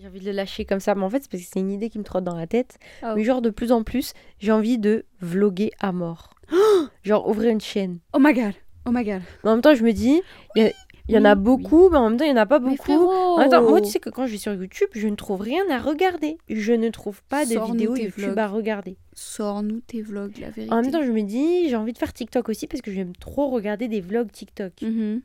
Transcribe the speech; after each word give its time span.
J'ai 0.00 0.08
envie 0.08 0.20
de 0.20 0.24
le 0.24 0.32
lâcher 0.32 0.64
comme 0.64 0.80
ça, 0.80 0.94
mais 0.94 1.02
en 1.02 1.10
fait, 1.10 1.22
c'est 1.22 1.30
parce 1.30 1.42
que 1.42 1.48
c'est 1.52 1.60
une 1.60 1.70
idée 1.70 1.90
qui 1.90 1.98
me 1.98 2.04
trotte 2.04 2.24
dans 2.24 2.34
la 2.34 2.46
tête. 2.46 2.78
Oh. 3.02 3.08
Mais 3.16 3.22
genre, 3.22 3.42
de 3.42 3.50
plus 3.50 3.70
en 3.70 3.82
plus, 3.82 4.14
j'ai 4.38 4.50
envie 4.50 4.78
de 4.78 5.04
vloguer 5.20 5.72
à 5.78 5.92
mort. 5.92 6.32
genre, 7.02 7.28
ouvrir 7.28 7.50
une 7.50 7.60
chaîne. 7.60 7.98
Oh 8.14 8.18
my 8.18 8.32
god. 8.32 8.54
Oh 8.86 8.92
my 8.92 9.04
god. 9.04 9.20
Mais 9.44 9.50
en 9.50 9.54
même 9.56 9.60
temps, 9.60 9.74
je 9.74 9.84
me 9.84 9.92
dis, 9.92 10.22
il 10.56 10.72
y, 11.06 11.18
en 11.18 11.24
a 11.26 11.34
Oui, 11.34 11.42
beaucoup, 11.42 11.90
mais 11.90 11.98
en 11.98 12.08
même 12.08 12.18
temps, 12.18 12.24
il 12.24 12.32
n'y 12.32 12.38
en 12.38 12.42
a 12.42 12.46
pas 12.46 12.60
Mais 12.60 12.70
beaucoup. 12.70 12.82
frérot. 12.82 13.10
En 13.10 13.38
même 13.40 13.50
temps, 13.50 13.62
moi, 13.62 13.82
tu 13.82 13.90
sais 13.90 14.00
que 14.00 14.08
quand 14.08 14.24
je 14.24 14.32
vais 14.32 14.38
sur 14.38 14.54
YouTube, 14.54 14.88
je 14.94 15.06
ne 15.06 15.16
trouve 15.16 15.42
rien 15.42 15.64
à 15.70 15.78
regarder. 15.78 16.38
Je 16.48 16.72
ne 16.72 16.88
trouve 16.88 17.22
pas 17.24 17.44
de 17.44 17.50
vidéos 17.50 17.94
YouTube 17.94 18.14
vlogs. 18.16 18.38
à 18.38 18.46
regarder. 18.48 18.96
Sors-nous 19.12 19.80
tes 19.80 20.00
vlogs, 20.00 20.38
la 20.38 20.48
vérité. 20.48 20.72
En 20.72 20.80
même 20.80 20.90
temps, 20.90 21.02
je 21.02 21.12
me 21.12 21.20
dis, 21.22 21.68
j'ai 21.68 21.76
envie 21.76 21.92
de 21.92 21.98
faire 21.98 22.14
TikTok 22.14 22.48
aussi 22.48 22.66
parce 22.66 22.80
que 22.80 22.90
j'aime 22.90 23.14
trop 23.16 23.50
regarder 23.50 23.86
des 23.86 24.00
vlogs 24.00 24.32
TikTok. 24.32 24.80
Mhm. 24.80 25.20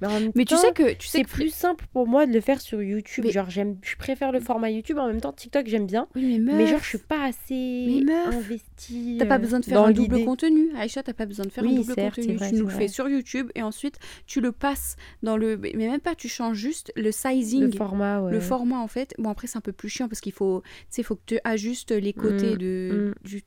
Mais, 0.00 0.08
en 0.08 0.20
même 0.20 0.32
Mais 0.34 0.44
tu 0.44 0.54
temps, 0.54 0.60
sais 0.60 0.72
que 0.72 0.92
tu 0.94 1.06
sais 1.06 1.18
c'est 1.18 1.24
que 1.24 1.30
plus 1.30 1.48
simple 1.50 1.86
pour 1.92 2.06
moi 2.06 2.26
de 2.26 2.32
le 2.32 2.40
faire 2.40 2.60
sur 2.60 2.82
YouTube. 2.82 3.24
Mais- 3.24 3.30
Genre, 3.32 3.48
j'aime, 3.48 3.78
je 3.82 3.96
préfère 3.96 4.30
le 4.32 4.40
format 4.40 4.70
YouTube. 4.70 4.98
En 4.98 5.06
même 5.06 5.20
temps, 5.20 5.32
TikTok, 5.32 5.66
j'aime 5.66 5.86
bien. 5.86 6.06
Oui, 6.14 6.32
mais 6.32 6.38
meuf. 6.38 6.54
Mais 6.56 6.66
genre, 6.66 6.80
je 6.80 6.86
suis 6.88 6.98
pas 6.98 7.24
assez 7.24 8.04
investie. 8.26 9.16
T'as 9.18 9.26
pas 9.26 9.36
euh, 9.36 9.38
besoin 9.38 9.60
de 9.60 9.64
faire 9.64 9.80
un 9.82 9.90
double 9.92 10.24
contenu. 10.24 10.68
Aïcha, 10.76 11.02
t'as 11.02 11.12
pas 11.12 11.26
besoin 11.26 11.46
de 11.46 11.50
faire 11.50 11.64
Oui, 11.64 11.72
un 11.72 11.76
double 11.80 11.94
certes, 11.94 12.16
contenu. 12.16 12.36
vrai, 12.36 12.50
tu 12.50 12.56
nous 12.56 12.66
le 12.66 12.70
fais 12.72 12.88
sur 12.88 13.08
YouTube 13.08 13.50
et 13.54 13.62
ensuite 13.62 13.98
tu 14.26 14.40
le 14.40 14.52
passes 14.52 14.96
dans 15.22 15.36
le. 15.36 15.56
Mais 15.56 15.72
même 15.74 16.00
pas, 16.00 16.14
tu 16.14 16.28
changes 16.28 16.56
juste 16.58 16.92
le 16.96 17.12
sizing. 17.12 17.62
Le 17.64 17.70
format, 17.72 18.20
ouais. 18.22 18.32
Le 18.32 18.40
format 18.40 18.78
en 18.78 18.88
fait, 18.88 19.14
bon 19.18 19.30
après 19.30 19.46
c'est 19.46 19.56
un 19.58 19.62
peu 19.62 19.72
plus 19.72 19.88
chiant 19.88 20.08
parce 20.08 20.20
qu'il 20.20 20.32
faut, 20.32 20.62
tu 20.62 20.68
sais, 20.90 21.02
faut 21.02 21.16
que 21.16 21.22
tu 21.26 21.38
ajustes 21.44 21.92
les 21.92 22.12
côtés 22.12 22.54
Mm, 22.54 22.58
de, 22.58 23.14
mm. 23.22 23.26
du, 23.26 23.42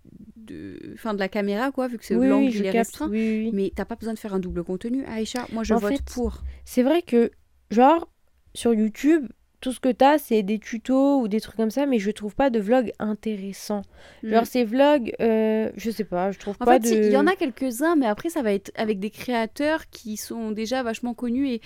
de, 0.49 0.77
enfin, 0.93 1.13
de 1.13 1.19
la 1.19 1.29
caméra 1.29 1.71
quoi, 1.71 1.87
vu 1.87 1.97
que 1.97 2.05
c'est 2.05 2.15
Oui, 2.15 2.27
l'angle 2.27 2.49
je 2.51 2.63
capte. 2.63 2.75
restreint. 2.75 3.09
Oui, 3.09 3.19
oui, 3.19 3.41
oui. 3.45 3.51
Mais 3.53 3.71
t'as 3.75 3.85
pas 3.85 3.95
besoin 3.95 4.13
de 4.13 4.19
faire 4.19 4.33
un 4.33 4.39
double 4.39 4.63
contenu, 4.63 5.05
Aïcha. 5.05 5.45
Moi 5.51 5.63
je 5.63 5.73
En 5.73 5.77
vote 5.77 5.93
fait, 5.93 6.03
pour. 6.13 6.43
C'est 6.65 6.83
vrai 6.83 7.01
que, 7.01 7.31
genre, 7.71 8.09
sur 8.53 8.73
YouTube, 8.73 9.27
tout 9.61 9.71
ce 9.73 9.79
que 9.81 9.89
t'as, 9.91 10.17
c'est 10.17 10.41
des 10.41 10.57
tutos 10.57 11.19
ou 11.21 11.27
des 11.27 11.41
trucs 11.41 11.57
comme 11.57 11.69
ça, 11.71 11.85
mais 11.85 11.99
je 11.99 12.11
trouve 12.11 12.33
pas 12.33 12.49
de 12.49 12.59
vlogs 12.59 12.91
intéressants. 12.99 13.81
Genre, 14.23 14.43
Mm. 14.43 14.45
ces 14.45 14.63
vlogs, 14.63 15.13
euh, 15.19 15.69
je 15.75 15.91
sais 15.91 16.05
pas, 16.05 16.31
je 16.31 16.39
trouve 16.39 16.55
En 16.61 16.65
pas 16.65 16.79
fait, 16.79 16.89
de. 16.95 17.07
il 17.07 17.11
y 17.11 17.17
en 17.17 17.27
a 17.27 17.35
quelques-uns, 17.35 17.95
mais 17.95 18.05
après 18.05 18.29
ça 18.29 18.41
va 18.41 18.53
être 18.53 18.71
avec 18.75 18.99
des 18.99 19.09
créateurs 19.09 19.89
qui 19.89 20.15
sont 20.17 20.51
déjà 20.51 20.81
vachement 20.83 21.13
connus 21.13 21.49
et 21.49 21.61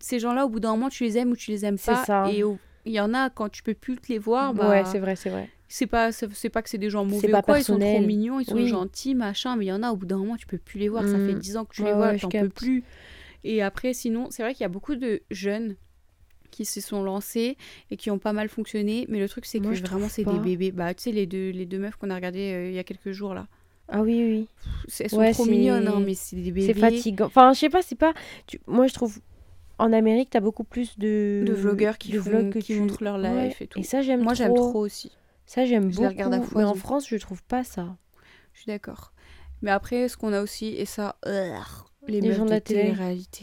ces 0.00 0.18
gens-là, 0.18 0.46
au 0.46 0.48
bout 0.48 0.58
d'un 0.60 0.70
moment, 0.72 0.88
tu 0.88 1.04
les 1.04 1.18
aimes 1.18 1.30
ou 1.32 1.36
tu 1.36 1.50
les 1.50 1.64
aimes 1.64 1.78
C'est 1.78 1.92
pas. 1.92 2.04
ça. 2.04 2.30
Et 2.32 2.42
au- 2.42 2.58
il 2.86 2.92
y 2.92 3.00
en 3.00 3.14
a 3.14 3.30
quand 3.30 3.48
tu 3.48 3.62
peux 3.62 3.74
plus 3.74 3.96
te 3.96 4.10
les 4.12 4.18
voir, 4.18 4.52
bah, 4.54 4.68
Ouais, 4.68 4.84
c'est 4.86 4.98
vrai, 4.98 5.14
c'est 5.16 5.30
vrai. 5.30 5.48
C'est 5.68 5.86
pas 5.86 6.12
c'est 6.12 6.48
pas 6.50 6.62
que 6.62 6.68
c'est 6.68 6.78
des 6.78 6.90
gens 6.90 7.04
mauvais 7.04 7.28
pas 7.28 7.38
ou 7.38 7.42
quoi 7.42 7.58
ils 7.58 7.64
sont 7.64 7.78
trop 7.78 8.00
mignons 8.00 8.38
ils 8.40 8.44
sont 8.46 8.54
Oui. 8.54 8.68
gentils 8.68 9.14
machin 9.14 9.56
mais 9.56 9.64
il 9.64 9.68
y 9.68 9.72
en 9.72 9.82
a 9.82 9.90
au 9.90 9.96
bout 9.96 10.06
d'un 10.06 10.18
moment 10.18 10.36
tu 10.36 10.46
peux 10.46 10.58
plus 10.58 10.78
les 10.78 10.88
voir 10.88 11.06
ça 11.08 11.16
Mm. 11.18 11.26
fait 11.26 11.34
10 11.34 11.56
ans 11.56 11.64
que 11.64 11.74
tu 11.74 11.82
les 11.82 11.88
Ouais, 11.90 11.94
vois 11.96 12.06
ouais, 12.08 12.18
je 12.18 12.22
t'en 12.22 12.28
peux 12.28 12.48
plus 12.48 12.84
et 13.44 13.62
après 13.62 13.92
sinon 13.94 14.28
c'est 14.30 14.42
vrai 14.42 14.52
qu'il 14.54 14.62
y 14.62 14.66
a 14.66 14.68
beaucoup 14.68 14.94
de 14.94 15.22
jeunes 15.30 15.76
qui 16.50 16.64
se 16.64 16.80
sont 16.80 17.02
lancés 17.02 17.56
et 17.90 17.96
qui 17.96 18.10
ont 18.10 18.18
pas 18.18 18.32
mal 18.32 18.48
fonctionné 18.48 19.06
mais 19.08 19.18
le 19.18 19.28
truc 19.28 19.46
c'est 19.46 19.58
Moi, 19.58 19.70
que 19.72 19.76
je 19.76 19.82
vraiment 19.82 20.08
c'est 20.08 20.24
des 20.24 20.38
bébés 20.38 20.70
bah 20.70 20.94
tu 20.94 21.04
sais 21.04 21.12
les 21.12 21.26
deux 21.26 21.50
les 21.50 21.66
deux 21.66 21.78
meufs 21.78 21.96
qu'on 21.96 22.10
a 22.10 22.14
regardées 22.14 22.52
euh, 22.52 22.68
il 22.68 22.74
y 22.74 22.78
a 22.78 22.84
quelques 22.84 23.10
jours 23.12 23.34
là 23.34 23.48
Ah 23.88 24.02
oui, 24.02 24.22
oui. 24.22 24.48
Elles 25.00 25.10
sont 25.10 25.16
Ouais, 25.18 25.32
trop 25.32 25.46
mignonnes 25.46 25.88
hein, 25.88 26.00
mais 26.04 26.14
c'est 26.14 26.36
des 26.36 26.42
bébés 26.52 26.66
C'est 26.66 26.74
fatigant. 26.78 27.26
Enfin, 27.26 27.52
je 27.54 27.58
sais 27.60 27.68
pas, 27.68 27.82
c'est 27.82 27.98
pas. 27.98 28.14
tu- 28.46 28.58
Moi, 28.66 28.86
je 28.86 28.94
trouve. 28.94 29.18
En 29.78 29.92
Amérique, 29.92 30.30
t'as 30.30 30.40
beaucoup 30.40 30.64
plus 30.64 30.98
de. 30.98 31.42
de 31.46 31.52
vlogueurs 31.52 31.98
qui 31.98 32.12
de 32.12 32.20
font- 32.20 32.30
vlogs 32.30 32.58
qui 32.60 32.72
tu- 32.74 32.80
montrent 32.80 33.02
leur 33.04 33.18
life 33.18 33.58
Ouais, 33.60 33.64
et 33.64 33.66
tout 33.66 33.82
ça, 33.82 34.00
j'aime 34.02 34.20
trop. 34.20 34.24
moi 34.24 34.34
j'aime 34.34 34.54
trop 34.54 34.78
aussi 34.78 35.10
Ça, 35.46 35.66
j'aime 35.66 35.90
beaucoup. 35.90 36.08
regarde 36.08 36.34
à 36.34 36.40
mais 36.56 36.64
en 36.64 36.74
France, 36.74 37.06
je 37.08 37.16
trouve 37.16 37.42
pas 37.42 37.64
ça. 37.64 37.96
je 38.52 38.60
suis 38.60 38.66
d'accord 38.66 39.14
mais 39.64 39.70
après 39.70 40.08
ce 40.08 40.16
qu'on 40.16 40.32
a 40.32 40.42
aussi 40.42 40.66
et 40.66 40.84
ça 40.84 41.16
les, 42.08 42.32
gens 42.32 42.44
de 42.44 42.50
la 42.50 42.60
télé. 42.60 42.94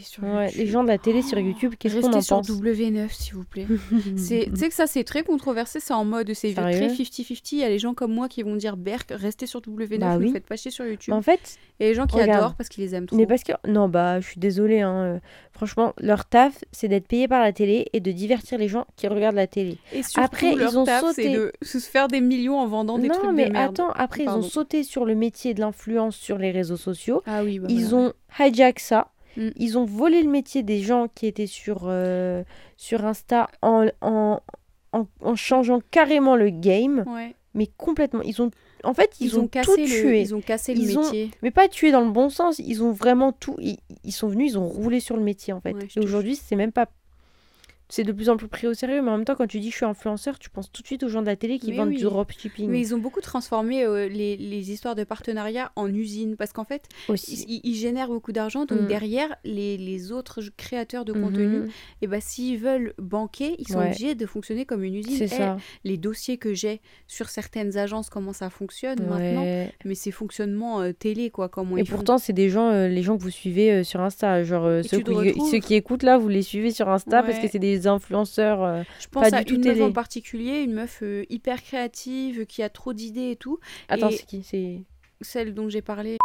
sur 0.02 0.22
Ouais, 0.22 0.46
YouTube. 0.46 0.58
les 0.60 0.66
gens 0.66 0.82
de 0.82 0.88
la 0.88 0.98
télé 0.98 1.22
sur 1.22 1.38
YouTube, 1.38 1.74
qu'est-ce 1.78 1.94
qu'on 2.00 2.00
Restez 2.02 2.16
en 2.16 2.20
sur 2.22 2.36
pense 2.36 2.50
W9 2.50 3.08
s'il 3.12 3.34
vous 3.34 3.44
plaît. 3.44 3.66
C'est, 4.16 4.48
tu 4.52 4.56
sais 4.56 4.68
que 4.68 4.74
ça 4.74 4.86
c'est 4.86 5.04
très 5.04 5.22
controversé, 5.22 5.80
c'est 5.80 5.92
en 5.94 6.04
mode 6.04 6.32
c'est 6.34 6.52
très 6.54 6.88
50-50. 6.88 7.48
Il 7.52 7.58
y 7.58 7.64
a 7.64 7.68
les 7.68 7.78
gens 7.78 7.94
comme 7.94 8.12
moi 8.12 8.28
qui 8.28 8.42
vont 8.42 8.56
dire 8.56 8.76
Berk, 8.76 9.10
restez 9.14 9.46
sur 9.46 9.60
W9, 9.60 9.98
Bah 9.98 10.16
ne 10.18 10.32
faites 10.32 10.46
pas 10.46 10.56
chier 10.56 10.70
sur 10.70 10.84
YouTube. 10.86 11.12
En 11.14 11.22
fait, 11.22 11.58
Et 11.80 11.86
les 11.88 11.94
gens 11.94 12.06
qui 12.06 12.16
regarde. 12.16 12.38
adorent 12.38 12.54
parce 12.54 12.68
qu'ils 12.68 12.84
les 12.84 12.94
aiment 12.94 13.06
trop. 13.06 13.16
Mais 13.16 13.26
parce 13.26 13.42
que. 13.42 13.52
Non, 13.66 13.88
bah, 13.88 14.20
je 14.20 14.26
suis 14.28 14.40
désolée. 14.40 14.80
Hein. 14.80 14.94
euh, 14.96 15.18
Franchement, 15.52 15.92
leur 15.98 16.24
taf, 16.24 16.64
c'est 16.72 16.88
d'être 16.88 17.06
payé 17.06 17.28
par 17.28 17.40
la 17.42 17.52
télé 17.52 17.86
et 17.92 18.00
de 18.00 18.10
divertir 18.10 18.58
les 18.58 18.68
gens 18.68 18.86
qui 18.96 19.06
regardent 19.06 19.36
la 19.36 19.46
télé. 19.46 19.76
Et 19.92 20.02
surtout, 20.02 20.20
Après, 20.24 20.54
leur 20.54 20.72
ils 20.72 20.78
ont 20.78 20.84
taf, 20.84 21.00
sauté. 21.02 21.22
c'est 21.24 21.28
de 21.34 21.52
se 21.62 21.78
faire 21.78 22.08
des 22.08 22.20
millions 22.22 22.58
en 22.58 22.66
vendant 22.66 22.98
des 22.98 23.08
non, 23.08 23.14
trucs 23.14 23.30
mais 23.32 23.48
de 23.48 23.52
merde. 23.52 23.72
attends, 23.78 23.90
après, 23.90 24.24
ils 24.24 24.30
ont 24.30 24.42
sauté 24.42 24.82
sur 24.82 25.04
le 25.04 25.14
métier 25.14 25.52
de 25.54 25.60
l'influence 25.60 26.16
sur 26.16 26.38
les 26.38 26.50
réseaux 26.50 26.76
sociaux. 26.78 27.22
Ah 27.26 27.42
oui, 27.44 27.58
bah 27.58 27.66
ils 27.70 27.94
ont 27.94 28.12
hijack 28.38 28.78
ça. 28.80 29.08
Mm. 29.36 29.48
Ils 29.56 29.78
ont 29.78 29.84
volé 29.84 30.22
le 30.22 30.28
métier 30.30 30.62
des 30.62 30.80
gens 30.80 31.08
qui 31.14 31.26
étaient 31.26 31.46
sur, 31.46 31.82
euh, 31.84 32.42
sur 32.76 33.04
Insta 33.04 33.48
en, 33.62 33.86
en, 34.00 34.40
en, 34.92 35.06
en 35.20 35.36
changeant 35.36 35.80
carrément 35.90 36.36
le 36.36 36.50
game. 36.50 37.04
Ouais. 37.06 37.34
Mais 37.54 37.66
complètement. 37.76 38.22
Ils 38.22 38.40
ont. 38.42 38.50
En 38.84 38.94
fait, 38.94 39.14
ils, 39.20 39.26
Ils, 39.28 39.38
ont, 39.38 39.42
tout 39.42 39.48
cassé 39.48 39.82
le, 39.86 39.86
tué. 39.86 40.20
ils 40.22 40.34
ont 40.34 40.40
cassé 40.40 40.74
le 40.74 40.98
ont- 40.98 41.02
métier. 41.02 41.30
Mais 41.42 41.50
pas 41.50 41.68
tué 41.68 41.92
dans 41.92 42.00
le 42.00 42.10
bon 42.10 42.30
sens, 42.30 42.58
ils 42.58 42.82
ont 42.82 42.92
vraiment 42.92 43.32
tout. 43.32 43.56
Ils, 43.60 43.78
ils 44.04 44.12
sont 44.12 44.28
venus, 44.28 44.52
ils 44.52 44.58
ont 44.58 44.66
roulé 44.66 45.00
sur 45.00 45.16
le 45.16 45.22
métier 45.22 45.52
en 45.52 45.60
fait. 45.60 45.72
Ouais, 45.74 45.86
Et 45.96 46.00
aujourd'hui, 46.00 46.34
c'est 46.36 46.56
même 46.56 46.72
pas. 46.72 46.88
C'est 47.94 48.04
de 48.04 48.12
plus 48.12 48.30
en 48.30 48.38
plus 48.38 48.48
pris 48.48 48.66
au 48.66 48.72
sérieux, 48.72 49.02
mais 49.02 49.10
en 49.10 49.16
même 49.18 49.26
temps, 49.26 49.34
quand 49.34 49.46
tu 49.46 49.60
dis 49.60 49.70
je 49.70 49.76
suis 49.76 49.84
influenceur, 49.84 50.38
tu 50.38 50.48
penses 50.48 50.72
tout 50.72 50.80
de 50.80 50.86
suite 50.86 51.02
aux 51.02 51.08
gens 51.08 51.20
de 51.20 51.26
la 51.26 51.36
télé 51.36 51.58
qui 51.58 51.72
Mais 51.72 51.76
vendent 51.76 51.88
oui. 51.90 51.98
du 51.98 52.04
dropshipping 52.04 52.70
Mais 52.70 52.80
ils 52.80 52.94
ont 52.94 52.98
beaucoup 52.98 53.20
transformé 53.20 53.84
euh, 53.84 54.08
les, 54.08 54.38
les 54.38 54.72
histoires 54.72 54.94
de 54.94 55.04
partenariat 55.04 55.70
en 55.76 55.92
usine 55.92 56.36
parce 56.36 56.54
qu'en 56.54 56.64
fait, 56.64 56.84
aussi. 57.08 57.44
ils, 57.48 57.60
ils 57.64 57.74
génèrent 57.74 58.08
beaucoup 58.08 58.32
d'argent. 58.32 58.64
Donc 58.64 58.80
Mm. 58.80 58.86
derrière, 58.86 59.36
les, 59.44 59.76
les 59.76 60.10
autres 60.10 60.40
créateurs 60.56 61.04
de 61.04 61.12
contenu, 61.12 61.68
et 62.00 62.06
ben 62.06 62.18
s'ils 62.22 62.56
veulent 62.58 62.94
banquer, 62.96 63.56
ils 63.58 63.68
sont 63.68 63.78
Ouais. 63.78 63.88
obligés 63.88 64.14
de 64.14 64.24
fonctionner 64.24 64.64
comme 64.64 64.84
une 64.84 64.94
usine. 64.94 65.16
C'est 65.18 65.24
Eh, 65.24 65.28
ça. 65.36 65.58
Les 65.84 65.98
dossiers 65.98 66.38
que 66.38 66.54
j'ai 66.54 66.80
sur 67.06 67.28
certaines 67.28 67.76
agences, 67.76 68.08
comment 68.08 68.32
ça 68.32 68.48
fonctionne 68.48 69.00
maintenant, 69.06 69.44
mais 69.84 69.94
c'est 69.94 70.12
fonctionnement 70.12 70.80
euh, 70.80 70.92
télé 70.92 71.28
quoi, 71.28 71.50
comment 71.50 71.76
Et 71.76 71.84
pourtant, 71.84 72.16
c'est 72.16 72.32
des 72.32 72.48
gens, 72.48 72.70
euh, 72.70 72.88
les 72.88 73.02
gens 73.02 73.18
que 73.18 73.22
vous 73.22 73.28
suivez 73.28 73.84
sur 73.84 74.00
Insta. 74.00 74.44
Genre, 74.44 74.82
ceux, 74.82 75.00
qui, 75.00 75.40
ceux 75.50 75.58
qui 75.58 75.74
écoutent 75.74 76.04
là, 76.04 76.16
vous 76.16 76.28
les 76.28 76.40
suivez 76.42 76.70
sur 76.70 76.88
Insta 76.88 77.22
parce 77.22 77.38
que 77.38 77.48
c'est 77.48 77.58
des 77.58 77.81
influenceurs. 77.86 78.62
euh, 78.62 78.82
Je 79.00 79.06
pense 79.08 79.30
pas 79.30 79.36
à 79.36 79.40
du 79.40 79.44
tout 79.46 79.54
une 79.56 79.64
meuf 79.64 79.80
en 79.80 79.92
particulier, 79.92 80.60
une 80.62 80.72
meuf 80.74 81.00
euh, 81.02 81.24
hyper 81.30 81.62
créative, 81.62 82.46
qui 82.46 82.62
a 82.62 82.68
trop 82.68 82.92
d'idées 82.92 83.30
et 83.32 83.36
tout. 83.36 83.58
Attends, 83.88 84.08
Et- 84.10 84.16
c'est 84.16 84.26
qui 84.26 84.42
C'est. 84.42 84.80
Celle 85.20 85.54
dont 85.54 85.68
j'ai 85.68 85.82
parlé, 85.82 86.16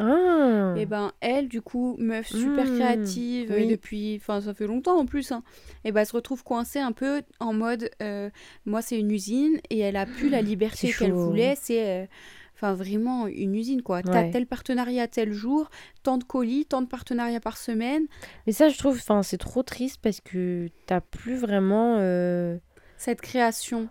Ah 0.00 0.74
et 0.76 0.86
ben 0.86 1.12
elle, 1.20 1.48
du 1.48 1.60
coup, 1.60 1.96
meuf 1.98 2.28
super 2.28 2.64
Mm, 2.66 2.74
créative 2.76 3.52
euh, 3.52 3.56
oui. 3.56 3.66
depuis, 3.66 4.16
enfin 4.20 4.40
ça 4.40 4.54
fait 4.54 4.66
longtemps 4.66 4.98
en 4.98 5.06
plus, 5.06 5.32
hein. 5.32 5.42
et 5.84 5.90
ben 5.92 6.00
elle 6.02 6.06
se 6.06 6.12
retrouve 6.12 6.44
coincée 6.44 6.78
un 6.78 6.92
peu 6.92 7.22
en 7.40 7.52
mode, 7.52 7.90
euh, 8.02 8.30
moi 8.66 8.80
c'est 8.82 8.98
une 8.98 9.10
usine 9.10 9.60
et 9.70 9.78
elle 9.80 9.96
a 9.96 10.06
plus 10.06 10.28
la 10.30 10.42
liberté 10.42 10.92
qu'elle 10.92 11.12
voulait, 11.12 11.54
c'est, 11.60 12.08
enfin 12.58 12.74
vraiment 12.74 13.28
une 13.28 13.54
usine 13.54 13.82
quoi. 13.82 14.02
T'as 14.02 14.24
tel 14.32 14.46
partenariat 14.46 15.06
tel 15.06 15.32
jour, 15.32 15.70
tant 16.02 16.18
de 16.18 16.24
colis, 16.24 16.66
tant 16.66 16.82
de 16.82 16.88
partenariats 16.88 17.38
par 17.40 17.56
semaine. 17.56 18.02
Mais 18.46 18.52
ça, 18.52 18.68
je 18.68 18.76
trouve, 18.76 18.96
enfin, 18.96 19.22
c'est 19.22 19.38
trop 19.38 19.62
triste 19.62 19.98
parce 20.02 20.20
que 20.20 20.68
t'as 20.86 21.00
plus 21.00 21.36
vraiment. 21.36 21.96
euh, 22.00 22.58
cette 22.96 23.20
création. 23.20 23.88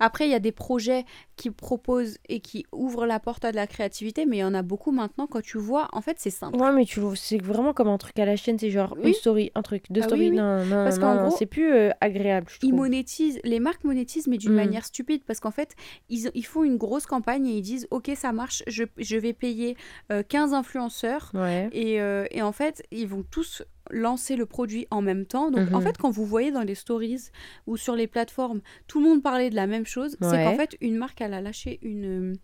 Après, 0.00 0.26
il 0.26 0.30
y 0.30 0.34
a 0.34 0.38
des 0.40 0.52
projets 0.52 1.04
qui 1.36 1.50
proposent 1.50 2.18
et 2.28 2.40
qui 2.40 2.64
ouvrent 2.72 3.06
la 3.06 3.20
porte 3.20 3.44
à 3.44 3.50
de 3.50 3.56
la 3.56 3.66
créativité, 3.66 4.26
mais 4.26 4.36
il 4.38 4.40
y 4.40 4.44
en 4.44 4.54
a 4.54 4.62
beaucoup 4.62 4.92
maintenant. 4.92 5.26
Quand 5.26 5.42
tu 5.42 5.58
vois, 5.58 5.88
en 5.92 6.00
fait, 6.00 6.16
c'est 6.18 6.30
simple. 6.30 6.58
Ouais, 6.58 6.72
mais 6.72 6.84
tu 6.84 7.00
c'est 7.14 7.40
vraiment 7.42 7.72
comme 7.72 7.88
un 7.88 7.98
truc 7.98 8.18
à 8.18 8.24
la 8.24 8.36
chaîne, 8.36 8.58
c'est 8.58 8.70
genre 8.70 8.94
Oui. 8.98 9.08
une 9.08 9.14
story, 9.14 9.50
un 9.54 9.62
truc, 9.62 9.84
deux 9.90 10.00
Ah 10.02 10.06
stories. 10.06 10.30
oui. 10.30 10.36
Non, 10.36 10.64
non, 10.64 10.84
Parce 10.84 10.98
qu'en 10.98 11.16
gros, 11.16 11.36
c'est 11.36 11.46
plus 11.46 11.72
euh, 11.72 11.90
agréable, 12.00 12.46
je 12.50 12.58
Ils 12.66 12.74
monétisent, 12.74 13.38
les 13.44 13.60
marques 13.60 13.84
monétisent, 13.84 14.26
mais 14.28 14.38
d'une 14.38 14.52
Mm. 14.52 14.56
manière 14.56 14.84
stupide, 14.86 15.22
parce 15.24 15.40
qu'en 15.40 15.50
fait, 15.50 15.74
ils, 16.08 16.30
ils 16.34 16.46
font 16.46 16.64
une 16.64 16.76
grosse 16.76 17.06
campagne 17.06 17.46
et 17.46 17.56
ils 17.56 17.62
disent, 17.62 17.86
ok, 17.90 18.10
ça 18.16 18.32
marche, 18.32 18.62
je, 18.66 18.84
je 18.96 19.16
vais 19.16 19.32
payer 19.32 19.76
euh, 20.12 20.22
15 20.22 20.54
influenceurs. 20.54 21.30
Ouais. 21.34 21.68
Et, 21.72 22.00
euh, 22.00 22.26
et 22.30 22.42
en 22.42 22.52
fait, 22.52 22.82
ils 22.90 23.06
vont 23.08 23.22
tous 23.30 23.62
lancer 23.90 24.36
le 24.36 24.46
produit 24.46 24.86
en 24.90 25.02
même 25.02 25.26
temps. 25.26 25.50
Donc, 25.50 25.72
en 25.72 25.78
Mhm. 25.78 25.82
fait, 25.82 25.96
quand 25.98 26.10
vous 26.10 26.24
voyez 26.24 26.50
dans 26.50 26.62
les 26.62 26.74
stories 26.74 27.30
ou 27.66 27.76
sur 27.76 27.94
les 27.96 28.06
plateformes, 28.06 28.60
tout 28.86 29.00
le 29.00 29.08
monde 29.08 29.22
parlait 29.22 29.50
de 29.50 29.54
la 29.56 29.66
même 29.66 29.86
chose, 29.86 30.16
c'est 30.20 30.44
qu'en 30.44 30.54
fait, 30.56 30.76
une 30.80 30.96
marque, 30.96 31.20
elle 31.20 31.34
a 31.34 31.40
lâché 31.40 31.78
une, 31.82 32.34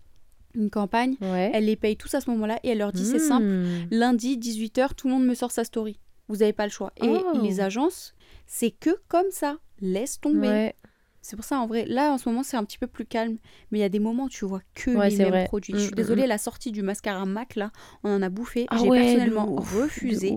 une 0.55 0.71
campagne, 0.71 1.17
Ouais. 1.21 1.51
elle 1.55 1.65
les 1.67 1.77
paye 1.77 1.97
tous 1.97 2.15
à 2.15 2.21
ce 2.21 2.31
moment-là 2.31 2.59
et 2.63 2.71
elle 2.71 2.79
leur 2.79 2.93
dit, 2.93 3.05
c'est 3.07 3.19
simple, 3.19 3.47
Hmm. 3.47 3.87
lundi, 3.91 4.37
18h, 4.39 4.95
tout 4.95 5.09
le 5.09 5.15
monde 5.15 5.25
me 5.27 5.35
sort 5.35 5.51
sa 5.51 5.65
story. 5.65 5.99
Vous 6.29 6.37
n'avez 6.37 6.53
pas 6.53 6.65
le 6.67 6.71
choix. 6.73 6.93
Et 7.03 7.09
Oh. 7.09 7.41
les 7.43 7.61
agences, 7.61 8.15
c'est 8.47 8.71
que 8.71 8.91
comme 9.09 9.31
ça. 9.31 9.59
Laisse 9.81 10.21
tomber. 10.21 10.49
Ouais. 10.49 10.75
C'est 11.25 11.37
pour 11.37 11.45
ça, 11.45 11.59
en 11.61 11.67
vrai, 11.67 11.85
là, 11.87 12.13
en 12.13 12.19
ce 12.19 12.29
moment, 12.29 12.43
c'est 12.43 12.57
un 12.57 12.65
petit 12.65 12.79
peu 12.79 12.87
plus 12.89 13.05
calme. 13.07 13.37
Mais 13.71 13.79
il 13.79 13.81
y 13.81 13.85
a 13.85 13.89
des 13.89 13.99
moments 14.01 14.25
où 14.25 14.29
tu 14.29 14.45
vois 14.45 14.61
que 14.75 14.91
Ouais, 14.97 15.09
les 15.11 15.17
mêmes 15.19 15.29
vrai. 15.29 15.45
produits. 15.45 15.73
Mm, 15.73 15.77
Je 15.77 15.83
suis 15.83 15.93
mm, 15.93 15.97
désolée, 15.97 16.27
la 16.27 16.39
sortie 16.39 16.73
du 16.73 16.83
mascara 16.83 17.25
MAC, 17.27 17.55
là, 17.57 17.71
on 18.05 18.11
en 18.15 18.23
a 18.23 18.29
bouffé. 18.29 18.67
Ah 18.71 18.77
j'ai 18.81 18.89
ouais, 18.89 18.99
personnellement 19.01 19.47
refusé. 19.57 20.37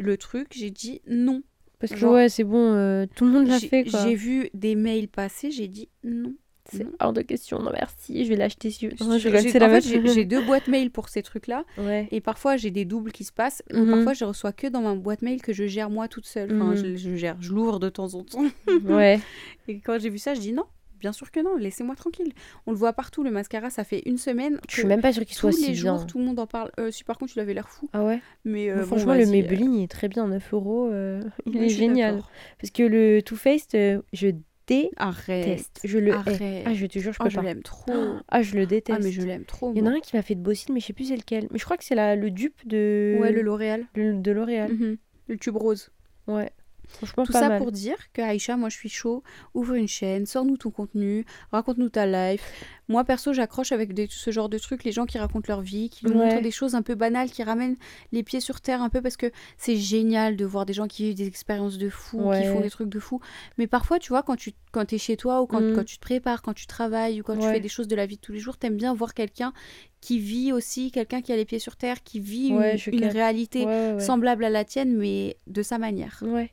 Le 0.00 0.16
truc. 0.16 0.48
J'ai 0.52 0.70
dit 0.70 1.00
non. 1.06 1.42
Parce 1.78 1.92
que 1.92 1.98
Genre, 1.98 2.14
ouais, 2.14 2.28
c'est 2.28 2.44
bon, 2.44 2.72
euh, 2.74 3.06
tout 3.16 3.24
le 3.24 3.32
monde 3.32 3.48
l'a 3.48 3.58
fait 3.58 3.84
quoi. 3.84 4.04
j'ai 4.04 4.14
vu 4.14 4.48
des 4.54 4.76
mails 4.76 5.08
passer, 5.08 5.50
j'ai 5.50 5.66
dit 5.68 5.88
non. 6.04 6.34
C'est 6.70 6.86
hors 7.00 7.12
de 7.12 7.22
question. 7.22 7.58
Non, 7.58 7.72
merci. 7.72 8.24
Je 8.24 8.28
vais 8.28 8.36
l'acheter. 8.36 8.70
Si... 8.70 8.86
Non, 9.00 9.18
je 9.18 9.28
c'est 9.28 9.58
la 9.58 9.66
en 9.66 9.70
fait, 9.80 9.80
j'ai 10.14 10.24
deux 10.24 10.40
boîtes 10.40 10.68
mail 10.68 10.92
pour 10.92 11.08
ces 11.08 11.20
trucs-là. 11.20 11.64
Ouais. 11.76 12.06
Et 12.12 12.20
parfois, 12.20 12.56
j'ai 12.56 12.70
des 12.70 12.84
doubles 12.84 13.10
qui 13.10 13.24
se 13.24 13.32
passent. 13.32 13.64
Mhm. 13.72 13.90
Parfois, 13.90 14.12
je 14.12 14.24
reçois 14.24 14.52
que 14.52 14.68
dans 14.68 14.80
ma 14.80 14.94
boîte 14.94 15.22
mail 15.22 15.42
que 15.42 15.52
je 15.52 15.66
gère 15.66 15.90
moi 15.90 16.06
toute 16.06 16.24
seule. 16.24 16.54
Enfin, 16.54 16.70
Mhm. 16.70 16.76
je, 16.76 16.96
je 16.96 17.16
gère, 17.16 17.36
je 17.40 17.52
l'ouvre 17.52 17.80
de 17.80 17.88
temps 17.88 18.14
en 18.14 18.22
temps. 18.22 18.44
ouais. 18.84 19.18
Et 19.68 19.80
quand 19.80 19.98
j'ai 19.98 20.08
vu 20.08 20.18
ça, 20.18 20.34
je 20.34 20.40
dis 20.40 20.52
non, 20.52 20.64
bien 21.02 21.12
sûr 21.12 21.30
que 21.30 21.40
non, 21.40 21.56
laissez-moi 21.58 21.94
tranquille. 21.96 22.32
On 22.66 22.70
le 22.70 22.76
voit 22.78 22.94
partout, 22.94 23.22
le 23.22 23.30
mascara, 23.30 23.68
ça 23.68 23.84
fait 23.84 24.02
une 24.06 24.16
semaine. 24.16 24.58
Je 24.70 24.76
suis 24.76 24.86
même 24.86 25.02
pas 25.02 25.12
sûre 25.12 25.24
qu'il 25.26 25.36
soit 25.36 25.52
si 25.52 25.66
les 25.68 25.74
jours, 25.74 25.96
bien. 25.96 26.06
tout 26.06 26.18
le 26.18 26.24
monde 26.24 26.38
en 26.38 26.46
parle. 26.46 26.70
Euh, 26.80 26.90
si 26.90 27.04
par 27.04 27.18
contre, 27.18 27.32
il 27.36 27.40
avait 27.40 27.52
l'air 27.52 27.68
fou. 27.68 27.90
Ah 27.92 28.04
ouais? 28.04 28.20
Mais 28.44 28.70
euh, 28.70 28.76
Bon, 28.76 28.80
bon, 28.80 28.86
Franchement, 28.86 29.14
le 29.14 29.26
euh, 29.26 29.30
Maybelline, 29.30 29.74
il 29.74 29.82
est 29.84 29.88
très 29.90 30.08
bien. 30.08 30.28
9 30.28 30.54
euros. 30.54 30.88
euh, 30.90 31.20
Il 31.46 31.58
oui, 31.58 31.64
est 31.66 31.68
je 31.68 31.76
génial. 31.76 32.22
Parce 32.60 32.70
que 32.70 32.82
le 32.84 33.20
Too 33.22 33.36
Faced, 33.36 33.74
euh, 33.74 34.00
je 34.14 34.28
déteste. 34.28 34.92
Arrête. 34.96 35.68
Je 35.84 35.98
le 35.98 36.08
hais. 36.10 36.12
Arrête. 36.12 36.62
Ah, 36.66 36.72
je 36.72 36.86
te 36.86 36.98
jure, 37.00 37.12
je 37.12 37.18
Oh, 37.20 37.24
peux 37.24 37.30
je 37.30 37.36
pas. 37.36 37.42
l'aime 37.42 37.62
trop. 37.64 37.92
Ah, 38.28 38.42
je 38.42 38.54
le 38.54 38.64
déteste. 38.64 38.96
Ah, 39.00 39.04
mais 39.04 39.10
je 39.10 39.20
l'aime 39.22 39.44
trop. 39.44 39.72
Il 39.74 39.78
y 39.80 39.82
en 39.82 39.86
a 39.86 39.90
un 39.90 40.00
qui 40.00 40.16
m'a 40.16 40.22
fait 40.22 40.36
de 40.36 40.40
beau 40.40 40.54
cils, 40.54 40.72
mais 40.72 40.78
je 40.80 40.86
sais 40.86 40.92
plus 40.92 41.06
c'est 41.06 41.16
lequel. 41.16 41.48
Mais 41.50 41.58
je 41.58 41.64
crois 41.64 41.76
que 41.76 41.84
c'est 41.84 41.96
le 42.16 42.30
dupe 42.30 42.66
de, 42.66 43.16
Ouais, 43.20 43.32
le 43.32 43.42
L'Oréal. 43.42 43.84
le- 43.96 44.14
de 44.14 44.30
L'Oréal. 44.30 44.72
Mhm. 44.72 44.96
Le 45.28 45.36
tube 45.36 45.56
rose. 45.56 45.90
Ouais. 46.28 46.50
Franchement, 46.96 47.24
Tout 47.24 47.32
pas 47.32 47.40
ça 47.40 47.48
mal. 47.48 47.58
pour 47.58 47.72
dire 47.72 47.96
que 48.12 48.22
Aïcha, 48.22 48.56
moi 48.56 48.68
je 48.68 48.76
suis 48.76 48.88
chaud, 48.88 49.22
ouvre 49.54 49.74
une 49.74 49.88
chaîne, 49.88 50.26
sors-nous 50.26 50.56
ton 50.56 50.70
contenu, 50.70 51.24
raconte-nous 51.50 51.88
ta 51.88 52.06
life. 52.06 52.42
Moi 52.88 53.04
perso, 53.04 53.32
j'accroche 53.32 53.72
avec 53.72 53.94
des- 53.94 54.06
ce 54.10 54.30
genre 54.30 54.48
de 54.48 54.58
trucs, 54.58 54.84
les 54.84 54.92
gens 54.92 55.06
qui 55.06 55.18
racontent 55.18 55.46
leur 55.48 55.62
vie, 55.62 55.88
qui 55.88 56.04
nous 56.06 56.12
Ouais. 56.12 56.26
montrent 56.26 56.42
des 56.42 56.50
choses 56.50 56.74
un 56.74 56.82
peu 56.82 56.94
banales, 56.94 57.30
qui 57.30 57.42
ramènent 57.42 57.76
les 58.12 58.22
pieds 58.22 58.40
sur 58.40 58.60
terre 58.60 58.82
un 58.82 58.88
peu 58.90 59.00
parce 59.00 59.16
que 59.16 59.30
c'est 59.56 59.76
génial 59.76 60.36
de 60.36 60.44
voir 60.44 60.66
des 60.66 60.72
gens 60.74 60.86
qui 60.88 61.04
vivent 61.04 61.14
des 61.16 61.26
expériences 61.26 61.78
de 61.78 61.88
fou, 61.88 62.18
qui 62.32 62.44
font 62.46 62.60
des 62.60 62.70
trucs 62.70 62.88
de 62.90 62.98
fou. 63.00 63.20
Mais 63.58 63.66
parfois, 63.66 63.98
tu 63.98 64.10
vois, 64.10 64.22
quand 64.22 64.36
tu 64.36 64.52
quand 64.72 64.90
es 64.92 64.98
chez 64.98 65.16
toi 65.18 65.42
ou 65.42 65.46
quand, 65.46 65.60
Mm. 65.60 65.74
quand 65.74 65.84
tu 65.84 65.96
te 65.96 66.00
prépares, 66.00 66.40
quand 66.42 66.54
tu 66.54 66.66
travailles 66.66 67.20
ou 67.20 67.24
quand 67.24 67.36
tu 67.36 67.46
fais 67.46 67.60
des 67.60 67.68
choses 67.68 67.88
de 67.88 67.96
la 67.96 68.06
vie 68.06 68.16
de 68.16 68.20
tous 68.22 68.32
les 68.32 68.38
jours, 68.38 68.56
t'aimes 68.56 68.76
bien 68.76 68.94
voir 68.94 69.12
quelqu'un 69.14 69.52
qui 70.00 70.18
vit 70.18 70.50
aussi, 70.52 70.90
quelqu'un 70.90 71.20
qui 71.22 71.30
a 71.32 71.36
les 71.36 71.44
pieds 71.44 71.58
sur 71.58 71.76
terre, 71.76 72.02
qui 72.02 72.20
vit 72.20 72.48
une, 72.48 72.76
une 72.92 73.04
réalité 73.06 73.66
semblable 74.00 74.44
à 74.44 74.50
la 74.50 74.64
tienne, 74.64 74.96
mais 74.96 75.36
de 75.46 75.62
sa 75.62 75.78
manière. 75.78 76.22
Ouais. 76.26 76.50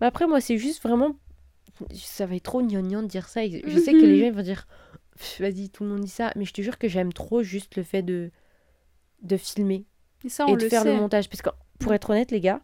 Mais 0.00 0.06
après, 0.06 0.26
moi, 0.26 0.40
c'est 0.40 0.58
juste 0.58 0.82
vraiment. 0.82 1.16
Ça 1.92 2.26
va 2.26 2.34
être 2.36 2.42
trop 2.44 2.62
gnangnan 2.62 3.02
de 3.02 3.08
dire 3.08 3.28
ça. 3.28 3.44
et 3.44 3.62
Je 3.66 3.78
sais 3.78 3.92
que 3.92 3.98
les 3.98 4.18
gens 4.20 4.26
ils 4.26 4.32
vont 4.32 4.42
dire 4.42 4.66
vas-y, 5.40 5.70
tout 5.70 5.82
le 5.84 5.90
monde 5.90 6.00
dit 6.00 6.08
ça. 6.08 6.32
Mais 6.36 6.44
je 6.44 6.52
te 6.52 6.60
jure 6.62 6.78
que 6.78 6.88
j'aime 6.88 7.12
trop 7.12 7.42
juste 7.42 7.76
le 7.76 7.82
fait 7.82 8.02
de, 8.02 8.30
de 9.22 9.36
filmer 9.36 9.84
Et 10.24 10.28
ça, 10.28 10.46
on 10.46 10.54
et 10.54 10.56
de 10.56 10.62
le 10.64 10.68
faire 10.68 10.82
sait. 10.82 10.92
le 10.94 10.98
montage. 11.00 11.28
Parce 11.28 11.42
que, 11.42 11.50
pour 11.78 11.92
être 11.94 12.10
honnête, 12.10 12.30
les 12.30 12.40
gars, 12.40 12.60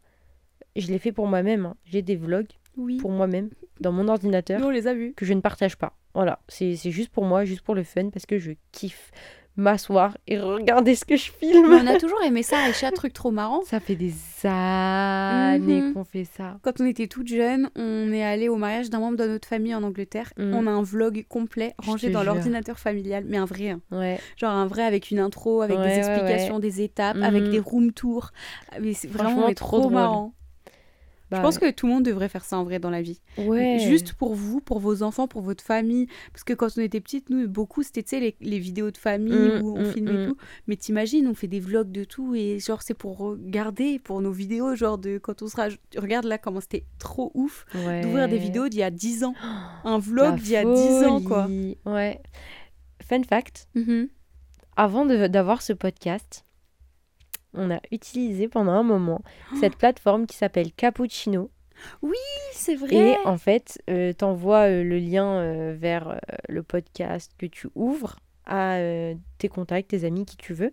je 0.77 0.87
l'ai 0.89 0.99
fait 0.99 1.13
pour 1.13 1.27
moi-même. 1.27 1.67
hein. 1.67 1.77
J'ai 1.85 2.03
des 2.03 2.17
vlogs 2.17 2.49
Oui. 2.77 2.97
pour 2.99 3.11
moi-même 3.11 3.51
dans 3.81 3.93
mon 3.93 4.09
ordinateur 4.09 4.61
Nous, 4.61 4.67
on 4.67 4.71
les 4.71 4.87
a 4.87 4.95
vus. 4.95 5.13
que 5.15 5.25
je 5.27 5.33
ne 5.33 5.41
partage 5.41 5.77
pas. 5.77 5.97
Voilà, 6.15 6.41
c'est 6.49 6.75
juste 6.77 7.09
pour 7.11 7.25
moi, 7.25 7.45
juste 7.47 7.63
pour 7.63 7.75
le 7.75 7.85
fun, 7.85 8.11
parce 8.11 8.27
que 8.27 8.39
je 8.39 8.53
kiffe 8.71 9.11
m'asseoir 9.57 10.17
et 10.27 10.39
regarder 10.41 10.95
ce 10.95 11.05
que 11.05 11.17
je 11.17 11.31
filme. 11.31 11.67
Mais 11.69 11.81
on 11.83 11.87
a 11.87 11.99
toujours 11.99 12.23
aimé 12.23 12.43
ça, 12.43 12.59
Aïcha, 12.65 12.91
truc 12.91 13.13
trop 13.13 13.31
marrant. 13.31 13.61
Ça 13.65 13.81
fait 13.81 13.97
des 13.97 14.13
années 14.45 15.81
Mhm. 15.83 15.95
qu'on 15.95 16.05
fait 16.05 16.25
ça. 16.25 16.59
Quand 16.63 16.81
on 16.81 16.87
était 16.87 17.07
toute 17.07 17.29
jeune, 17.29 17.71
on 17.77 18.13
est 18.13 18.23
allé 18.25 18.49
au 18.49 18.57
mariage 18.57 18.91
d'un 18.91 18.99
membre 19.01 19.17
de 19.19 19.27
notre 19.27 19.47
famille 19.49 19.75
en 19.75 19.83
Angleterre. 19.83 20.33
Mm. 20.39 20.55
On 20.55 20.67
a 20.67 20.71
un 20.71 20.83
vlog 20.83 21.25
complet 21.29 21.75
rangé 21.79 22.11
dans 22.11 22.23
l'ordinateur 22.25 22.79
familial, 22.79 23.25
mais 23.27 23.37
un 23.37 23.45
vrai. 23.45 23.71
hein. 23.71 23.81
Ouais. 23.91 24.19
Genre 24.37 24.51
un 24.51 24.67
vrai 24.67 24.83
avec 24.85 25.11
une 25.11 25.19
intro, 25.19 25.63
avec 25.63 25.79
Ouais, 25.79 25.85
des 25.85 25.91
ouais, 25.91 25.99
explications, 25.99 26.59
des 26.59 26.81
étapes, 26.83 27.17
avec 27.23 27.45
Mhm. 27.45 27.51
des 27.51 27.61
room 27.61 27.93
tours. 27.93 28.31
Ah, 28.71 28.77
Mais 28.81 28.95
c'est 28.95 29.09
vraiment 29.09 29.53
trop 29.55 29.91
marrant. 29.91 30.33
Bah, 31.33 31.39
Je 31.39 31.43
pense 31.43 31.59
que 31.59 31.71
tout 31.71 31.87
le 31.87 31.93
monde 31.95 32.05
devrait 32.05 32.29
faire 32.29 32.45
ça 32.45 32.59
en 32.59 32.65
vrai 32.65 32.79
dans 32.79 32.91
la 32.91 33.03
vie. 33.03 33.21
ouais. 33.39 33.79
Juste 33.81 34.13
pour 34.13 34.35
vous, 34.35 34.61
pour 34.61 34.79
vos 34.79 35.03
enfants, 35.03 35.27
pour 35.27 35.43
votre 35.43 35.65
famille. 35.65 36.07
Parce 36.33 36.45
que 36.45 36.53
quand 36.53 36.69
on 36.77 36.81
était 36.81 37.01
petites, 37.01 37.29
nous, 37.31 37.49
beaucoup, 37.49 37.83
c'était 37.83 38.21
les, 38.21 38.37
les 38.41 38.59
vidéos 38.59 38.91
de 38.91 38.97
famille 38.97 39.33
Mm, 39.33 39.63
où 39.63 39.77
on 39.77 39.83
mm, 39.83 39.93
filme 39.93 40.09
et 40.09 40.13
mm. 40.13 40.29
tout. 40.29 40.37
Mais 40.67 40.77
t'imagines, 40.77 41.27
on 41.27 41.35
fait 41.35 41.49
des 41.49 41.59
vlogs 41.61 41.91
de 41.91 42.05
tout 42.05 42.35
et 42.35 42.59
genre, 42.61 42.83
c'est 42.83 42.95
pour 42.95 43.17
regarder, 43.19 43.99
pour 43.99 44.21
nos 44.21 44.31
vidéos, 44.33 44.75
genre 44.77 44.99
de 44.99 45.19
quand 45.19 45.43
on 45.43 45.49
sera. 45.49 45.69
Regarde 45.97 46.27
là 46.27 46.39
comment 46.39 46.61
c'était 46.61 46.85
trop 46.99 47.31
ouf 47.35 47.65
Ouais. 47.75 48.03
d'ouvrir 48.03 48.29
des 48.29 48.39
vidéos 48.39 48.69
d'il 48.69 48.81
y 48.81 48.83
a 48.85 48.91
10 48.91 49.25
ans. 49.25 49.35
Un 49.85 49.99
vlog 49.99 50.37
d'il 50.39 50.53
y 50.53 50.57
a 50.57 50.65
10 50.65 51.05
ans, 51.07 51.21
quoi. 51.23 51.49
Ouais. 51.87 52.21
Fun 53.09 53.23
fact, 53.25 53.69
Mhm. 53.75 54.09
avant 54.77 55.05
de- 55.07 55.27
d'avoir 55.27 55.61
ce 55.63 55.73
podcast, 55.73 56.45
on 57.55 57.71
a 57.71 57.81
utilisé 57.91 58.49
pendant 58.49 58.73
un 58.73 58.83
moment 58.83 59.23
Oh. 59.53 59.57
cette 59.61 59.77
plateforme 59.77 60.27
qui 60.27 60.37
s'appelle 60.37 60.73
Cappuccino. 60.73 61.51
Oui, 62.03 62.17
c'est 62.53 62.75
vrai. 62.77 62.95
Et 62.95 63.17
en 63.25 63.37
fait, 63.39 63.83
euh, 63.91 64.13
t'envoies 64.13 64.69
euh, 64.69 64.85
le 64.85 64.99
lien 64.99 65.27
euh, 65.39 65.75
vers 65.77 66.21
le 66.49 66.63
podcast 66.63 67.33
que 67.39 67.47
tu 67.47 67.69
ouvres 67.75 68.17
à 68.47 68.79
tes 69.39 69.49
contacts, 69.49 69.91
tes 69.91 70.05
amis, 70.05 70.27
qui 70.27 70.37
tu 70.37 70.53
veux. 70.53 70.73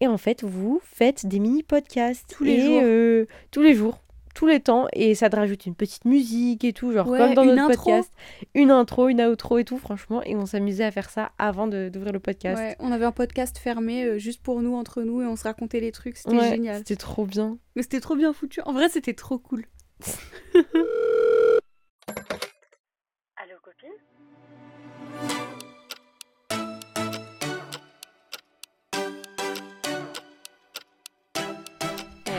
Et 0.00 0.06
en 0.06 0.18
fait, 0.18 0.44
vous 0.44 0.80
faites 0.84 1.26
des 1.26 1.40
mini-podcasts. 1.40 2.32
Tous 2.36 2.44
les 2.44 2.52
Et, 2.54 2.60
jours. 2.60 3.26
tous 3.50 3.62
les 3.62 3.74
jours. 3.74 3.98
Tous 4.38 4.46
les 4.46 4.60
temps. 4.60 4.86
Et 4.92 5.16
ça 5.16 5.28
te 5.28 5.34
rajoute 5.34 5.66
une 5.66 5.74
petite 5.74 6.04
musique 6.04 6.62
et 6.62 6.72
tout, 6.72 6.92
genre 6.92 7.08
Ouais, 7.08 7.18
comme 7.18 7.34
dans 7.34 7.42
une 7.42 7.56
notre 7.56 7.72
intro. 7.72 7.90
podcast. 7.90 8.12
Une 8.54 8.70
intro, 8.70 9.08
une 9.08 9.20
outro 9.22 9.58
et 9.58 9.64
tout, 9.64 9.78
franchement. 9.78 10.22
Et 10.22 10.36
on 10.36 10.46
s'amusait 10.46 10.84
à 10.84 10.92
faire 10.92 11.10
ça 11.10 11.32
avant 11.38 11.66
de- 11.66 11.88
d'ouvrir 11.88 12.12
le 12.12 12.20
podcast. 12.20 12.56
Ouais, 12.56 12.76
on 12.78 12.92
avait 12.92 13.04
un 13.04 13.10
podcast 13.10 13.58
fermé 13.58 14.04
euh, 14.04 14.16
juste 14.18 14.40
pour 14.40 14.62
nous, 14.62 14.76
entre 14.76 15.02
nous, 15.02 15.22
et 15.22 15.26
on 15.26 15.34
se 15.34 15.42
racontait 15.42 15.80
les 15.80 15.90
trucs. 15.90 16.18
C'était 16.18 16.36
Ouais, 16.36 16.50
génial. 16.50 16.76
C'était 16.78 16.94
trop 16.94 17.26
bien. 17.26 17.58
Mais 17.74 17.82
c'était 17.82 17.98
trop 17.98 18.14
bien 18.14 18.32
foutu. 18.32 18.60
En 18.64 18.72
vrai, 18.74 18.88
c'était 18.88 19.14
trop 19.14 19.40
cool. 19.40 19.64
Allô 23.36 23.56
copine? 23.60 23.90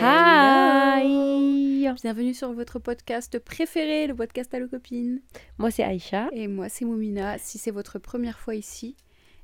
Hi 0.01 0.38
Bienvenue 1.95 2.36
sur 2.36 2.53
votre 2.53 2.77
podcast 2.77 3.39
préféré, 3.39 4.06
le 4.06 4.15
podcast 4.15 4.53
Allo 4.53 4.68
Copine. 4.68 5.21
Moi, 5.57 5.71
c'est 5.71 5.83
Aïcha. 5.83 6.30
Et 6.33 6.47
moi, 6.47 6.69
c'est 6.69 6.86
Moumina. 6.86 7.39
Si 7.39 7.57
c'est 7.57 7.71
votre 7.71 7.97
première 7.97 8.38
fois 8.38 8.53
ici, 8.53 8.95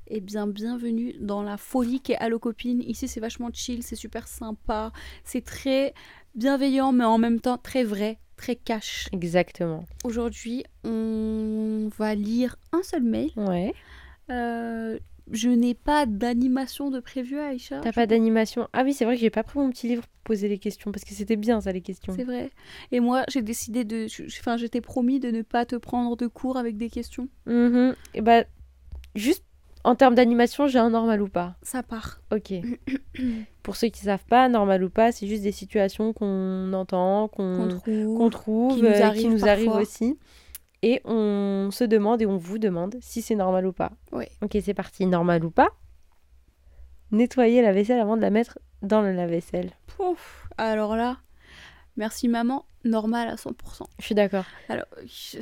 eh 0.06 0.20
bien, 0.20 0.46
bienvenue 0.46 1.14
dans 1.18 1.42
la 1.42 1.56
folie 1.56 2.00
qu'est 2.00 2.16
Allo 2.16 2.38
Copine. 2.38 2.82
Ici, 2.82 3.08
c'est 3.08 3.18
vachement 3.18 3.50
chill, 3.52 3.82
c'est 3.82 3.96
super 3.96 4.28
sympa, 4.28 4.92
c'est 5.24 5.44
très 5.44 5.92
bienveillant, 6.36 6.92
mais 6.92 7.04
en 7.04 7.18
même 7.18 7.40
temps 7.40 7.58
très 7.58 7.82
vrai, 7.82 8.20
très 8.36 8.54
cash. 8.54 9.08
Exactement. 9.10 9.84
Aujourd'hui, 10.04 10.64
on 10.84 11.90
va 11.98 12.14
lire 12.14 12.56
un 12.72 12.84
seul 12.84 13.02
mail. 13.02 13.32
Ouais. 13.36 13.74
Euh, 14.30 15.00
je 15.30 15.48
n'ai 15.48 15.74
pas 15.74 16.06
d'animation 16.06 16.90
de 16.90 17.00
prévu, 17.00 17.38
Aïcha. 17.38 17.80
T'as 17.80 17.90
Je- 17.90 17.94
pas 17.94 18.06
d'animation 18.06 18.68
Ah 18.72 18.82
oui, 18.84 18.92
c'est 18.94 19.04
vrai 19.04 19.14
que 19.16 19.20
j'ai 19.20 19.30
pas 19.30 19.42
pris 19.42 19.58
mon 19.58 19.70
petit 19.70 19.88
livre 19.88 20.02
pour 20.02 20.20
poser 20.24 20.48
les 20.48 20.58
questions 20.58 20.92
parce 20.92 21.04
que 21.04 21.14
c'était 21.14 21.36
bien 21.36 21.60
ça, 21.60 21.72
les 21.72 21.80
questions. 21.80 22.12
C'est 22.16 22.24
vrai. 22.24 22.50
Et 22.92 23.00
moi, 23.00 23.24
j'ai 23.28 23.42
décidé 23.42 23.84
de. 23.84 24.06
je- 24.08 24.24
Enfin, 24.40 24.56
j'étais 24.56 24.80
promis 24.80 25.18
de 25.20 25.30
ne 25.30 25.42
pas 25.42 25.64
te 25.66 25.76
prendre 25.76 26.16
de 26.16 26.26
cours 26.26 26.56
avec 26.56 26.76
des 26.76 26.90
questions. 26.90 27.28
Mhm. 27.46 27.94
Et 28.14 28.20
bah, 28.20 28.44
juste 29.14 29.44
en 29.84 29.94
termes 29.94 30.16
d'animation, 30.16 30.66
j'ai 30.66 30.78
un 30.80 30.90
normal 30.90 31.22
ou 31.22 31.28
pas? 31.28 31.56
Ça 31.62 31.82
part. 31.84 32.20
Ok. 32.32 32.52
Pour 33.62 33.76
ceux 33.76 33.88
qui 33.88 34.00
savent 34.02 34.24
pas, 34.28 34.48
normal 34.48 34.82
ou 34.84 34.90
pas, 34.90 35.12
c'est 35.12 35.26
juste 35.26 35.42
des 35.42 35.52
situations 35.52 36.12
qu'on 36.12 36.72
entend, 36.72 37.28
Qu'on 37.28 37.68
trouve. 37.68 38.30
trouve, 38.30 38.74
qui 38.76 38.82
nous 38.82 38.88
euh, 38.88 38.92
qui 38.96 39.02
arrivent 39.02 39.30
nous 39.30 39.46
arrivent 39.48 39.64
parfois. 39.66 39.82
aussi. 39.82 40.18
Et 40.82 41.00
on 41.04 41.70
se 41.72 41.84
demande 41.84 42.22
et 42.22 42.26
on 42.26 42.36
vous 42.36 42.58
demande 42.58 42.96
si 43.00 43.22
c'est 43.22 43.34
normal 43.34 43.66
ou 43.66 43.72
pas. 43.72 43.92
Ok, 44.12 44.56
c'est 44.62 44.74
parti. 44.74 45.06
Normal 45.06 45.44
ou 45.44 45.50
pas 45.50 45.68
Nettoyer 47.12 47.62
la 47.62 47.72
vaisselle 47.72 48.00
avant 48.00 48.16
de 48.16 48.22
la 48.22 48.30
mettre 48.30 48.58
dans 48.82 49.00
le 49.00 49.12
lave-vaisselle. 49.12 49.70
Pouf. 49.86 50.48
Alors 50.58 50.96
là, 50.96 51.18
merci 51.96 52.28
maman, 52.28 52.66
normal 52.84 53.28
à 53.28 53.36
100%. 53.36 53.52
Je 54.00 54.04
suis 54.04 54.14
d'accord. 54.14 54.44
Alors, 54.68 54.84
je- 55.06 55.38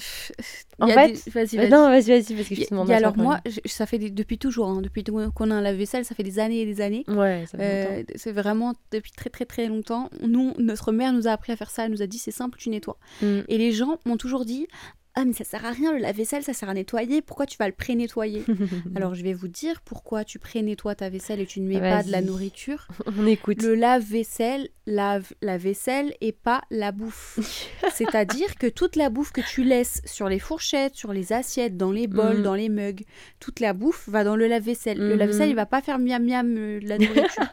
En 0.79 0.87
fait, 0.89 1.13
des- 1.13 1.31
vas-y, 1.31 1.57
Euh, 1.57 1.63
vas-y. 1.63 1.71
non, 1.71 1.89
vas-y, 1.89 2.03
vas-y, 2.11 2.35
parce 2.37 2.49
que 2.49 2.55
je 2.55 2.65
te 2.65 2.71
demande 2.71 2.91
alors 2.91 3.17
moi, 3.17 3.41
je- 3.47 3.61
ça 3.67 3.87
fait 3.87 3.99
des- 3.99 4.11
depuis 4.11 4.39
toujours, 4.39 4.69
hein, 4.69 4.83
depuis 4.83 5.03
qu'on 5.05 5.51
a 5.51 5.55
un 5.55 5.61
lave-vaisselle, 5.63 6.05
ça 6.05 6.15
fait 6.15 6.23
des 6.23 6.39
années 6.39 6.61
et 6.61 6.67
des 6.67 6.81
années. 6.83 7.05
Ouais, 7.09 7.45
ça 7.47 7.57
fait 7.59 7.83
longtemps. 7.85 8.11
Euh, 8.13 8.15
c'est 8.17 8.33
vraiment 8.33 8.75
depuis 8.93 9.13
très 9.13 9.31
très 9.31 9.47
très 9.47 9.67
longtemps. 9.67 10.11
Nous, 10.23 10.53
notre 10.59 10.93
mère 10.93 11.13
nous 11.15 11.27
a 11.27 11.31
appris 11.33 11.53
à 11.53 11.57
faire 11.57 11.71
ça. 11.71 11.87
Elle 11.87 11.93
nous 11.93 12.03
a 12.03 12.07
dit 12.07 12.19
c'est 12.19 12.31
simple, 12.31 12.59
tu 12.59 12.69
nettoies. 12.69 12.99
Mm. 13.23 13.41
Et 13.49 13.57
les 13.59 13.73
gens 13.73 13.99
m'ont 14.05 14.19
toujours 14.19 14.45
dit 14.45 14.67
ah 15.17 15.25
mais 15.25 15.33
ça 15.33 15.45
sert 15.45 15.65
à 15.65 15.71
rien 15.71 15.93
le 15.93 15.99
lave-vaisselle, 15.99 16.43
ça 16.43 16.53
sert 16.53 16.69
à 16.69 16.75
nettoyer. 16.75 17.23
Pourquoi 17.23 17.47
tu 17.47 17.57
vas 17.57 17.67
le 17.69 17.73
pré-nettoyer? 17.75 18.45
Alors 18.97 19.15
je 19.15 19.23
vais 19.23 19.33
vous 19.33 19.47
dire 19.49 19.81
pourquoi 19.83 20.25
tu 20.25 20.39
pré-nettoies 20.39 20.95
ta 20.97 21.09
vaisselle 21.09 21.41
et 21.41 21.47
tu 21.47 21.61
ne 21.61 21.69
mets 21.69 21.79
pas 21.81 22.03
de 22.03 22.11
la 22.11 22.21
nourriture. 22.21 22.89
on 23.19 23.27
écoute. 23.27 23.63
Le 23.63 23.75
lave-vaisselle 23.75 24.69
lave 24.87 25.33
la 25.41 25.57
vaisselle 25.57 26.15
et 26.21 26.33
pas 26.33 26.63
la 26.71 26.91
bouffe. 26.93 27.39
C'est-à-dire 27.95 28.57
que 28.57 28.67
toute 28.67 28.97
la 28.97 29.09
bouffe 29.09 29.31
que 29.33 29.41
tu 29.41 29.63
laisses 29.65 30.03
sur 30.05 30.29
les 30.29 30.39
fourchettes, 30.39 30.95
sur 30.97 31.13
les 31.13 31.33
assiettes, 31.33 31.77
dans 31.77 31.93
les 31.93 32.07
bols, 32.07 32.39
Mhm. 32.39 32.43
dans 32.43 32.55
les 32.55 32.69
mugs, 32.69 33.05
toute 33.41 33.61
la 33.61 33.73
bouffe 33.73 34.09
va 34.09 34.25
dans 34.25 34.37
le 34.37 34.47
lave-vaisselle. 34.49 34.99
Le 34.99 35.13
Mhm. 35.13 35.19
lave-vaisselle, 35.19 35.49
il 35.51 35.55
va 35.57 35.67
pas 35.67 35.81
faire 35.81 35.99
miam 35.99 36.25
miam 36.25 36.57
euh, 36.59 36.81
de 36.81 36.89
la 36.89 36.99
nourriture. 36.99 37.45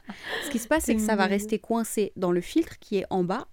Ce 0.46 0.50
qui 0.50 0.60
se 0.60 0.68
passe, 0.68 0.86
c'est 0.86 0.96
que 0.96 1.01
ça 1.01 1.15
va 1.15 1.25
rester 1.27 1.60
coincé 1.60 2.12
dans 2.15 2.32
le 2.32 2.41
filtre 2.41 2.80
qui 2.80 2.98
est 2.98 3.06
en 3.12 3.24
bas. 3.24 3.48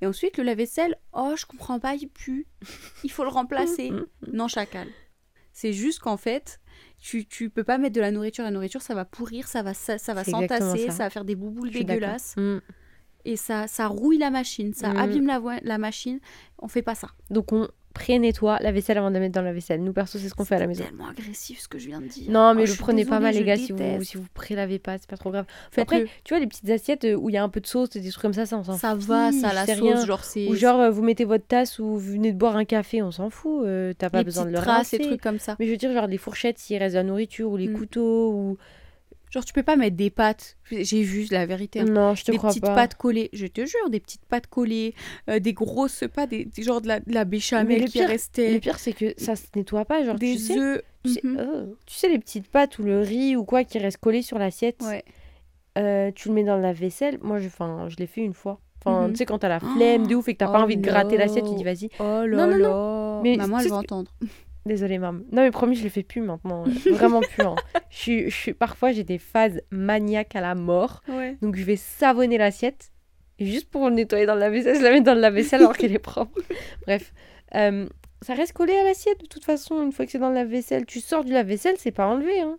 Et 0.00 0.06
ensuite, 0.06 0.36
le 0.38 0.44
lave-vaisselle, 0.44 0.96
oh, 1.12 1.34
je 1.36 1.46
comprends 1.46 1.78
pas, 1.80 1.94
il 1.94 2.08
pue. 2.08 2.46
Il 3.04 3.10
faut 3.10 3.22
le 3.24 3.30
remplacer. 3.30 3.90
Mhm. 3.90 4.06
Non, 4.32 4.48
chacal. 4.48 4.88
C'est 5.52 5.72
juste 5.72 6.00
qu'en 6.00 6.16
fait, 6.16 6.60
tu, 6.98 7.26
tu 7.26 7.48
peux 7.50 7.64
pas 7.64 7.78
mettre 7.78 7.94
de 7.94 8.00
la 8.00 8.10
nourriture. 8.10 8.42
La 8.44 8.50
nourriture, 8.50 8.82
ça 8.82 8.94
va 8.94 9.04
pourrir, 9.04 9.46
ça 9.46 9.62
va, 9.62 9.72
ça, 9.74 9.98
ça 9.98 10.14
va 10.14 10.24
s'entasser, 10.24 10.86
ça. 10.86 10.92
ça. 10.92 11.04
va 11.04 11.10
faire 11.10 11.24
des 11.24 11.36
bouboules 11.36 11.70
dégueulasses. 11.70 12.34
Mm. 12.36 12.58
Et 13.26 13.36
ça, 13.36 13.66
ça 13.68 13.86
rouille 13.86 14.18
la 14.18 14.30
machine, 14.30 14.74
ça 14.74 14.92
Mm. 14.92 14.96
abîme 14.96 15.26
la, 15.26 15.40
la 15.62 15.78
machine. 15.78 16.20
On 16.58 16.68
fait 16.68 16.82
pas 16.82 16.94
ça. 16.94 17.08
Donc 17.30 17.52
on 17.52 17.68
pré-nettoie 17.94 18.58
la 18.60 18.72
vaisselle 18.72 18.98
avant 18.98 19.08
de 19.08 19.14
la 19.14 19.20
mettre 19.20 19.34
dans 19.34 19.42
la 19.42 19.52
vaisselle. 19.52 19.82
Nous, 19.82 19.92
perso, 19.94 20.18
c'est 20.18 20.28
ce 20.28 20.34
qu'on 20.34 20.44
fait 20.44 20.56
à 20.56 20.58
la 20.58 20.64
C'est 20.64 20.68
maison. 20.68 20.84
tellement 20.84 21.08
agressif 21.08 21.60
ce 21.60 21.68
que 21.68 21.78
je 21.78 21.86
viens 21.86 22.00
de 22.02 22.06
dire. 22.06 22.30
Non, 22.30 22.50
Oh, 22.50 22.54
mais 22.54 22.66
je 22.66 22.72
le 22.72 22.78
prenez 22.78 23.04
pas 23.06 23.20
mal, 23.20 23.34
les 23.34 23.44
gars, 23.44 23.56
si 23.56 23.72
vous, 23.72 24.02
si 24.04 24.16
vous 24.18 24.26
prélavez 24.34 24.78
pas, 24.78 24.98
c'est 24.98 25.08
pas 25.08 25.16
trop 25.16 25.30
grave. 25.30 25.46
Faites-le. 25.70 25.98
Après, 26.02 26.10
tu 26.24 26.34
vois, 26.34 26.40
les 26.40 26.46
petites 26.46 26.68
assiettes 26.68 27.04
euh, 27.04 27.14
où 27.14 27.30
il 27.30 27.32
y 27.32 27.38
a 27.38 27.42
un 27.42 27.48
peu 27.48 27.60
de 27.60 27.66
sauce 27.66 27.94
et 27.96 28.00
des 28.00 28.10
trucs 28.10 28.20
comme 28.22 28.32
ça, 28.34 28.44
ça, 28.44 28.58
on 28.58 28.64
s'en 28.64 28.76
ça 28.76 28.94
fiche, 28.94 29.04
va, 29.06 29.32
ça 29.32 29.52
la 29.54 29.64
c'est 29.64 29.76
sauce, 29.76 29.82
rien. 29.82 30.04
genre 30.04 30.24
c'est 30.24 30.46
Ou 30.48 30.54
genre, 30.54 30.90
vous 30.90 31.02
mettez 31.02 31.24
votre 31.24 31.46
tasse 31.46 31.78
ou 31.78 31.84
vous 31.86 31.98
venez 32.12 32.32
de 32.32 32.38
boire 32.38 32.56
un 32.56 32.64
café, 32.64 33.00
on 33.02 33.10
s'en 33.10 33.30
fout. 33.30 33.64
euh, 33.64 33.92
T'as 33.96 34.10
pas 34.10 34.18
les 34.18 34.24
besoin 34.24 34.44
de 34.44 34.50
le 34.50 34.58
traces 34.58 34.90
rincer. 34.92 34.98
trucs 34.98 35.20
comme 35.22 35.38
ça. 35.38 35.56
Mais 35.58 35.66
je 35.66 35.70
veux 35.70 35.76
dire, 35.76 35.92
genre, 35.92 36.06
les 36.06 36.18
fourchettes, 36.18 36.58
s'il 36.58 36.76
reste 36.78 36.94
de 36.94 36.98
la 36.98 37.04
nourriture, 37.04 37.50
ou 37.50 37.56
les 37.56 37.68
Mm. 37.68 37.74
couteaux, 37.78 38.30
ou. 38.32 38.58
Genre 39.34 39.44
tu 39.44 39.52
peux 39.52 39.64
pas 39.64 39.74
mettre 39.74 39.96
des 39.96 40.10
pâtes. 40.10 40.56
J'ai 40.70 41.02
vu 41.02 41.26
la 41.32 41.44
vérité. 41.44 41.80
hein. 41.80 41.84
Non, 41.86 42.14
je 42.14 42.24
te 42.24 42.30
des 42.30 42.36
crois 42.38 42.50
petites 42.50 42.64
pas. 42.64 42.74
pâtes 42.74 42.94
collées, 42.94 43.30
je 43.32 43.46
te 43.46 43.66
jure, 43.66 43.90
des 43.90 43.98
petites 43.98 44.24
pâtes 44.26 44.46
collées, 44.46 44.94
euh, 45.28 45.40
des 45.40 45.52
grosses 45.52 46.04
pas 46.14 46.26
des, 46.28 46.44
des- 46.44 46.62
genre 46.62 46.80
de 46.80 46.86
la, 46.86 47.00
de 47.00 47.12
la 47.12 47.24
Mais 47.24 47.30
béchamel 47.32 47.80
le 47.80 47.86
qui 47.86 47.98
pire- 47.98 48.08
restait, 48.08 48.52
Le 48.52 48.60
pire, 48.60 48.78
c'est 48.78 48.92
que 48.92 49.12
ça 49.16 49.34
se 49.34 49.46
nettoie 49.56 49.84
pas. 49.84 50.04
Genre, 50.04 50.14
des 50.14 50.34
tu 50.34 50.38
sais, 50.38 50.54
sais, 51.04 51.20
Mhm. 51.24 51.38
oh, 51.40 51.76
tu 51.84 51.94
sais, 51.96 52.08
les 52.08 52.18
petites 52.20 52.46
pâtes 52.48 52.78
ou 52.78 52.84
le 52.84 53.00
riz 53.00 53.34
ou 53.36 53.44
quoi 53.44 53.64
qui 53.64 53.78
reste 53.78 53.98
collé 53.98 54.22
sur 54.22 54.38
l'assiette, 54.38 54.80
Ouais. 54.82 55.04
euh, 55.78 56.10
tu 56.14 56.28
le 56.28 56.34
mets 56.34 56.44
dans 56.44 56.56
la 56.56 56.72
vaisselle. 56.72 57.18
Moi, 57.20 57.40
je, 57.40 57.48
je 57.48 57.96
l'ai 57.98 58.06
fait 58.06 58.20
une 58.22 58.34
fois. 58.34 58.60
Enfin, 58.86 59.08
Mhm. 59.08 59.12
tu 59.12 59.16
sais, 59.18 59.26
quand 59.26 59.38
t'as 59.38 59.48
la 59.48 59.60
flemme 59.60 60.06
de 60.06 60.14
ouf 60.14 60.28
et 60.28 60.34
que 60.34 60.38
t'as 60.38 60.46
pas 60.46 60.60
Oh 60.60 60.62
envie 60.62 60.76
de 60.76 60.82
gratter 60.82 61.16
l'assiette, 61.16 61.44
tu 61.48 61.54
dis 61.56 61.64
vas-y. 61.64 61.88
Oh 61.98 62.02
Non, 62.02 62.26
là 62.26 62.46
non, 62.46 62.56
là. 62.58 63.20
Mais 63.24 63.36
Maman, 63.36 63.58
elle 63.58 63.68
va 63.68 63.76
entendre. 63.78 64.10
Désolée, 64.66 64.98
maman. 64.98 65.20
Non, 65.32 65.42
mais 65.42 65.50
promis, 65.50 65.76
je 65.76 65.84
le 65.84 65.90
fais 65.90 66.02
plus 66.02 66.20
maintenant. 66.22 66.64
Vraiment 66.90 67.20
plus. 67.20 67.42
hein. 67.44 67.54
Je 67.90 67.96
suis, 67.98 68.30
je 68.30 68.34
suis, 68.34 68.52
parfois, 68.54 68.92
j'ai 68.92 69.04
des 69.04 69.18
phases 69.18 69.60
maniaques 69.70 70.34
à 70.36 70.40
la 70.40 70.54
mort. 70.54 71.02
Ouais. 71.08 71.36
Donc, 71.42 71.56
je 71.56 71.64
vais 71.64 71.76
savonner 71.76 72.38
l'assiette. 72.38 72.90
Et 73.38 73.46
juste 73.46 73.68
pour 73.68 73.88
le 73.88 73.94
nettoyer 73.94 74.26
dans 74.26 74.34
la 74.36 74.48
vaisselle, 74.48 74.76
je 74.78 74.82
la 74.82 74.90
mets 74.92 75.00
dans 75.00 75.14
la 75.14 75.30
vaisselle 75.30 75.60
alors 75.60 75.76
qu'elle 75.76 75.92
est 75.92 75.98
propre. 75.98 76.40
Bref. 76.86 77.12
Euh, 77.54 77.86
ça 78.22 78.32
reste 78.34 78.52
collé 78.54 78.72
à 78.74 78.84
l'assiette 78.84 79.20
de 79.20 79.26
toute 79.26 79.44
façon, 79.44 79.82
une 79.82 79.92
fois 79.92 80.06
que 80.06 80.12
c'est 80.12 80.18
dans 80.18 80.30
la 80.30 80.44
vaisselle. 80.44 80.86
Tu 80.86 81.00
sors 81.00 81.24
du 81.24 81.32
lave-vaisselle, 81.32 81.74
c'est 81.78 81.90
pas 81.92 82.06
enlevé. 82.06 82.40
Hein. 82.40 82.56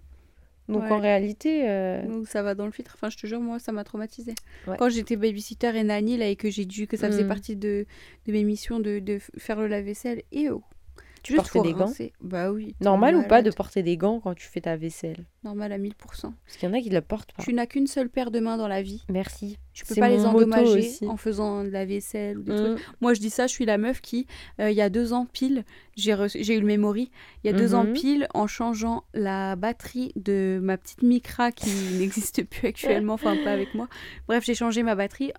Donc, 0.70 0.84
Ouais. 0.84 0.92
en 0.92 1.00
réalité. 1.00 1.64
euh, 1.68 2.04
Donc 2.06 2.28
ça 2.28 2.44
va 2.44 2.54
dans 2.56 2.66
le 2.66 2.72
filtre. 2.72 2.92
Enfin, 2.96 3.10
je 3.10 3.18
te 3.18 3.26
jure, 3.26 3.40
moi, 3.40 3.58
ça 3.58 3.72
m'a 3.72 3.84
traumatisé. 3.84 4.36
Ouais. 4.68 4.76
Quand 4.78 4.90
j'étais 4.90 5.16
babysitter 5.16 5.72
et 5.76 5.84
nanny, 5.84 6.18
là, 6.18 6.28
et 6.28 6.36
que 6.36 6.50
j'ai 6.52 6.66
dû, 6.66 6.86
que 6.88 6.98
ça 6.98 7.08
faisait 7.08 7.24
Mm. 7.24 7.28
partie 7.30 7.56
de, 7.56 7.86
de 8.28 8.32
mes 8.32 8.44
missions 8.44 8.80
de, 8.80 9.00
de 9.00 9.18
faire 9.38 9.60
le 9.60 9.68
lave-vaisselle, 9.68 10.22
et 10.32 10.50
oh. 10.52 10.62
Tu 11.26 11.34
Juste 11.34 11.52
portais 11.52 11.68
des 11.68 11.74
gants 11.74 11.86
rincer? 11.88 12.14
Bah 12.22 12.52
oui. 12.52 12.76
Normal 12.82 13.16
ou 13.16 13.24
pas 13.24 13.42
de 13.42 13.50
porter 13.50 13.82
des 13.82 13.98
gants 13.98 14.20
quand 14.20 14.36
tu 14.36 14.46
fais 14.48 14.62
ta 14.62 14.76
vaisselle? 14.78 15.26
Normal 15.44 15.72
à 15.72 15.80
1000%. 15.80 15.92
Parce 15.96 16.32
qu'il 16.56 16.70
y 16.70 16.72
en 16.72 16.76
a 16.76 16.80
qui 16.82 16.90
ne 16.90 16.94
le 16.94 17.02
portent 17.02 17.34
pas. 17.34 17.42
Tu 17.42 17.52
n'as 17.52 17.66
qu'une 17.66 17.88
seule 17.88 18.10
paire 18.10 18.30
de 18.30 18.40
mains 18.40 18.58
dans 18.58 18.68
la 18.68 18.84
vie. 18.84 19.04
Merci. 19.10 19.58
Tu 19.74 19.86
peux 19.86 19.96
pas 19.96 20.08
les 20.08 20.24
endommager 20.24 20.92
en 21.08 21.18
faisant 21.18 21.64
de 21.64 21.70
la 21.70 21.84
vaisselle 21.84 22.38
ou 22.38 22.44
des 22.44 22.56
trucs. 22.56 22.78
Mm. 22.78 22.82
Moi, 23.02 23.16
je 23.16 23.22
dis 23.22 23.32
ça, 23.32 23.48
je 23.48 23.54
suis 23.54 23.66
la 23.66 23.80
meuf 23.80 24.02
qui, 24.02 24.28
euh, 24.62 24.70
il 24.70 24.78
y 24.78 24.82
a 24.82 24.90
deux 24.92 25.14
ans 25.14 25.26
pile, 25.26 25.66
j'ai 25.96 26.12
eu 26.14 26.60
le 26.60 26.66
memory, 26.66 27.10
il 27.44 27.48
y 27.48 27.50
a 27.50 27.58
deux 27.58 27.74
ans 27.74 27.86
Mhm. 27.86 27.94
pile, 27.94 28.28
en 28.36 28.46
changeant 28.46 29.04
la 29.16 29.56
batterie 29.56 30.12
de 30.16 30.60
ma 30.62 30.78
petite 30.78 31.02
Micra 31.02 31.52
qui 31.52 31.70
n'existe 32.00 32.44
plus 32.44 32.68
actuellement, 32.68 33.16
enfin 33.16 33.36
pas 33.44 33.52
avec 33.52 33.74
moi. 33.74 33.88
Bref, 34.28 34.44
j'ai 34.46 34.54
changé 34.56 34.84
ma 34.84 34.94
batterie 34.94 35.32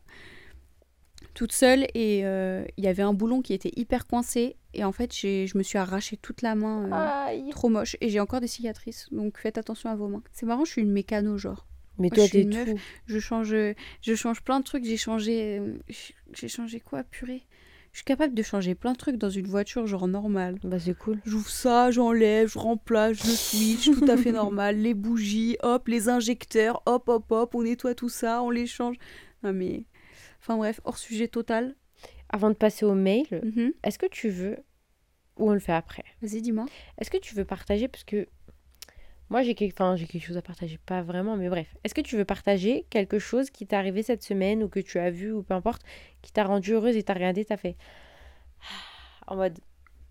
toute 1.36 1.52
seule 1.52 1.86
et 1.94 2.22
euh, 2.24 2.64
il 2.76 2.84
y 2.84 2.88
avait 2.88 3.02
un 3.04 3.12
boulon 3.12 3.42
qui 3.42 3.52
était 3.52 3.70
hyper 3.76 4.06
coincé 4.06 4.56
et 4.74 4.82
en 4.84 4.90
fait, 4.92 5.14
j'ai- 5.14 5.46
je 5.46 5.56
me 5.58 5.62
suis 5.62 5.78
arraché 5.78 6.16
toute 6.16 6.42
la 6.42 6.54
main. 6.54 6.90
euh. 7.30 7.50
Trop 7.50 7.68
moche 7.68 7.96
et 8.00 8.08
j'ai 8.08 8.18
encore 8.20 8.40
des 8.40 8.46
cicatrices 8.48 9.08
donc 9.12 9.38
faites 9.38 9.58
attention 9.58 9.90
à 9.90 9.94
vos 9.96 10.08
mains. 10.08 10.22
C'est 10.32 10.46
marrant, 10.46 10.64
je 10.64 10.72
suis 10.72 10.82
une 10.82 10.90
mécano 10.92 11.36
genre. 11.38 11.66
Mais 11.98 12.08
Moi, 12.08 12.16
toi, 12.16 12.28
t'es 12.28 12.44
meuf. 12.44 12.68
tout. 12.68 12.78
Je 13.06 13.18
change, 13.18 13.54
je 14.02 14.14
change 14.14 14.42
plein 14.42 14.58
de 14.60 14.64
trucs. 14.64 14.84
J'ai 14.84 14.96
changé, 14.98 15.58
euh, 15.58 15.78
j'ai 16.34 16.48
changé 16.48 16.80
quoi, 16.80 17.04
purée 17.04 17.42
Je 17.92 17.98
suis 18.00 18.04
capable 18.04 18.34
de 18.34 18.42
changer 18.42 18.74
plein 18.74 18.92
de 18.92 18.98
trucs 18.98 19.16
dans 19.16 19.30
une 19.30 19.46
voiture, 19.46 19.86
genre 19.86 20.06
normal. 20.06 20.58
Bah, 20.62 20.78
c'est 20.78 20.96
cool. 20.96 21.18
J'ouvre 21.24 21.48
ça, 21.48 21.90
j'enlève, 21.90 22.50
je 22.52 22.58
remplace, 22.58 23.16
je 23.16 23.30
switch, 23.30 23.90
tout 23.90 24.04
à 24.10 24.16
fait 24.18 24.32
normal. 24.42 24.76
Les 24.76 24.92
bougies, 24.92 25.56
hop, 25.62 25.88
les 25.88 26.08
injecteurs, 26.10 26.82
hop, 26.84 27.08
hop, 27.08 27.24
hop, 27.30 27.54
on 27.54 27.62
nettoie 27.62 27.94
tout 27.94 28.10
ça, 28.10 28.42
on 28.42 28.50
les 28.50 28.66
change. 28.66 28.96
Non 29.42 29.54
mais, 29.54 29.84
enfin 30.46 30.56
bref, 30.56 30.80
hors 30.84 30.98
sujet 30.98 31.28
total. 31.28 31.74
Avant 32.28 32.48
de 32.50 32.54
passer 32.54 32.84
au 32.84 32.94
mail, 32.94 33.26
Mhm. 33.42 33.72
est-ce 33.84 33.98
que 33.98 34.06
tu 34.06 34.28
veux, 34.28 34.56
ou 35.38 35.50
on 35.50 35.52
le 35.54 35.60
fait 35.60 35.72
après, 35.72 36.04
Vas-y, 36.22 36.42
dis-moi. 36.42 36.66
est-ce 36.98 37.10
que 37.10 37.18
tu 37.18 37.34
veux 37.34 37.44
partager, 37.44 37.86
parce 37.88 38.04
que 38.04 38.26
moi 39.30 39.42
j'ai 39.42 39.54
quelque... 39.54 39.74
Enfin, 39.74 39.96
quelque 39.96 40.24
chose 40.24 40.36
à 40.36 40.42
partager, 40.42 40.78
pas 40.86 41.02
vraiment, 41.02 41.36
mais 41.36 41.48
bref, 41.48 41.74
est-ce 41.84 41.94
que 41.94 42.00
tu 42.00 42.16
veux 42.16 42.24
partager 42.24 42.84
quelque 42.90 43.18
chose 43.18 43.50
qui 43.50 43.66
t'est 43.66 43.76
arrivé 43.76 44.02
cette 44.02 44.22
semaine 44.22 44.62
ou 44.62 44.68
que 44.68 44.80
tu 44.80 44.98
as 44.98 45.10
vu 45.10 45.32
ou 45.32 45.42
peu 45.42 45.54
importe, 45.54 45.82
qui 46.22 46.32
t'a 46.32 46.44
rendu 46.44 46.72
heureuse 46.72 46.96
et 46.96 47.02
t'as 47.02 47.14
regardé, 47.14 47.44
t'as 47.44 47.56
fait 47.56 47.76
Ah, 48.62 49.32
en 49.32 49.36
mode, 49.36 49.54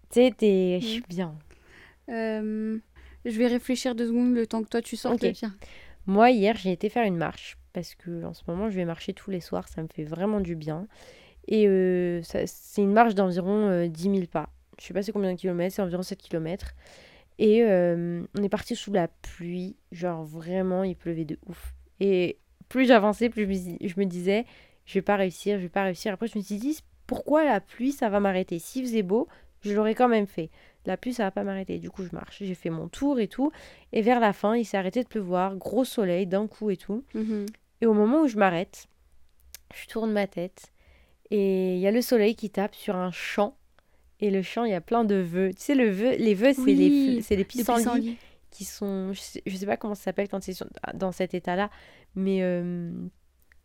tu 0.09 0.21
sais, 0.21 0.33
t'es 0.37 0.79
je 0.81 0.85
suis 0.87 1.03
bien. 1.09 1.37
Euh, 2.09 2.77
je 3.25 3.37
vais 3.37 3.47
réfléchir 3.47 3.95
deux 3.95 4.07
secondes 4.07 4.33
le 4.35 4.45
temps 4.47 4.63
que 4.63 4.69
toi 4.69 4.81
tu 4.81 4.95
sortes. 4.95 5.25
Moi 6.07 6.29
hier 6.31 6.55
j'ai 6.55 6.71
été 6.71 6.87
faire 6.89 7.03
une 7.05 7.17
marche 7.17 7.57
parce 7.75 7.93
que 7.93 8.23
en 8.23 8.33
ce 8.33 8.41
moment 8.47 8.69
je 8.69 8.75
vais 8.75 8.85
marcher 8.85 9.13
tous 9.13 9.29
les 9.29 9.41
soirs, 9.41 9.67
ça 9.67 9.83
me 9.83 9.87
fait 9.93 10.05
vraiment 10.05 10.39
du 10.39 10.55
bien. 10.55 10.87
Et 11.47 11.67
euh, 11.67 12.21
c'est 12.23 12.81
une 12.81 12.93
marche 12.93 13.13
d'environ 13.13 13.67
euh, 13.69 13.87
10 13.87 14.03
000 14.09 14.25
pas. 14.25 14.49
Je 14.79 14.85
sais 14.85 14.93
pas 14.93 15.03
c'est 15.03 15.11
combien 15.11 15.31
de 15.33 15.37
kilomètres, 15.37 15.75
c'est 15.75 15.81
environ 15.83 16.01
7 16.01 16.17
kilomètres. 16.19 16.73
Et 17.37 17.63
euh, 17.63 18.23
on 18.39 18.43
est 18.43 18.49
parti 18.49 18.75
sous 18.75 18.93
la 18.93 19.07
pluie, 19.09 19.75
genre 19.91 20.23
vraiment 20.23 20.83
il 20.83 20.95
pleuvait 20.95 21.25
de 21.25 21.37
ouf. 21.47 21.75
Et 21.99 22.39
plus 22.69 22.85
j'avançais, 22.87 23.29
plus 23.29 23.43
je 23.43 23.47
me, 23.49 23.53
dis- 23.53 23.77
je 23.87 23.99
me 23.99 24.05
disais 24.05 24.45
je 24.85 24.93
vais 24.95 25.01
pas 25.03 25.17
réussir, 25.17 25.57
je 25.57 25.63
vais 25.63 25.69
pas 25.69 25.83
réussir. 25.83 26.13
Après 26.13 26.27
je 26.27 26.37
me 26.37 26.43
suis 26.43 26.55
dit 26.57 26.79
pourquoi 27.07 27.43
la 27.43 27.59
pluie 27.59 27.91
ça 27.91 28.09
va 28.09 28.19
m'arrêter? 28.19 28.57
S'il 28.57 28.83
faisait 28.85 29.03
beau, 29.03 29.27
je 29.61 29.73
l'aurais 29.73 29.95
quand 29.95 30.07
même 30.07 30.27
fait. 30.27 30.49
La 30.85 30.97
pluie 30.97 31.13
ça 31.13 31.23
va 31.23 31.31
pas 31.31 31.43
m'arrêter. 31.43 31.77
Du 31.77 31.89
coup 31.91 32.03
je 32.03 32.09
marche, 32.13 32.37
j'ai 32.41 32.55
fait 32.55 32.69
mon 32.69 32.87
tour 32.87 33.19
et 33.19 33.27
tout. 33.27 33.51
Et 33.91 34.01
vers 34.01 34.19
la 34.19 34.33
fin, 34.33 34.55
il 34.55 34.65
s'est 34.65 34.77
arrêté 34.77 35.03
de 35.03 35.07
pleuvoir, 35.07 35.55
gros 35.55 35.83
soleil 35.83 36.25
d'un 36.27 36.47
coup 36.47 36.69
et 36.69 36.77
tout. 36.77 37.03
Mhm. 37.13 37.45
Et 37.81 37.85
au 37.85 37.93
moment 37.93 38.21
où 38.21 38.27
je 38.27 38.37
m'arrête, 38.37 38.87
je 39.73 39.87
tourne 39.87 40.11
ma 40.11 40.27
tête 40.27 40.71
et 41.31 41.75
il 41.75 41.79
y 41.79 41.87
a 41.87 41.91
le 41.91 42.01
soleil 42.01 42.35
qui 42.35 42.49
tape 42.49 42.75
sur 42.75 42.95
un 42.95 43.11
champ. 43.11 43.57
Et 44.21 44.31
le 44.31 44.41
champ, 44.41 44.63
il 44.63 44.71
y 44.71 44.75
a 44.75 44.81
plein 44.81 45.03
de 45.03 45.15
vœux. 45.15 45.51
Tu 45.53 45.61
sais, 45.61 45.75
le 45.75 45.89
vœu, 45.89 46.15
les 46.15 46.33
vœux, 46.35 46.53
c'est 46.53 46.61
Oui, 46.61 46.75
les, 46.75 47.15
les 47.35 47.43
pissenlits 47.43 47.83
pissenlits. 47.83 48.17
qui 48.49 48.63
sont. 48.63 49.11
Je 49.11 49.19
sais, 49.19 49.43
je 49.45 49.57
sais 49.57 49.65
pas 49.65 49.75
comment 49.75 49.93
ça 49.95 50.03
s'appelle 50.03 50.29
quand 50.29 50.41
c'est 50.41 50.55
dans 50.93 51.11
cet 51.11 51.33
état-là. 51.33 51.69
Mais. 52.15 52.41
euh, 52.41 52.91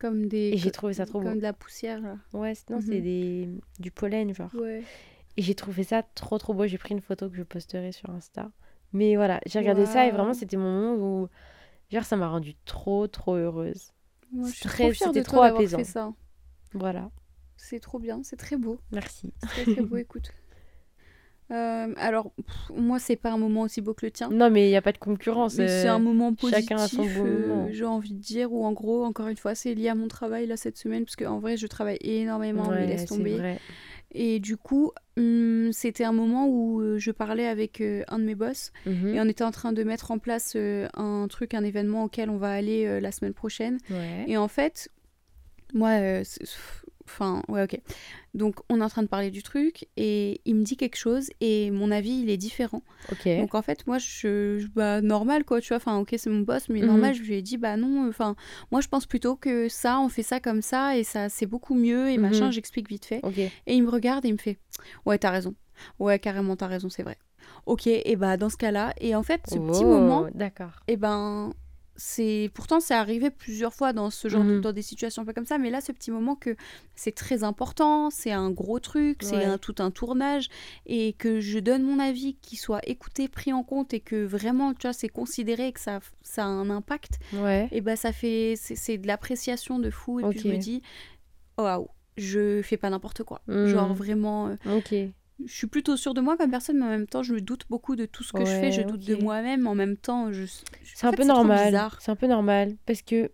Comme 0.00 0.26
des. 0.26 0.50
Et 0.54 0.56
j'ai 0.56 0.72
trouvé 0.72 0.94
ça 0.94 1.06
trop 1.06 1.20
Comme 1.20 1.34
beau. 1.34 1.36
de 1.36 1.42
la 1.42 1.52
poussière 1.52 2.00
là. 2.00 2.16
ouais, 2.32 2.54
c'est- 2.56 2.68
non, 2.70 2.80
c'est 2.80 2.96
Mhm. 2.96 3.02
des, 3.02 3.48
du 3.78 3.90
pollen, 3.92 4.34
genre. 4.34 4.50
Ouais. 4.54 4.82
Et 5.36 5.42
j'ai 5.42 5.54
trouvé 5.54 5.84
ça 5.84 6.02
trop, 6.02 6.36
trop 6.38 6.52
beau. 6.52 6.66
J'ai 6.66 6.78
pris 6.78 6.94
une 6.94 7.00
photo 7.00 7.30
que 7.30 7.36
je 7.36 7.44
posterai 7.44 7.92
sur 7.92 8.10
Insta. 8.10 8.50
Mais 8.92 9.14
voilà, 9.14 9.40
j'ai 9.46 9.60
regardé 9.60 9.86
ça 9.86 10.04
et 10.06 10.10
vraiment, 10.10 10.34
c'était 10.34 10.56
mon 10.56 10.72
moment 10.80 10.94
où. 11.22 11.28
Genre, 11.92 12.04
ça 12.04 12.16
m'a 12.16 12.28
rendue 12.28 12.56
trop, 12.64 13.06
trop 13.06 13.34
heureuse. 13.36 13.92
Moi, 14.32 14.48
je 14.48 14.54
suis 14.54 14.68
très- 14.68 14.84
trop 14.84 14.92
fière 14.92 15.12
de 15.12 15.20
toi 15.22 15.46
d'avoir 15.46 15.62
fait 15.62 15.84
ça. 15.84 16.12
Voilà, 16.72 17.10
C'est 17.56 17.80
trop 17.80 17.98
bien, 17.98 18.20
c'est 18.22 18.36
très 18.36 18.56
beau. 18.56 18.80
merci. 18.92 19.32
C'est 19.40 19.64
très 19.64 19.64
très 19.74 19.82
beau, 19.82 19.96
écoute. 19.96 20.32
Euh, 21.50 21.92
alors, 21.96 22.30
pff, 22.36 22.70
moi, 22.76 23.00
c'est 23.00 23.16
pas 23.16 23.32
un 23.32 23.36
moment 23.36 23.62
aussi 23.62 23.80
beau 23.80 23.92
que 23.92 24.06
le 24.06 24.12
tien. 24.12 24.28
Non, 24.30 24.50
mais 24.50 24.66
il 24.68 24.70
n'y 24.70 24.76
a 24.76 24.82
pas 24.82 24.92
de 24.92 24.98
concurrence. 24.98 25.56
Mais 25.56 25.66
c'est 25.66 25.88
euh, 25.88 25.94
un 25.94 25.98
moment 25.98 26.32
positif, 26.32 26.68
chacun 26.68 26.80
a 26.80 26.86
son 26.86 27.02
euh, 27.04 27.48
moment. 27.48 27.68
j'ai 27.72 27.84
envie 27.84 28.12
de 28.14 28.20
dire, 28.20 28.52
ou 28.52 28.64
en 28.64 28.72
gros, 28.72 29.04
encore 29.04 29.26
une 29.26 29.36
fois, 29.36 29.56
c'est 29.56 29.74
lié 29.74 29.88
à 29.88 29.96
mon 29.96 30.06
travail 30.06 30.46
là 30.46 30.56
cette 30.56 30.76
semaine, 30.76 31.04
parce 31.04 31.16
qu'en 31.16 31.40
vrai, 31.40 31.56
je 31.56 31.66
travaille 31.66 31.98
énormément, 32.02 32.68
mais 32.68 32.76
ouais, 32.76 32.86
laisse 32.86 33.00
c'est 33.00 33.06
tomber. 33.06 33.58
Et 34.12 34.40
du 34.40 34.56
coup, 34.56 34.90
hum, 35.16 35.70
c'était 35.72 36.04
un 36.04 36.12
moment 36.12 36.46
où 36.48 36.80
euh, 36.80 36.98
je 36.98 37.10
parlais 37.12 37.46
avec 37.46 37.80
euh, 37.80 38.02
un 38.08 38.18
de 38.18 38.24
mes 38.24 38.34
boss, 38.34 38.72
Mhm. 38.86 39.14
et 39.14 39.20
on 39.20 39.24
était 39.28 39.44
en 39.44 39.52
train 39.52 39.72
de 39.72 39.84
mettre 39.84 40.10
en 40.10 40.18
place 40.18 40.54
euh, 40.56 40.88
un 40.94 41.26
truc, 41.28 41.54
un 41.54 41.62
événement 41.64 42.04
auquel 42.04 42.28
on 42.30 42.36
va 42.36 42.50
aller 42.52 42.86
euh, 42.86 42.98
la 43.00 43.12
semaine 43.12 43.34
prochaine. 43.34 43.78
Ouais. 43.90 44.24
Et 44.26 44.36
en 44.36 44.48
fait, 44.48 44.88
moi, 45.74 45.90
enfin, 47.10 47.42
ouais, 47.48 47.64
ok. 47.64 47.80
Donc, 48.34 48.56
on 48.68 48.80
est 48.80 48.84
en 48.84 48.88
train 48.88 49.02
de 49.02 49.08
parler 49.08 49.30
du 49.30 49.42
truc 49.42 49.88
et 49.96 50.40
il 50.44 50.54
me 50.54 50.62
dit 50.62 50.76
quelque 50.76 50.96
chose 50.96 51.30
et 51.40 51.70
mon 51.70 51.90
avis, 51.90 52.20
il 52.22 52.30
est 52.30 52.36
différent. 52.36 52.82
Ok. 53.10 53.26
Donc, 53.26 53.54
en 53.54 53.62
fait, 53.62 53.86
moi, 53.86 53.98
je, 53.98 54.58
je- 54.58 54.66
bah, 54.68 55.00
normal, 55.00 55.44
quoi, 55.44 55.60
tu 55.60 55.68
vois. 55.68 55.78
Enfin, 55.78 55.98
ok, 55.98 56.14
c'est 56.16 56.30
mon 56.30 56.40
boss, 56.40 56.68
mais 56.68 56.80
Mhm. 56.80 56.86
normal, 56.86 57.14
je 57.14 57.22
lui 57.22 57.34
ai 57.34 57.42
dit, 57.42 57.56
bah 57.58 57.76
non, 57.76 58.08
enfin, 58.08 58.36
moi, 58.70 58.80
je 58.80 58.88
pense 58.88 59.06
plutôt 59.06 59.34
que 59.36 59.68
ça, 59.68 59.98
on 60.00 60.08
fait 60.08 60.22
ça 60.22 60.38
comme 60.40 60.62
ça 60.62 60.96
et 60.96 61.04
ça, 61.04 61.28
c'est 61.28 61.46
beaucoup 61.46 61.74
mieux 61.74 62.08
et 62.10 62.16
Mhm. 62.18 62.22
machin, 62.22 62.50
j'explique 62.50 62.88
vite 62.88 63.04
fait. 63.06 63.20
Ok. 63.24 63.38
Et 63.38 63.52
il 63.66 63.82
me 63.82 63.90
regarde 63.90 64.24
et 64.24 64.28
il 64.28 64.34
me 64.34 64.38
fait, 64.38 64.58
ouais, 65.06 65.18
t'as 65.18 65.30
raison. 65.30 65.54
Ouais, 65.98 66.18
carrément, 66.18 66.56
t'as 66.56 66.66
raison, 66.68 66.88
c'est 66.88 67.02
vrai. 67.02 67.16
Ok, 67.66 67.86
et 67.86 68.16
bah, 68.16 68.36
dans 68.36 68.48
ce 68.50 68.56
cas-là, 68.56 68.92
et 69.00 69.14
en 69.14 69.22
fait, 69.22 69.40
ce 69.48 69.58
petit 69.58 69.84
moment, 69.84 70.26
D'accord. 70.34 70.72
et 70.88 70.96
ben 70.96 71.52
c'est 72.02 72.50
pourtant 72.54 72.80
c'est 72.80 72.94
arrivé 72.94 73.28
plusieurs 73.30 73.74
fois 73.74 73.92
dans 73.92 74.08
ce 74.08 74.26
genre 74.28 74.42
de- 74.42 74.54
Mhm. 74.54 74.60
dans 74.62 74.72
des 74.72 74.80
situations 74.80 75.20
un 75.22 75.26
peu 75.26 75.34
comme 75.34 75.44
ça 75.44 75.58
mais 75.58 75.68
là 75.68 75.82
ce 75.82 75.92
petit 75.92 76.10
moment 76.10 76.34
que 76.34 76.56
c'est 76.94 77.14
très 77.14 77.44
important 77.44 78.08
c'est 78.08 78.32
un 78.32 78.50
gros 78.50 78.78
truc 78.80 79.18
c'est 79.22 79.44
un, 79.44 79.58
tout 79.58 79.74
un 79.80 79.90
tournage 79.90 80.48
et 80.86 81.12
que 81.12 81.40
je 81.40 81.58
donne 81.58 81.82
mon 81.82 81.98
avis 81.98 82.36
qu'il 82.40 82.56
soit 82.58 82.80
écouté 82.88 83.28
pris 83.28 83.52
en 83.52 83.62
compte 83.62 83.92
et 83.92 84.00
que 84.00 84.24
vraiment 84.24 84.72
tu 84.72 84.86
vois 84.86 84.94
c'est 84.94 85.10
considéré 85.10 85.72
que 85.72 85.80
ça 85.80 86.00
ça 86.22 86.44
a 86.44 86.48
un 86.48 86.70
impact 86.70 87.18
Ouais. 87.34 87.68
et 87.70 87.82
ben 87.82 87.96
ça 87.96 88.12
fait 88.12 88.54
c'est 88.56 88.96
de 88.96 89.06
l'appréciation 89.06 89.78
de 89.78 89.90
fou 89.90 90.20
et 90.20 90.22
puis 90.30 90.38
je 90.40 90.48
me 90.48 90.56
dis 90.58 90.82
waouh 91.58 91.88
je 92.16 92.62
fais 92.62 92.76
pas 92.78 92.88
n'importe 92.88 93.24
quoi 93.24 93.42
Mhm. 93.46 93.66
genre 93.66 93.92
vraiment 93.94 94.48
euh, 94.48 94.78
Ok. 94.78 94.94
Je 95.46 95.52
suis 95.52 95.66
plutôt 95.66 95.96
sûre 95.96 96.14
de 96.14 96.20
moi 96.20 96.36
comme 96.36 96.50
personne, 96.50 96.78
mais 96.78 96.86
en 96.86 96.90
même 96.90 97.06
temps, 97.06 97.22
je 97.22 97.34
me 97.34 97.40
doute 97.40 97.64
beaucoup 97.68 97.96
de 97.96 98.06
tout 98.06 98.22
ce 98.22 98.32
que 98.32 98.44
je 98.44 98.50
fais. 98.50 98.72
Je 98.72 98.82
doute 98.82 99.04
de 99.04 99.16
moi-même. 99.16 99.66
En 99.66 99.74
même 99.74 99.96
temps, 99.96 100.32
je. 100.32 100.44
C'est 100.84 101.06
un 101.06 101.10
fait, 101.10 101.18
peu 101.18 101.24
normal. 101.24 101.90
C'est 102.00 102.10
un 102.10 102.16
peu 102.16 102.26
normal 102.26 102.76
parce 102.86 103.02
que 103.02 103.30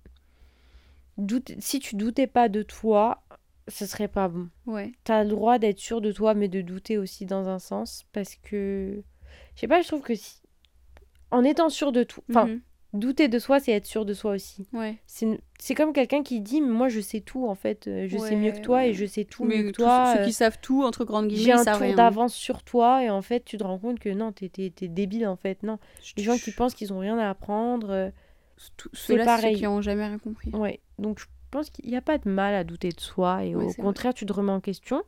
doute... 1.18 1.52
si 1.58 1.80
tu 1.80 1.96
doutais 1.96 2.26
pas 2.26 2.48
de 2.48 2.62
toi, 2.62 3.22
ce 3.68 3.86
serait 3.86 4.08
pas 4.08 4.28
bon. 4.28 4.48
Ouais. 4.66 4.92
T'as 5.04 5.25
le 5.25 5.30
droit 5.30 5.58
d'être 5.58 5.78
sûr 5.78 6.00
de 6.00 6.12
toi, 6.12 6.34
mais 6.34 6.48
de 6.48 6.60
douter 6.60 6.98
aussi 6.98 7.26
dans 7.26 7.48
un 7.48 7.58
sens 7.58 8.04
parce 8.12 8.36
que 8.36 9.02
je 9.54 9.60
sais 9.60 9.68
pas, 9.68 9.82
je 9.82 9.88
trouve 9.88 10.02
que 10.02 10.14
si 10.14 10.40
en 11.30 11.42
étant 11.42 11.68
sûr 11.68 11.92
de 11.92 12.04
tout, 12.04 12.22
enfin 12.30 12.46
Mhm. 12.46 12.60
Douter 12.96 13.28
de 13.28 13.38
soi, 13.38 13.60
c'est 13.60 13.72
être 13.72 13.86
sûr 13.86 14.04
de 14.04 14.12
soi 14.14 14.32
aussi. 14.32 14.66
Ouais. 14.72 14.96
C'est 15.06 15.74
comme 15.74 15.92
quelqu'un 15.92 16.22
qui 16.22 16.40
dit 16.40 16.60
moi 16.60 16.88
je 16.88 17.00
sais 17.00 17.20
tout 17.20 17.46
en 17.46 17.54
fait, 17.54 17.86
euh, 17.86 18.06
je 18.08 18.18
sais 18.18 18.36
mieux 18.36 18.52
que 18.52 18.60
toi 18.60 18.78
ouais. 18.78 18.90
et 18.90 18.94
je 18.94 19.06
sais 19.06 19.24
tout 19.24 19.44
mais 19.44 19.62
mieux 19.62 19.70
que 19.72 19.76
toi. 19.76 20.12
ceux 20.14 20.20
euh, 20.20 20.24
qui 20.24 20.32
savent 20.32 20.58
tout, 20.60 20.82
entre 20.82 21.04
grandes 21.04 21.28
guillemets, 21.28 21.44
J'ai 21.44 21.68
un 21.70 21.78
tour 21.78 21.94
d'avance 21.96 22.34
sur 22.34 22.62
toi 22.62 23.02
et 23.04 23.10
en 23.10 23.22
fait 23.22 23.44
tu 23.44 23.56
te 23.56 23.64
rends 23.64 23.78
compte 23.78 23.98
que 23.98 24.08
non, 24.10 24.32
t'es 24.32 24.48
débile 24.88 25.26
en 25.26 25.36
fait. 25.36 25.62
Non, 25.62 25.78
Je- 26.02 26.14
les 26.16 26.22
gens 26.22 26.36
qui 26.36 26.50
pensent 26.52 26.74
qu'ils 26.74 26.92
ont 26.92 26.98
rien 26.98 27.18
à 27.18 27.30
apprendre. 27.30 27.90
euh, 27.90 28.10
c'est 28.56 28.72
c'est 28.94 29.18
ceux 29.18 29.24
pareil. 29.24 29.56
qui 29.56 29.66
ont 29.66 29.80
jamais 29.82 30.06
rien 30.06 30.18
compris. 30.18 30.50
Ouais, 30.50 30.80
donc 30.98 31.18
je 31.20 31.26
pense 31.50 31.70
qu'il 31.70 31.88
n'y 31.88 31.96
a 31.96 32.00
pas 32.02 32.18
de 32.18 32.28
mal 32.28 32.54
à 32.54 32.64
douter 32.64 32.88
de 32.90 33.00
soi 33.00 33.44
et 33.44 33.54
au 33.54 33.72
contraire, 33.74 34.14
tu 34.14 34.26
te 34.26 34.32
remets 34.32 34.52
en 34.52 34.60
question 34.60 35.02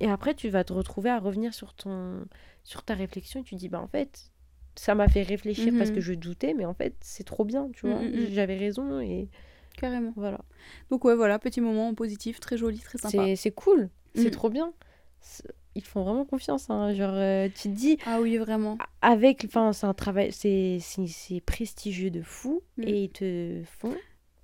et 0.00 0.08
après 0.10 0.34
tu 0.34 0.48
vas 0.48 0.64
te 0.64 0.72
retrouver 0.72 1.10
à 1.10 1.18
revenir 1.18 1.54
sur 1.54 1.74
ton 1.74 2.24
sur 2.64 2.82
ta 2.82 2.94
réflexion 2.94 3.40
et 3.40 3.42
tu 3.44 3.54
dis 3.56 3.68
bah 3.68 3.80
en 3.80 3.86
fait 3.88 4.31
ça 4.76 4.94
m'a 4.94 5.08
fait 5.08 5.22
réfléchir 5.22 5.72
parce 5.78 5.90
Mhm. 5.90 5.96
que 5.96 6.00
je 6.00 6.14
doutais 6.14 6.54
mais 6.54 6.64
en 6.64 6.74
fait 6.74 6.94
c'est 7.00 7.24
trop 7.24 7.44
bien, 7.44 7.68
tu 7.74 7.86
Mm, 7.86 7.90
vois. 7.90 8.00
mm, 8.02 8.06
mm. 8.08 8.26
J'avais 8.32 8.56
raison 8.56 9.00
et 9.00 9.28
Carrément. 9.76 10.12
voilà. 10.16 10.38
Donc, 10.90 11.04
ouais, 11.06 11.14
voilà, 11.14 11.38
petit 11.38 11.62
moment 11.62 11.94
positif, 11.94 12.40
très 12.40 12.58
joli, 12.58 12.78
très 12.78 12.98
sympa. 12.98 13.34
C'est 13.36 13.50
cool, 13.52 13.88
c'est 14.14 14.30
trop 14.30 14.50
bien. 14.50 14.74
Ils 15.74 15.84
font 15.84 16.02
vraiment 16.02 16.26
confiance 16.26 16.68
hein. 16.68 16.92
genre 16.92 17.14
euh, 17.14 17.48
tu 17.48 17.68
te 17.70 17.74
dis 17.74 17.96
Ah 18.04 18.20
oui, 18.20 18.36
vraiment. 18.36 18.76
avec 19.00 19.44
enfin 19.46 19.72
c'est 19.72 19.86
un 19.86 19.94
travail 19.94 20.30
c'est 20.32 20.78
prestigieux 21.46 22.10
de 22.10 22.20
fou 22.20 22.62
et 22.78 23.04
ils 23.04 23.08
te 23.10 23.62
font 23.78 23.94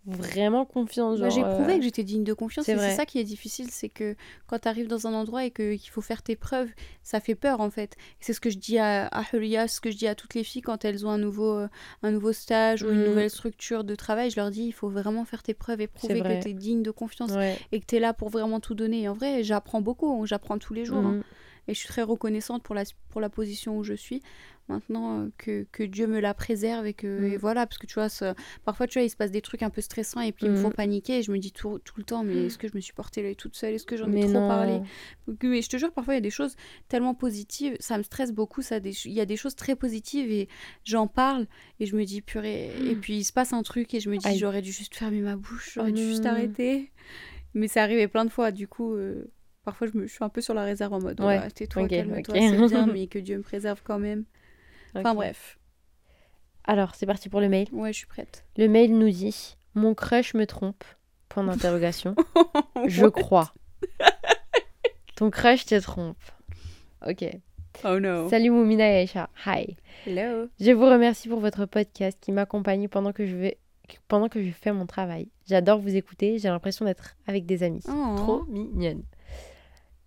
vraiment 0.06 0.64
confiance 0.64 1.20
Bah, 1.20 1.28
j'ai 1.28 1.42
prouvé 1.42 1.74
euh, 1.74 1.78
que 1.78 1.84
j'étais 1.84 2.02
digne 2.02 2.24
de 2.24 2.32
confiance 2.32 2.64
c'est 2.64 2.76
ça 2.96 3.04
qui 3.04 3.18
est 3.18 3.24
difficile, 3.24 3.68
c'est 3.70 3.88
que 3.90 4.16
quand 4.46 4.58
tu 4.60 4.68
arrives 4.68 4.88
dans 4.88 5.06
un 5.06 5.12
endroit 5.12 5.44
et 5.44 5.50
qu'il 5.50 5.78
faut 5.90 6.00
faire 6.00 6.22
tes 6.22 6.34
preuves, 6.36 6.70
ça 7.02 7.20
fait 7.20 7.34
peur 7.34 7.60
en 7.60 7.68
fait. 7.70 7.96
C'est 8.20 8.32
ce 8.32 8.40
que 8.40 8.48
je 8.48 8.56
dis 8.58 8.78
à, 8.78 9.06
à 9.08 9.22
Huria, 9.32 9.68
ce 9.68 9.80
que 9.80 9.90
je 9.90 9.96
dis 9.98 10.06
à 10.06 10.14
toutes 10.14 10.34
les 10.34 10.44
filles 10.44 10.62
quand 10.62 10.84
elles 10.84 11.04
ont 11.06 11.10
un 11.10 11.18
nouveau, 11.18 11.52
euh, 11.58 11.68
un 12.02 12.10
nouveau 12.10 12.32
stage 12.32 12.82
ou 12.84 12.90
une 12.90 13.00
Mhm. 13.00 13.04
nouvelle 13.04 13.30
structure 13.30 13.84
de 13.84 13.94
travail, 13.94 14.30
je 14.30 14.36
leur 14.36 14.50
dis 14.50 14.62
il 14.64 14.72
faut 14.72 14.88
vraiment 14.88 15.24
faire 15.24 15.42
tes 15.42 15.54
preuves 15.54 15.80
et 15.82 15.88
prouver 15.88 16.20
que 16.22 16.42
tu 16.42 16.48
es 16.50 16.54
digne 16.54 16.82
de 16.82 16.90
confiance 16.90 17.32
ouais. 17.32 17.56
et 17.72 17.80
que 17.80 17.86
tu 17.86 17.96
es 17.96 18.00
là 18.00 18.14
pour 18.14 18.30
vraiment 18.30 18.60
tout 18.60 18.74
donner. 18.74 19.02
Et 19.02 19.08
en 19.08 19.14
vrai, 19.14 19.42
j'apprends 19.42 19.82
beaucoup, 19.82 20.10
hein, 20.10 20.24
j'apprends 20.24 20.58
tous 20.58 20.72
les 20.74 20.84
jours. 20.86 21.04
hein. 21.06 21.20
Et 21.68 21.74
je 21.74 21.78
suis 21.78 21.88
très 21.88 22.02
reconnaissante 22.02 22.62
pour 22.62 22.74
la, 22.74 22.84
pour 23.10 23.20
la 23.20 23.28
position 23.28 23.76
où 23.78 23.84
je 23.84 23.94
suis. 23.94 24.22
Maintenant, 24.68 25.20
euh, 25.22 25.28
que, 25.38 25.66
que 25.72 25.82
Dieu 25.82 26.06
me 26.06 26.20
la 26.20 26.34
préserve 26.34 26.86
et 26.86 26.92
que 26.92 27.06
Mm. 27.20 27.24
et 27.32 27.36
voilà, 27.38 27.66
parce 27.66 27.78
que 27.78 27.86
tu 27.86 27.94
vois, 27.94 28.08
ça- 28.10 28.34
parfois, 28.64 28.86
tu 28.86 28.98
vois, 28.98 29.04
il 29.06 29.08
se 29.10 29.16
passe 29.16 29.30
des 29.30 29.40
trucs 29.40 29.62
un 29.62 29.70
peu 29.70 29.80
stressants 29.80 30.20
et 30.20 30.32
puis 30.32 30.44
ils 30.46 30.50
me 30.50 30.56
font 30.56 30.68
Mm. 30.68 30.72
paniquer 30.74 31.18
et 31.18 31.22
je 31.22 31.30
me 31.32 31.38
dis 31.38 31.52
tout, 31.52 31.78
tout 31.78 31.94
le 31.96 32.04
temps, 32.04 32.22
mais 32.24 32.46
est-ce 32.46 32.58
que 32.58 32.68
je 32.68 32.74
me 32.74 32.80
suis 32.80 32.92
portée 32.92 33.22
l'œil 33.22 33.36
toute 33.36 33.56
seule? 33.56 33.72
Est-ce 33.74 33.86
que 33.86 33.96
j'en 33.96 34.10
ai 34.12 34.18
trop 34.20 34.40
non. 34.40 34.46
parlé? 34.48 34.82
Mais 35.42 35.62
je 35.62 35.68
te 35.70 35.76
jure, 35.78 35.90
parfois, 35.92 36.14
il 36.14 36.16
y 36.16 36.18
a 36.18 36.22
des 36.22 36.30
choses 36.30 36.54
tellement 36.88 37.14
positives, 37.14 37.76
ça 37.80 37.96
me 37.96 38.02
stresse 38.02 38.32
beaucoup, 38.32 38.60
ça, 38.60 38.78
des- 38.80 39.06
il 39.06 39.12
y 39.12 39.20
a 39.20 39.26
des 39.26 39.36
choses 39.36 39.56
très 39.56 39.74
positives 39.76 40.30
et 40.30 40.48
j'en 40.84 41.06
parle 41.06 41.46
et 41.80 41.86
je 41.86 41.96
me 41.96 42.04
dis, 42.04 42.20
purée, 42.20 42.76
et 42.90 42.94
puis 42.96 43.16
il 43.16 43.24
se 43.24 43.32
passe 43.32 43.52
un 43.54 43.62
truc 43.62 43.94
et 43.94 44.00
je 44.00 44.10
me 44.10 44.16
dis, 44.18 44.38
j'aurais 44.38 44.60
dû 44.62 44.72
juste 44.72 44.94
fermer 44.94 45.20
ma 45.22 45.36
bouche, 45.36 45.72
j'aurais 45.74 45.90
Oh 45.90 45.94
dû 45.94 46.02
juste 46.02 46.26
arrêter. 46.26 46.90
Mais 47.54 47.68
c'est 47.68 47.80
arrivé 47.80 48.06
plein 48.08 48.26
de 48.26 48.30
fois, 48.30 48.50
du 48.52 48.68
coup... 48.68 48.92
euh, 48.94 49.24
Parfois, 49.68 49.86
je, 49.86 49.98
me, 49.98 50.06
je 50.06 50.12
suis 50.14 50.24
un 50.24 50.30
peu 50.30 50.40
sur 50.40 50.54
la 50.54 50.62
réserve 50.64 50.94
en 50.94 50.98
mode, 50.98 51.20
Ouais, 51.20 51.50
tais-toi, 51.50 51.82
ok, 51.82 51.90
calme-toi, 51.90 52.34
ok. 52.34 52.40
c'est 52.40 52.66
bien, 52.68 52.86
mais 52.92 53.06
que 53.06 53.18
Dieu 53.18 53.36
me 53.36 53.42
préserve 53.42 53.82
quand 53.84 53.98
même. 53.98 54.24
Enfin 54.94 55.14
bref, 55.14 55.58
Alors, 56.64 56.94
c'est 56.94 57.04
parti 57.04 57.28
pour 57.28 57.42
le 57.42 57.50
mail. 57.50 57.68
ouais, 57.72 57.92
je 57.92 57.98
suis 57.98 58.06
prête. 58.06 58.46
Le 58.56 58.66
mail 58.66 58.96
nous 58.98 59.10
dit 59.10 59.58
Mon 59.74 59.92
crush 59.94 60.32
me 60.32 60.46
trompe. 60.46 60.84
Point 61.28 61.44
d'interrogation. 61.44 62.16
Je 62.86 63.04
crois. 63.04 63.52
Ton 65.16 65.28
crush 65.30 65.66
te 65.66 65.78
trompe. 65.78 66.16
Ok. 67.06 67.26
Oh 67.84 68.00
no. 68.00 68.30
Salut 68.30 68.48
Moumina 68.48 68.88
et 68.90 69.00
Aïcha. 69.00 69.28
Hi. 69.44 69.76
Hello. 70.06 70.48
Je 70.58 70.70
vous 70.72 70.86
remercie 70.86 71.28
pour 71.28 71.40
votre 71.40 71.66
podcast 71.66 72.16
qui 72.22 72.32
m'accompagne 72.32 72.88
pendant 72.88 73.12
que 73.12 73.26
je 73.26 73.36
vais 73.36 73.58
pendant 74.08 74.30
que 74.30 74.42
je 74.42 74.50
fais 74.50 74.72
mon 74.72 74.86
travail. 74.86 75.28
J'adore 75.46 75.78
vous 75.78 75.94
écouter. 75.94 76.38
J'ai 76.38 76.48
l'impression 76.48 76.86
d'être 76.86 77.16
avec 77.26 77.44
des 77.44 77.62
amis. 77.62 77.82
Oh. 77.88 78.14
Trop 78.16 78.44
mignonne. 78.46 79.02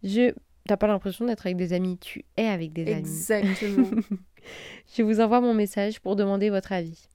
Je. 0.03 0.33
T'as 0.67 0.77
pas 0.77 0.87
l'impression 0.87 1.25
d'être 1.25 1.45
avec 1.47 1.57
des 1.57 1.73
amis. 1.73 1.97
Tu 1.97 2.23
es 2.37 2.45
avec 2.45 2.71
des 2.71 2.83
amis. 2.83 2.99
Exactement. 2.99 3.89
Je 4.95 5.03
vous 5.03 5.19
envoie 5.19 5.41
mon 5.41 5.53
message 5.53 5.99
pour 5.99 6.15
demander 6.15 6.49
votre 6.49 6.71
avis. 6.71 7.07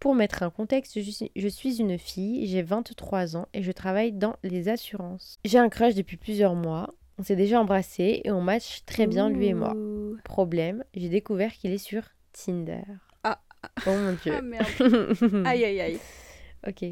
Pour 0.00 0.14
mettre 0.14 0.42
un 0.42 0.50
contexte, 0.50 1.00
je 1.00 1.48
suis, 1.48 1.80
une 1.80 1.98
fille, 1.98 2.46
j'ai 2.46 2.60
23 2.60 3.38
ans 3.38 3.48
et 3.54 3.62
je 3.62 3.72
travaille 3.72 4.12
dans 4.12 4.36
les 4.42 4.68
assurances. 4.68 5.38
J'ai 5.46 5.56
un 5.56 5.70
crush 5.70 5.94
depuis 5.94 6.18
plusieurs 6.18 6.54
mois, 6.54 6.92
on 7.18 7.22
s'est 7.22 7.36
déjà 7.36 7.60
embrassé 7.60 8.20
et 8.24 8.30
on 8.30 8.40
match 8.40 8.82
très 8.86 9.06
bien 9.06 9.30
lui 9.30 9.46
et 9.46 9.54
moi. 9.54 9.74
Problème, 10.24 10.84
j'ai 10.94 11.08
découvert 11.08 11.52
qu'il 11.52 11.72
est 11.72 11.78
sur 11.78 12.02
Tinder. 12.32 12.82
Ah. 13.22 13.40
Oh 13.86 13.90
mon 13.90 14.12
dieu. 14.22 14.34
Ah 14.36 14.42
merde. 14.42 14.66
Aïe 15.46 15.64
aïe 15.64 15.80
aïe. 15.80 15.98
ok. 16.66 16.84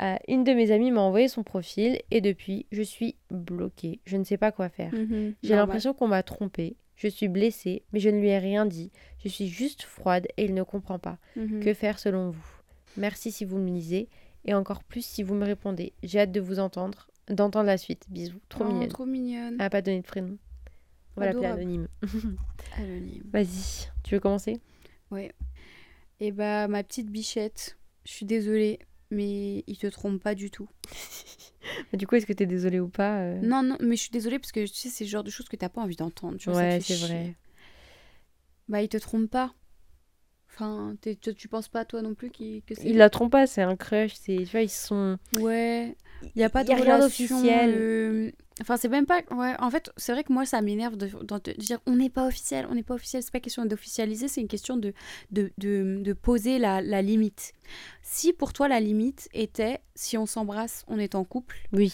Euh, 0.00 0.16
une 0.28 0.44
de 0.44 0.52
mes 0.52 0.70
amies 0.70 0.90
m'a 0.92 1.00
envoyé 1.00 1.26
son 1.28 1.42
profil 1.42 2.00
et 2.12 2.20
depuis, 2.20 2.66
je 2.70 2.82
suis 2.82 3.16
bloquée. 3.30 4.00
Je 4.04 4.16
ne 4.16 4.24
sais 4.24 4.36
pas 4.36 4.52
quoi 4.52 4.68
faire. 4.68 4.92
Mhm, 4.94 5.34
J'ai 5.42 5.54
l'impression 5.56 5.92
qu'on 5.94 6.06
m'a 6.08 6.22
trompée. 6.22 6.76
Je 6.96 7.08
suis 7.08 7.28
blessée, 7.28 7.82
mais 7.92 8.00
je 8.00 8.08
ne 8.08 8.18
lui 8.20 8.28
ai 8.28 8.38
rien 8.38 8.64
dit. 8.66 8.90
Je 9.24 9.28
suis 9.28 9.48
juste 9.48 9.82
froide 9.82 10.26
et 10.36 10.44
il 10.44 10.54
ne 10.54 10.62
comprend 10.62 10.98
pas. 10.98 11.18
Mhm. 11.36 11.60
Que 11.64 11.74
faire 11.74 11.98
selon 11.98 12.30
vous? 12.30 12.46
Merci 12.96 13.30
si 13.32 13.44
vous 13.44 13.58
me 13.58 13.68
lisez 13.70 14.08
et 14.44 14.54
encore 14.54 14.82
plus 14.84 15.04
si 15.04 15.22
vous 15.22 15.34
me 15.34 15.44
répondez. 15.44 15.92
J'ai 16.02 16.20
hâte 16.20 16.32
de 16.32 16.40
vous 16.40 16.58
entendre, 16.60 17.08
d'entendre 17.28 17.66
la 17.66 17.76
suite. 17.78 18.04
Bisous. 18.08 18.40
Trop 18.48 18.64
Oh, 18.64 18.68
mignonne. 18.72 18.88
Trop 18.88 19.06
mignonne. 19.06 19.52
Elle 19.52 19.56
n'a 19.56 19.70
pas 19.70 19.82
donné 19.82 20.00
de 20.00 20.06
prénom. 20.06 20.38
On 21.16 21.20
va 21.20 21.26
l'appeler 21.26 21.46
anonyme. 21.46 21.88
Anonyme. 22.76 23.24
Vas-y, 23.32 23.88
tu 24.04 24.14
veux 24.14 24.20
commencer? 24.20 24.60
Et 26.20 26.32
bah 26.32 26.68
ma 26.68 26.82
petite 26.82 27.10
bichette, 27.10 27.78
je 28.04 28.12
suis 28.12 28.26
désolée, 28.26 28.78
mais 29.10 29.64
il 29.66 29.78
te 29.78 29.86
trompe 29.86 30.22
pas 30.22 30.34
du 30.34 30.50
tout. 30.50 30.68
Du 31.92 32.06
coup, 32.06 32.14
est-ce 32.14 32.24
que 32.26 32.32
t'es 32.32 32.46
désolée 32.46 32.80
ou 32.80 32.88
pas 32.88 33.18
euh 33.20 33.40
Non 33.42 33.62
non, 33.62 33.76
mais 33.80 33.94
je 33.96 34.02
suis 34.02 34.10
désolée 34.10 34.38
parce 34.38 34.52
que 34.52 34.60
tu 34.60 34.74
sais 34.74 34.88
c'est 34.88 35.04
le 35.04 35.10
genre 35.10 35.22
de 35.24 35.30
choses 35.30 35.48
que 35.48 35.56
t'as 35.56 35.68
pas 35.68 35.82
envie 35.82 35.96
d'entendre. 35.96 36.38
tu 36.38 36.48
vois, 36.50 36.58
Ouais, 36.60 36.78
c'est 36.80 36.96
vrai. 37.06 37.34
Bah 38.68 38.82
il 38.82 38.88
te 38.88 38.96
trompe 38.96 39.30
pas. 39.30 39.52
Enfin, 40.50 40.96
tu, 41.02 41.16
tu 41.34 41.48
penses 41.48 41.68
pas 41.68 41.84
toi 41.84 42.02
non 42.02 42.14
plus 42.14 42.30
qu'il- 42.30 42.62
que 42.62 42.74
c'est. 42.74 42.84
Il 42.84 42.96
la 42.96 43.10
trompe 43.10 43.32
pas, 43.32 43.46
c'est 43.46 43.62
un 43.62 43.76
crush. 43.76 44.14
C'est, 44.14 44.36
tu 44.38 44.44
vois, 44.46 44.62
ils 44.62 44.70
sont. 44.70 45.18
Ouais. 45.34 45.94
Il 46.34 46.40
y 46.40 46.44
a 46.44 46.50
pas 46.50 46.64
de 46.64 46.70
Y 46.70 46.72
a 46.72 46.76
rien 46.76 46.84
relation, 46.96 47.00
d'officiel. 47.00 47.70
euh, 47.74 48.32
Enfin, 48.60 48.76
c'est 48.76 48.88
même 48.88 49.06
pas. 49.06 49.22
Ouais, 49.30 49.54
en 49.60 49.70
fait, 49.70 49.90
c'est 49.96 50.12
vrai 50.12 50.24
que 50.24 50.32
moi, 50.32 50.44
ça 50.44 50.60
m'énerve 50.62 50.96
de, 50.96 51.06
dire 51.58 51.78
on 51.86 51.96
n'est 51.96 52.10
pas 52.10 52.26
officiel, 52.26 52.66
on 52.70 52.74
n'est 52.74 52.82
pas 52.82 52.94
officiel. 52.94 53.22
C'est 53.22 53.30
pas 53.32 53.40
question 53.40 53.64
d'officialiser, 53.64 54.28
c'est 54.28 54.40
une 54.40 54.48
question 54.48 54.76
de, 54.76 54.92
de, 55.30 55.50
de, 55.58 56.00
de 56.02 56.12
poser 56.12 56.58
la, 56.58 56.80
la 56.82 57.00
limite. 57.02 57.52
Si 58.02 58.32
pour 58.32 58.52
toi, 58.52 58.68
la 58.68 58.80
limite 58.80 59.28
était 59.32 59.80
si 59.94 60.16
on 60.18 60.26
s'embrasse, 60.26 60.84
on 60.88 60.98
est 60.98 61.14
en 61.14 61.24
couple, 61.24 61.56
Oui. 61.72 61.92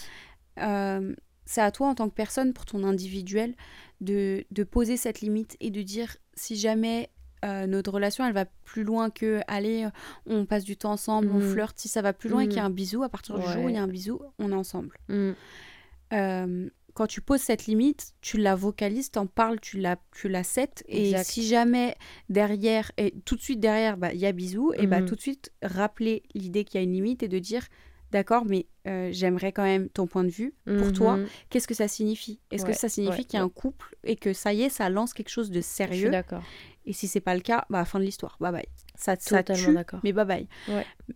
euh, 0.59 1.13
c'est 1.45 1.61
à 1.61 1.71
toi 1.71 1.87
en 1.89 1.95
tant 1.95 2.09
que 2.09 2.15
personne, 2.15 2.53
pour 2.53 2.65
ton 2.65 2.83
individuel, 2.83 3.55
de, 4.01 4.45
de 4.51 4.63
poser 4.63 4.97
cette 4.97 5.21
limite 5.21 5.57
et 5.59 5.69
de 5.69 5.81
dire 5.83 6.17
si 6.33 6.55
jamais 6.55 7.09
euh, 7.43 7.67
notre 7.67 7.91
relation 7.91 8.25
elle 8.25 8.33
va 8.33 8.45
plus 8.45 8.83
loin 8.83 9.11
que 9.11 9.41
allez, 9.47 9.87
on 10.25 10.45
passe 10.45 10.63
du 10.63 10.75
temps 10.77 10.93
ensemble, 10.93 11.29
on 11.29 11.35
Mhm. 11.39 11.51
flirte, 11.53 11.77
si 11.79 11.87
ça 11.87 12.01
va 12.01 12.13
plus 12.13 12.29
loin 12.29 12.41
et 12.41 12.47
qu'il 12.47 12.57
y 12.57 12.59
a 12.59 12.63
Mhm. 12.63 12.71
un 12.71 12.73
bisou, 12.73 13.03
à 13.03 13.09
partir 13.09 13.37
du 13.37 13.45
jour 13.47 13.65
où 13.65 13.69
il 13.69 13.75
y 13.75 13.77
a 13.77 13.83
un 13.83 13.87
bisou, 13.87 14.19
on 14.39 14.51
est 14.51 14.55
ensemble. 14.55 14.97
Mm. 15.09 15.33
Euh, 16.13 16.69
quand 16.93 17.07
tu 17.07 17.19
poses 17.19 17.41
cette 17.41 17.65
limite, 17.65 18.13
tu 18.21 18.37
la 18.37 18.55
vocalises, 18.55 19.11
t'en 19.11 19.27
parles, 19.27 19.59
tu 19.59 19.79
la, 19.79 19.97
tu 20.15 20.29
la 20.29 20.43
sets. 20.43 20.69
Et 20.87 21.09
Exact. 21.09 21.23
si 21.25 21.45
jamais 21.45 21.95
derrière, 22.29 22.91
et 22.97 23.13
tout 23.25 23.35
de 23.35 23.41
suite 23.41 23.59
derrière, 23.59 23.97
bah, 23.97 24.13
il 24.13 24.19
y 24.19 24.25
a 24.25 24.31
bisou, 24.31 24.71
et 24.77 24.87
bah 24.87 25.01
Mhm. 25.01 25.07
tout 25.07 25.15
de 25.15 25.21
suite 25.21 25.51
rappeler 25.61 26.23
l'idée 26.33 26.63
qu'il 26.63 26.79
y 26.79 26.81
a 26.81 26.85
une 26.85 26.93
limite 26.93 27.21
et 27.23 27.27
de 27.27 27.37
dire 27.39 27.67
d'accord, 28.11 28.45
mais 28.45 28.65
euh, 28.87 29.09
j'aimerais 29.11 29.51
quand 29.51 29.63
même 29.63 29.89
ton 29.89 30.07
point 30.07 30.23
de 30.23 30.29
vue. 30.29 30.53
Pour 30.77 30.93
toi, 30.93 31.17
Mhm. 31.17 31.27
qu'est-ce 31.49 31.67
que 31.67 31.73
ça 31.73 31.89
signifie? 31.89 32.39
Est-ce 32.49 32.63
Ouais, 32.63 32.71
que 32.71 32.77
ça 32.77 32.87
signifie 32.87 33.17
ouais, 33.21 33.23
qu'il 33.25 33.37
y 33.39 33.41
a 33.41 33.43
un 33.43 33.49
couple 33.49 33.93
et 34.05 34.15
que 34.15 34.31
ça 34.31 34.53
y 34.53 34.61
est, 34.61 34.69
ça 34.69 34.89
lance 34.89 35.13
quelque 35.13 35.29
chose 35.29 35.51
de 35.51 35.59
sérieux? 35.59 36.11
d'accord. 36.11 36.43
Et 36.85 36.93
si 36.93 37.07
c'est 37.09 37.19
pas 37.19 37.35
le 37.35 37.41
cas, 37.41 37.65
bah 37.69 37.83
fin 37.83 37.99
de 37.99 38.05
l'histoire. 38.05 38.37
Bye 38.39 38.51
bye. 38.53 38.65
Ça, 38.93 39.17
ça 39.19 39.41
Totalement 39.43 39.67
tue, 39.69 39.73
d'accord. 39.73 39.99
mais 40.03 40.13
bye 40.13 40.25
bye. 40.25 40.47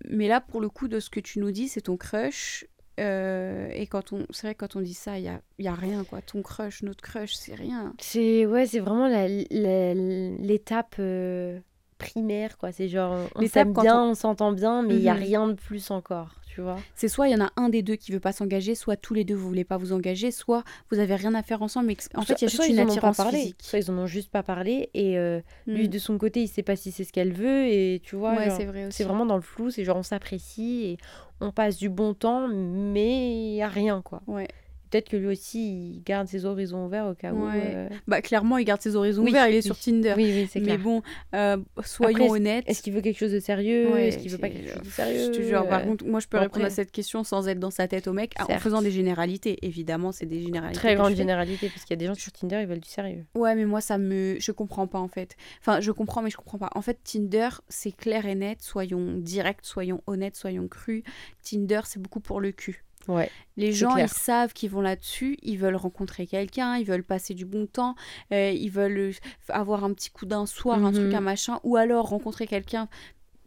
Mais 0.09 0.27
là, 0.27 0.41
pour 0.41 0.59
le 0.59 0.67
coup, 0.69 0.87
de 0.89 0.99
ce 0.99 1.09
que 1.09 1.19
tu 1.21 1.39
nous 1.39 1.51
dis, 1.51 1.69
c'est 1.69 1.81
ton 1.81 1.95
crush. 1.95 2.65
Euh, 2.99 3.69
et 3.73 3.87
quand 3.87 4.13
on, 4.13 4.25
c'est 4.31 4.47
vrai 4.47 4.55
quand 4.55 4.75
on 4.75 4.81
dit 4.81 4.93
ça, 4.93 5.17
il 5.17 5.25
y 5.25 5.27
a, 5.29 5.41
il 5.57 5.65
y 5.65 5.67
a 5.67 5.73
rien 5.75 6.03
quoi. 6.03 6.21
Ton 6.21 6.41
crush, 6.41 6.83
notre 6.83 7.01
crush, 7.01 7.33
c'est 7.33 7.55
rien. 7.55 7.93
C'est 7.99 8.45
ouais, 8.45 8.65
c'est 8.67 8.79
vraiment 8.79 9.07
l'étape 9.49 10.95
euh, 10.99 11.59
primaire 11.97 12.57
quoi. 12.57 12.71
C'est 12.71 12.87
genre 12.87 13.29
on 13.35 13.45
s'aime 13.47 13.73
bien, 13.73 14.03
on- 14.03 14.09
on 14.11 14.13
s'entend 14.15 14.51
bien, 14.51 14.81
mais 14.83 14.95
il 14.95 15.01
y 15.01 15.09
a 15.09 15.13
Mhm. 15.13 15.19
rien 15.19 15.47
de 15.47 15.53
plus 15.53 15.91
encore, 15.91 16.35
tu 16.59 16.63
vois. 16.63 16.77
C'est 16.95 17.07
soit 17.07 17.27
il 17.29 17.31
y 17.31 17.35
en 17.35 17.45
a 17.45 17.51
un 17.55 17.69
des 17.69 17.81
deux 17.81 17.95
qui 17.95 18.11
veut 18.11 18.19
pas 18.19 18.31
s'engager, 18.33 18.75
soit 18.75 18.97
tous 18.97 19.13
les 19.13 19.23
deux 19.23 19.35
vous 19.35 19.47
voulez 19.47 19.63
pas 19.63 19.77
vous 19.77 19.93
engager, 19.93 20.31
soit 20.31 20.63
vous 20.91 20.99
avez 20.99 21.15
rien 21.15 21.33
à 21.33 21.41
faire 21.41 21.61
ensemble. 21.61 21.87
Mais 21.87 21.97
en 22.15 22.21
fait, 22.23 22.33
il 22.41 22.43
y 22.43 22.47
a 22.47 22.49
juste 22.49 22.67
une 22.67 22.79
attirance 22.79 23.17
parlé, 23.17 23.37
physique. 23.39 23.55
soit 23.61 23.79
ils 23.79 23.89
en 23.91 23.97
ont 23.97 24.07
juste 24.07 24.29
pas 24.29 24.43
parlé 24.43 24.89
et 24.93 25.17
euh, 25.17 25.39
lui 25.67 25.85
Mm. 25.87 25.91
de 25.91 25.99
son 25.99 26.17
côté 26.17 26.41
il 26.41 26.47
sait 26.47 26.63
pas 26.63 26.75
si 26.75 26.91
c'est 26.91 27.03
ce 27.05 27.13
qu'elle 27.13 27.31
veut 27.33 27.65
et 27.67 28.01
tu 28.03 28.15
vois. 28.15 28.35
Ouais, 28.35 28.49
c'est 28.49 28.65
vrai 28.65 28.85
aussi. 28.87 28.97
c'est 28.97 29.03
vraiment 29.05 29.25
dans 29.25 29.35
le 29.37 29.41
flou, 29.41 29.69
c'est 29.71 29.83
genre 29.85 29.97
on 29.97 30.03
s'apprécie 30.03 30.83
et 30.85 30.97
on 31.41 31.51
passe 31.51 31.77
du 31.77 31.87
bon 31.89 32.13
temps, 32.13 32.47
mais 32.49 33.51
il 33.51 33.55
y 33.55 33.61
a 33.61 33.67
rien 33.69 34.01
quoi. 34.01 34.21
Ouais. 34.27 34.47
Peut-être 34.89 35.09
que 35.09 35.17
lui 35.17 35.27
aussi 35.27 35.59
il 35.95 36.03
garde 36.03 36.27
ses 36.27 36.45
horizons 36.45 36.85
ouverts 36.85 37.05
au 37.07 37.13
cas 37.13 37.31
où. 37.33 37.45
Euh, 37.47 37.87
Bah 38.07 38.21
clairement, 38.21 38.57
il 38.57 38.65
garde 38.65 38.81
ses 38.81 38.95
horizons 38.95 39.23
Oui, 39.23 39.29
ouverts. 39.29 39.47
Il 39.47 39.53
est 39.55 39.57
oui. 39.57 39.63
sur 39.63 39.77
Tinder. 39.79 40.13
Oui, 40.17 40.31
oui, 40.33 40.47
c'est 40.51 40.59
Mais 40.59 40.65
clair. 40.65 40.79
bon, 40.79 41.01
euh, 41.35 41.57
soyons 41.83 42.15
Après, 42.25 42.29
honnêtes. 42.29 42.63
Est-ce 42.67 42.81
qu'il 42.81 42.93
veut 42.93 43.01
quelque 43.01 43.17
chose 43.19 43.31
de 43.31 43.39
sérieux? 43.39 43.91
Ouais, 43.93 44.07
Est-ce 44.07 44.17
qu'il 44.17 44.31
veut 44.31 44.37
pas 44.37 44.49
quelque 44.49 44.71
chose 44.73 44.81
de 44.83 44.89
sérieux 44.89 45.25
Je 45.33 45.37
te 45.37 45.41
jure, 45.43 45.67
par 45.67 45.83
contre, 45.83 46.05
moi 46.05 46.19
je 46.19 46.27
peux 46.27 46.37
répondre 46.37 46.65
à 46.65 46.69
cette 46.69 46.91
question 46.91 47.23
sans 47.23 47.47
être 47.47 47.59
dans 47.59 47.71
sa 47.71 47.87
tête 47.87 48.07
au 48.07 48.13
mec, 48.13 48.33
en 48.39 48.45
Certes. 48.47 48.61
faisant 48.61 48.81
des 48.81 48.91
généralités. 48.91 49.57
Évidemment, 49.65 50.11
c'est 50.11 50.25
des 50.25 50.41
généralités. 50.41 50.79
Très 50.79 50.93
que 50.93 50.97
grande 50.99 51.09
je 51.11 51.15
fais. 51.15 51.21
généralité, 51.21 51.69
parce 51.69 51.83
qu'il 51.83 51.91
y 51.91 51.93
a 51.93 51.97
des 51.99 52.07
gens 52.07 52.15
sur 52.15 52.31
Tinder, 52.31 52.59
ils 52.61 52.67
veulent 52.67 52.79
du 52.79 52.89
sérieux. 52.89 53.25
Ouais, 53.35 53.55
mais 53.55 53.65
moi 53.65 53.81
ça 53.81 53.97
me. 53.97 54.37
Je 54.39 54.51
comprends 54.51 54.87
pas 54.87 54.99
en 54.99 55.07
fait. 55.07 55.35
Enfin, 55.61 55.79
je 55.81 55.91
comprends, 55.91 56.21
mais 56.21 56.29
je 56.29 56.37
comprends 56.37 56.57
pas. 56.57 56.69
En 56.75 56.81
fait, 56.81 56.97
Tinder, 57.03 57.49
c'est 57.69 57.91
clair 57.95 58.25
et 58.25 58.35
net. 58.35 58.61
Soyons 58.61 59.13
directs, 59.17 59.59
soyons 59.63 60.01
honnêtes, 60.07 60.35
soyons 60.35 60.67
crus. 60.67 61.03
Tinder, 61.43 61.81
c'est 61.85 62.01
beaucoup 62.01 62.19
pour 62.19 62.41
le 62.41 62.51
cul. 62.51 62.83
Ouais. 63.09 63.29
Les 63.57 63.73
gens, 63.73 63.93
clair. 63.95 64.05
ils 64.09 64.13
savent 64.17 64.53
qu'ils 64.53 64.69
vont 64.69 64.81
là-dessus, 64.81 65.37
ils 65.41 65.57
veulent 65.57 65.75
rencontrer 65.75 66.25
quelqu'un, 66.27 66.77
ils 66.77 66.85
veulent 66.85 67.03
passer 67.03 67.33
du 67.33 67.45
bon 67.45 67.65
temps, 67.67 67.95
euh, 68.31 68.51
ils 68.51 68.69
veulent 68.71 68.97
euh, 68.97 69.11
avoir 69.49 69.83
un 69.83 69.93
petit 69.93 70.11
coup 70.11 70.25
d'un 70.25 70.45
soir, 70.45 70.83
un 70.85 70.91
truc, 70.93 71.07
Mhm. 71.07 71.15
un 71.15 71.21
machin, 71.21 71.59
ou 71.63 71.75
alors 71.75 72.07
rencontrer 72.09 72.47
quelqu'un. 72.47 72.87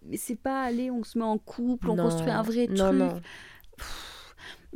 Mais 0.05 0.16
c'est 0.18 0.37
pas 0.37 0.62
aller, 0.62 0.90
on 0.90 1.05
se 1.05 1.16
met 1.16 1.25
en 1.25 1.38
couple, 1.38 1.88
on 1.90 1.94
Non, 1.96 2.03
construit 2.05 2.31
un 2.33 2.42
vrai 2.42 2.66
non, 2.68 2.88
truc. 2.88 2.98
non. 2.98 3.20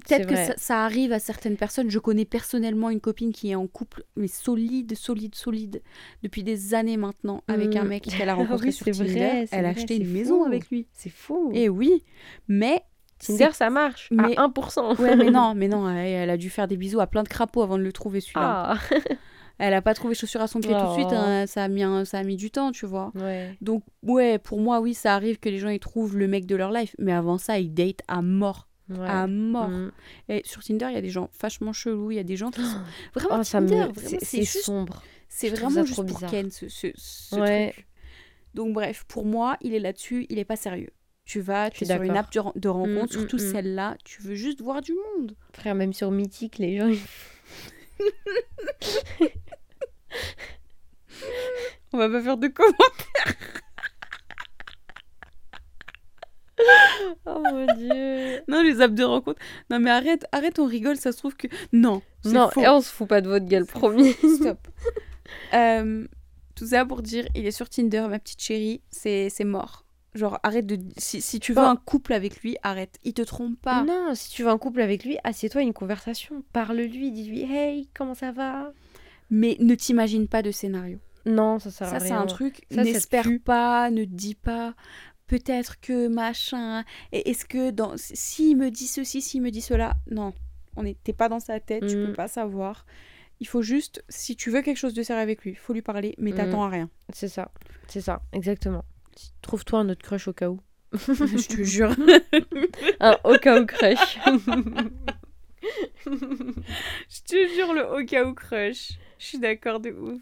Peut-être 0.06 0.28
que 0.28 0.36
ça, 0.36 0.52
ça 0.58 0.84
arrive 0.84 1.10
à 1.12 1.18
certaines 1.18 1.56
personnes. 1.56 1.90
Je 1.90 1.98
connais 1.98 2.26
personnellement 2.26 2.90
une 2.90 3.00
copine 3.00 3.32
qui 3.32 3.50
est 3.50 3.54
en 3.54 3.66
couple, 3.66 4.04
mais 4.14 4.28
solide, 4.28 4.94
solide, 4.94 5.34
solide, 5.34 5.82
depuis 6.22 6.42
des 6.44 6.74
années 6.74 6.98
maintenant, 6.98 7.42
avec 7.48 7.74
un 7.76 7.84
Mm. 7.84 7.88
mec 7.88 8.02
qu'elle 8.04 8.28
a 8.28 8.34
rencontré 8.60 8.66
Oui, 8.68 8.72
sur 8.72 8.84
Tinder. 8.84 9.04
vrai, 9.12 9.46
Elle 9.50 9.64
a 9.64 9.72
vrai, 9.72 9.80
acheté 9.80 9.96
une 9.96 10.12
maison 10.12 10.44
avec 10.44 10.68
lui. 10.70 10.86
C'est 10.92 11.08
fou. 11.10 11.50
Et 11.54 11.68
oui, 11.70 12.04
mais 12.46 12.82
Tinder, 13.18 13.48
ça 13.52 13.70
marche. 13.70 14.08
Mais- 14.10 14.36
À 14.36 14.42
1%. 14.48 14.94
c'est- 14.96 15.02
Ouais, 15.02 15.16
mais 15.16 15.30
non, 15.30 15.54
mais 15.56 15.68
non, 15.68 15.88
elle, 15.90 16.28
a 16.30 16.36
dû 16.36 16.50
faire 16.50 16.68
des 16.68 16.76
bisous 16.76 17.00
à 17.00 17.06
plein 17.06 17.22
de 17.22 17.28
crapauds 17.28 17.62
avant 17.62 17.78
de 17.78 17.82
le 17.82 17.92
trouver 17.92 18.20
celui-là. 18.20 18.74
Ah. 18.74 18.78
Elle 19.58 19.72
a 19.72 19.80
pas 19.80 19.94
trouvé 19.94 20.14
chaussure 20.14 20.42
à 20.42 20.48
son 20.48 20.60
pied 20.60 20.74
tout 20.74 20.86
de 20.86 20.92
suite, 20.92 21.06
Oh. 21.12 21.14
hein, 21.16 21.46
ça 21.46 21.64
a 21.64 21.68
mis 21.68 21.82
un- 21.82 22.04
ça 22.04 22.18
a 22.18 22.22
mis 22.24 22.36
du 22.36 22.50
temps, 22.50 22.72
tu 22.72 22.84
vois. 22.84 23.10
Ouais. 23.14 23.56
Donc 23.62 23.84
ouais, 24.02 24.36
pour 24.38 24.60
moi 24.60 24.80
oui, 24.80 24.92
ça 24.92 25.14
arrive 25.14 25.38
que 25.38 25.48
les 25.48 25.56
gens 25.56 25.70
ils 25.70 25.80
trouvent 25.80 26.14
le 26.18 26.28
mec 26.28 26.44
de 26.44 26.56
leur 26.56 26.70
life, 26.70 26.94
mais 26.98 27.12
avant 27.14 27.38
ça 27.38 27.58
ils 27.58 27.72
datent 27.72 28.02
à 28.06 28.20
mort, 28.20 28.68
ouais. 28.90 29.08
à 29.08 29.26
mort. 29.26 29.70
Mm. 29.70 29.92
Et 30.28 30.42
sur 30.44 30.62
Tinder, 30.62 30.88
il 30.90 30.94
y 30.94 30.98
a 30.98 31.00
des 31.00 31.08
gens 31.08 31.30
vachement 31.40 31.72
chelous, 31.72 32.10
il 32.10 32.16
y 32.16 32.18
a 32.18 32.22
des 32.22 32.36
gens 32.36 32.50
qui 32.50 32.60
sont 32.60 32.80
vraiment 33.14 33.38
Oh. 33.40 33.44
Tinder, 33.50 33.86
c'est- 33.96 34.44
sombre. 34.44 35.02
c'est 35.30 35.48
vraiment 35.48 35.86
juste 35.86 36.06
pour. 36.06 36.20
Ken 36.28 36.50
ce, 36.50 36.68
ce, 36.68 36.88
ce 36.94 37.36
Ouais. 37.36 37.70
truc. 37.72 37.86
Donc 38.52 38.74
bref, 38.74 39.06
pour 39.08 39.24
moi, 39.24 39.56
il 39.62 39.72
est 39.72 39.80
là-dessus, 39.80 40.26
il 40.28 40.38
est 40.38 40.44
pas 40.44 40.56
sérieux. 40.56 40.90
Tu 41.26 41.40
vas, 41.40 41.70
tu 41.70 41.82
es 41.84 41.86
sur 41.88 42.02
une 42.02 42.16
app 42.16 42.32
de, 42.32 42.40
de 42.58 42.68
rencontre, 42.68 43.14
Mm, 43.14 43.16
mm, 43.16 43.20
surtout 43.20 43.36
mm. 43.36 43.52
celle-là, 43.52 43.96
tu 44.04 44.22
veux 44.22 44.34
juste 44.36 44.60
voir 44.62 44.80
du 44.80 44.92
monde. 44.94 45.34
Frère, 45.52 45.74
même 45.74 45.92
sur 45.92 46.10
Mythique, 46.10 46.58
les 46.58 46.78
gens... 46.78 46.88
On 51.92 51.98
va 51.98 52.08
pas 52.08 52.20
faire 52.22 52.36
de 52.36 52.48
commentaires. 52.48 53.34
Oh 57.26 57.42
mon 57.52 57.66
dieu. 57.74 58.42
Non, 58.48 58.62
les 58.62 58.80
apps 58.80 58.94
de 58.94 59.04
rencontre. 59.04 59.40
Non 59.70 59.78
mais 59.78 59.90
arrête, 59.90 60.26
arrête, 60.32 60.58
on 60.58 60.66
rigole, 60.66 60.96
ça 60.96 61.12
se 61.12 61.18
trouve 61.18 61.36
que 61.36 61.46
non, 61.72 62.02
Non, 62.24 62.48
faux. 62.50 62.60
et 62.62 62.68
on 62.68 62.80
se 62.80 62.90
fout 62.90 63.06
pas 63.08 63.20
de 63.20 63.28
votre 63.28 63.46
gueule, 63.46 63.66
promis. 63.66 64.12
Stop. 64.36 64.66
Euh, 65.54 66.06
tout 66.54 66.66
ça 66.66 66.84
pour 66.86 67.02
dire, 67.02 67.26
il 67.34 67.46
est 67.46 67.50
sur 67.50 67.68
Tinder, 67.68 68.06
ma 68.08 68.18
petite 68.18 68.40
chérie, 68.40 68.80
c'est 68.90 69.28
c'est 69.28 69.44
mort. 69.44 69.85
Genre, 70.16 70.38
arrête 70.42 70.66
de. 70.66 70.78
Si, 70.96 71.20
si 71.20 71.38
tu 71.40 71.52
veux 71.52 71.60
Bon. 71.62 71.68
un 71.68 71.76
couple 71.76 72.12
avec 72.12 72.42
lui, 72.42 72.56
arrête. 72.62 72.98
Il 73.04 73.12
te 73.12 73.22
trompe 73.22 73.60
pas. 73.60 73.84
Non, 73.84 74.14
si 74.14 74.30
tu 74.30 74.42
veux 74.42 74.48
un 74.48 74.58
couple 74.58 74.80
avec 74.80 75.04
lui, 75.04 75.18
assieds-toi 75.24 75.60
à 75.60 75.64
une 75.64 75.72
conversation. 75.74 76.42
Parle-lui, 76.52 77.10
dis-lui 77.12 77.42
Hey, 77.42 77.88
comment 77.94 78.14
ça 78.14 78.32
va? 78.32 78.72
Mais 79.30 79.56
ne 79.60 79.74
t'imagine 79.74 80.26
pas 80.28 80.42
de 80.42 80.50
scénario. 80.50 80.98
Non, 81.26 81.58
ça 81.58 81.70
sert 81.70 81.88
à 81.88 81.90
Ça, 81.90 81.98
rien. 81.98 82.06
c'est 82.06 82.12
un 82.22 82.26
truc. 82.26 82.64
Ça, 82.70 82.76
ça 82.78 82.84
N'espère 82.84 83.26
pas, 83.44 83.90
ne 83.90 84.04
te 84.04 84.10
dis 84.10 84.34
pas. 84.34 84.74
Peut-être 85.26 85.80
que 85.80 86.06
machin. 86.08 86.84
Est-ce 87.12 87.44
que 87.44 87.70
dans. 87.70 87.92
S'il 87.96 88.56
me 88.56 88.70
dit 88.70 88.86
ceci, 88.86 89.20
s'il 89.20 89.42
me 89.42 89.50
dit 89.50 89.60
cela. 89.60 89.94
Non. 90.10 90.32
On 90.76 90.84
t'es 91.04 91.12
pas 91.12 91.28
dans 91.28 91.40
sa 91.40 91.58
tête, 91.58 91.86
tu 91.86 91.96
Mm. 91.96 92.06
peux 92.06 92.12
pas 92.12 92.28
savoir. 92.28 92.86
Il 93.40 93.46
faut 93.48 93.62
juste, 93.62 94.04
si 94.08 94.36
tu 94.36 94.50
veux 94.50 94.62
quelque 94.62 94.76
chose 94.78 94.94
de 94.94 95.02
sérieux 95.02 95.22
avec 95.22 95.42
lui, 95.42 95.54
faut 95.54 95.72
lui 95.72 95.82
parler, 95.82 96.14
mais 96.18 96.32
Mm. 96.32 96.36
t'attends 96.36 96.62
à 96.64 96.68
rien. 96.70 96.88
C'est 97.12 97.28
ça, 97.28 97.50
c'est 97.88 98.00
ça, 98.00 98.22
exactement. 98.32 98.84
Trouve-toi 99.42 99.80
un 99.80 99.88
autre 99.88 100.02
crush 100.02 100.28
au 100.28 100.32
cas 100.32 100.48
où. 100.48 100.60
Je 100.92 101.46
te 101.48 101.62
jure. 101.62 101.94
Un 103.00 103.16
au 103.24 103.36
cas 103.38 103.60
où 103.60 103.66
crush. 103.66 104.18
Je 106.06 107.20
te 107.26 107.54
jure, 107.54 107.72
le 107.74 107.86
au 108.00 108.04
cas 108.04 108.24
où 108.24 108.34
crush. 108.34 108.92
Je 109.18 109.24
suis 109.24 109.38
d'accord 109.38 109.80
de 109.80 109.90
ouf. 109.92 110.20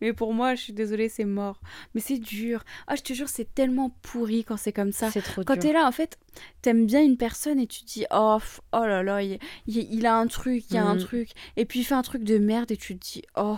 Mais 0.00 0.12
pour 0.12 0.34
moi, 0.34 0.56
je 0.56 0.62
suis 0.62 0.72
désolée, 0.72 1.08
c'est 1.08 1.24
mort. 1.24 1.60
Mais 1.94 2.00
c'est 2.00 2.18
dur. 2.18 2.64
Ah, 2.88 2.96
je 2.96 3.02
te 3.02 3.12
jure, 3.12 3.28
c'est 3.28 3.54
tellement 3.54 3.90
pourri 4.02 4.42
quand 4.44 4.56
c'est 4.56 4.72
comme 4.72 4.90
ça. 4.90 5.10
c'est 5.12 5.22
trop 5.22 5.44
Quand 5.44 5.54
dur. 5.54 5.62
t'es 5.62 5.72
là, 5.72 5.86
en 5.86 5.92
fait, 5.92 6.18
t'aimes 6.60 6.84
bien 6.86 7.02
une 7.02 7.16
personne 7.16 7.60
et 7.60 7.68
tu 7.68 7.82
te 7.82 7.86
dis, 7.86 8.04
oh, 8.12 8.38
oh 8.72 8.84
là 8.84 9.02
là, 9.04 9.22
il, 9.22 9.38
il- 9.68 9.94
il 9.94 10.06
a 10.06 10.16
un 10.16 10.26
truc, 10.26 10.64
il 10.70 10.74
y 10.74 10.78
a 10.78 10.84
un 10.84 10.94
Mhm. 10.96 11.00
truc. 11.00 11.30
Et 11.56 11.64
puis 11.66 11.80
il 11.80 11.84
fait 11.84 11.94
un 11.94 12.02
truc 12.02 12.24
de 12.24 12.36
merde 12.38 12.72
et 12.72 12.76
tu 12.76 12.98
te 12.98 13.04
dis, 13.12 13.22
oh, 13.36 13.56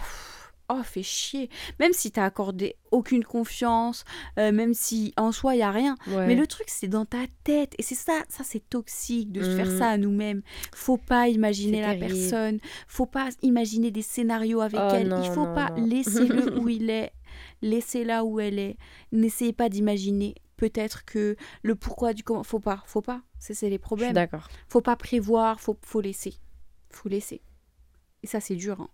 oh, 0.69 0.83
fais 0.85 1.03
chier. 1.03 1.51
Même 1.81 1.93
si 1.93 2.11
t'as 2.11 2.25
accordé 2.25 2.77
aucune 2.91 3.25
confiance, 3.25 4.05
euh, 4.39 4.53
même 4.53 4.75
si 4.75 5.13
en 5.17 5.33
soi, 5.33 5.55
il 5.55 5.59
y 5.59 5.63
a 5.63 5.71
rien. 5.71 5.97
Ouais. 6.09 6.27
Mais 6.27 6.35
le 6.35 6.47
truc, 6.47 6.67
c'est 6.69 6.89
dans 6.89 7.05
ta 7.05 7.25
tête. 7.45 7.75
Et 7.79 7.83
c'est 7.83 7.95
ça, 7.95 8.23
ça 8.29 8.45
c'est 8.45 8.69
toxique 8.69 9.33
de 9.33 9.43
se 9.43 9.55
faire 9.57 9.67
Mhm. 9.71 9.79
ça 9.79 9.89
à 9.89 9.97
nous-mêmes. 9.97 10.43
Faut 10.75 10.97
pas 10.97 11.29
imaginer 11.29 11.81
la 11.81 11.95
terrible. 11.95 12.07
personne. 12.07 12.59
Faut 12.89 13.07
pas 13.07 13.29
imaginer 13.43 13.91
des 13.91 14.03
scénarios 14.03 14.61
avec 14.61 14.81
Oh 14.83 14.89
elle. 14.95 15.09
non, 15.09 15.23
Il 15.23 15.31
faut 15.31 15.47
non, 15.47 15.55
pas. 15.55 15.71
non. 15.71 15.87
Laissez-le 15.87 16.59
où 16.59 16.69
il 16.69 16.91
est. 16.91 17.13
Laissez-la 17.63 18.25
où 18.25 18.41
elle 18.41 18.59
est. 18.59 18.77
N'essayez 19.13 19.53
pas 19.53 19.69
d'imaginer. 19.69 20.35
Peut-être 20.57 21.05
que 21.05 21.37
le 21.63 21.75
pourquoi 21.75 22.13
du 22.15 22.23
comment. 22.23 22.45
Faut 22.45 22.61
pas. 22.61 22.83
Faut 22.87 23.03
pas. 23.03 23.23
C'est 23.39 23.69
les 23.69 23.79
problèmes. 23.79 24.13
d'accord. 24.13 24.49
Faut 24.69 24.81
pas 24.81 24.97
prévoir. 24.97 25.61
Faut, 25.61 25.77
faut 25.83 26.01
laisser. 26.01 26.35
Faut 26.91 27.09
laisser. 27.09 27.43
Et 28.23 28.27
ça, 28.27 28.41
c'est 28.41 28.55
dur. 28.57 28.81
hein. 28.81 28.89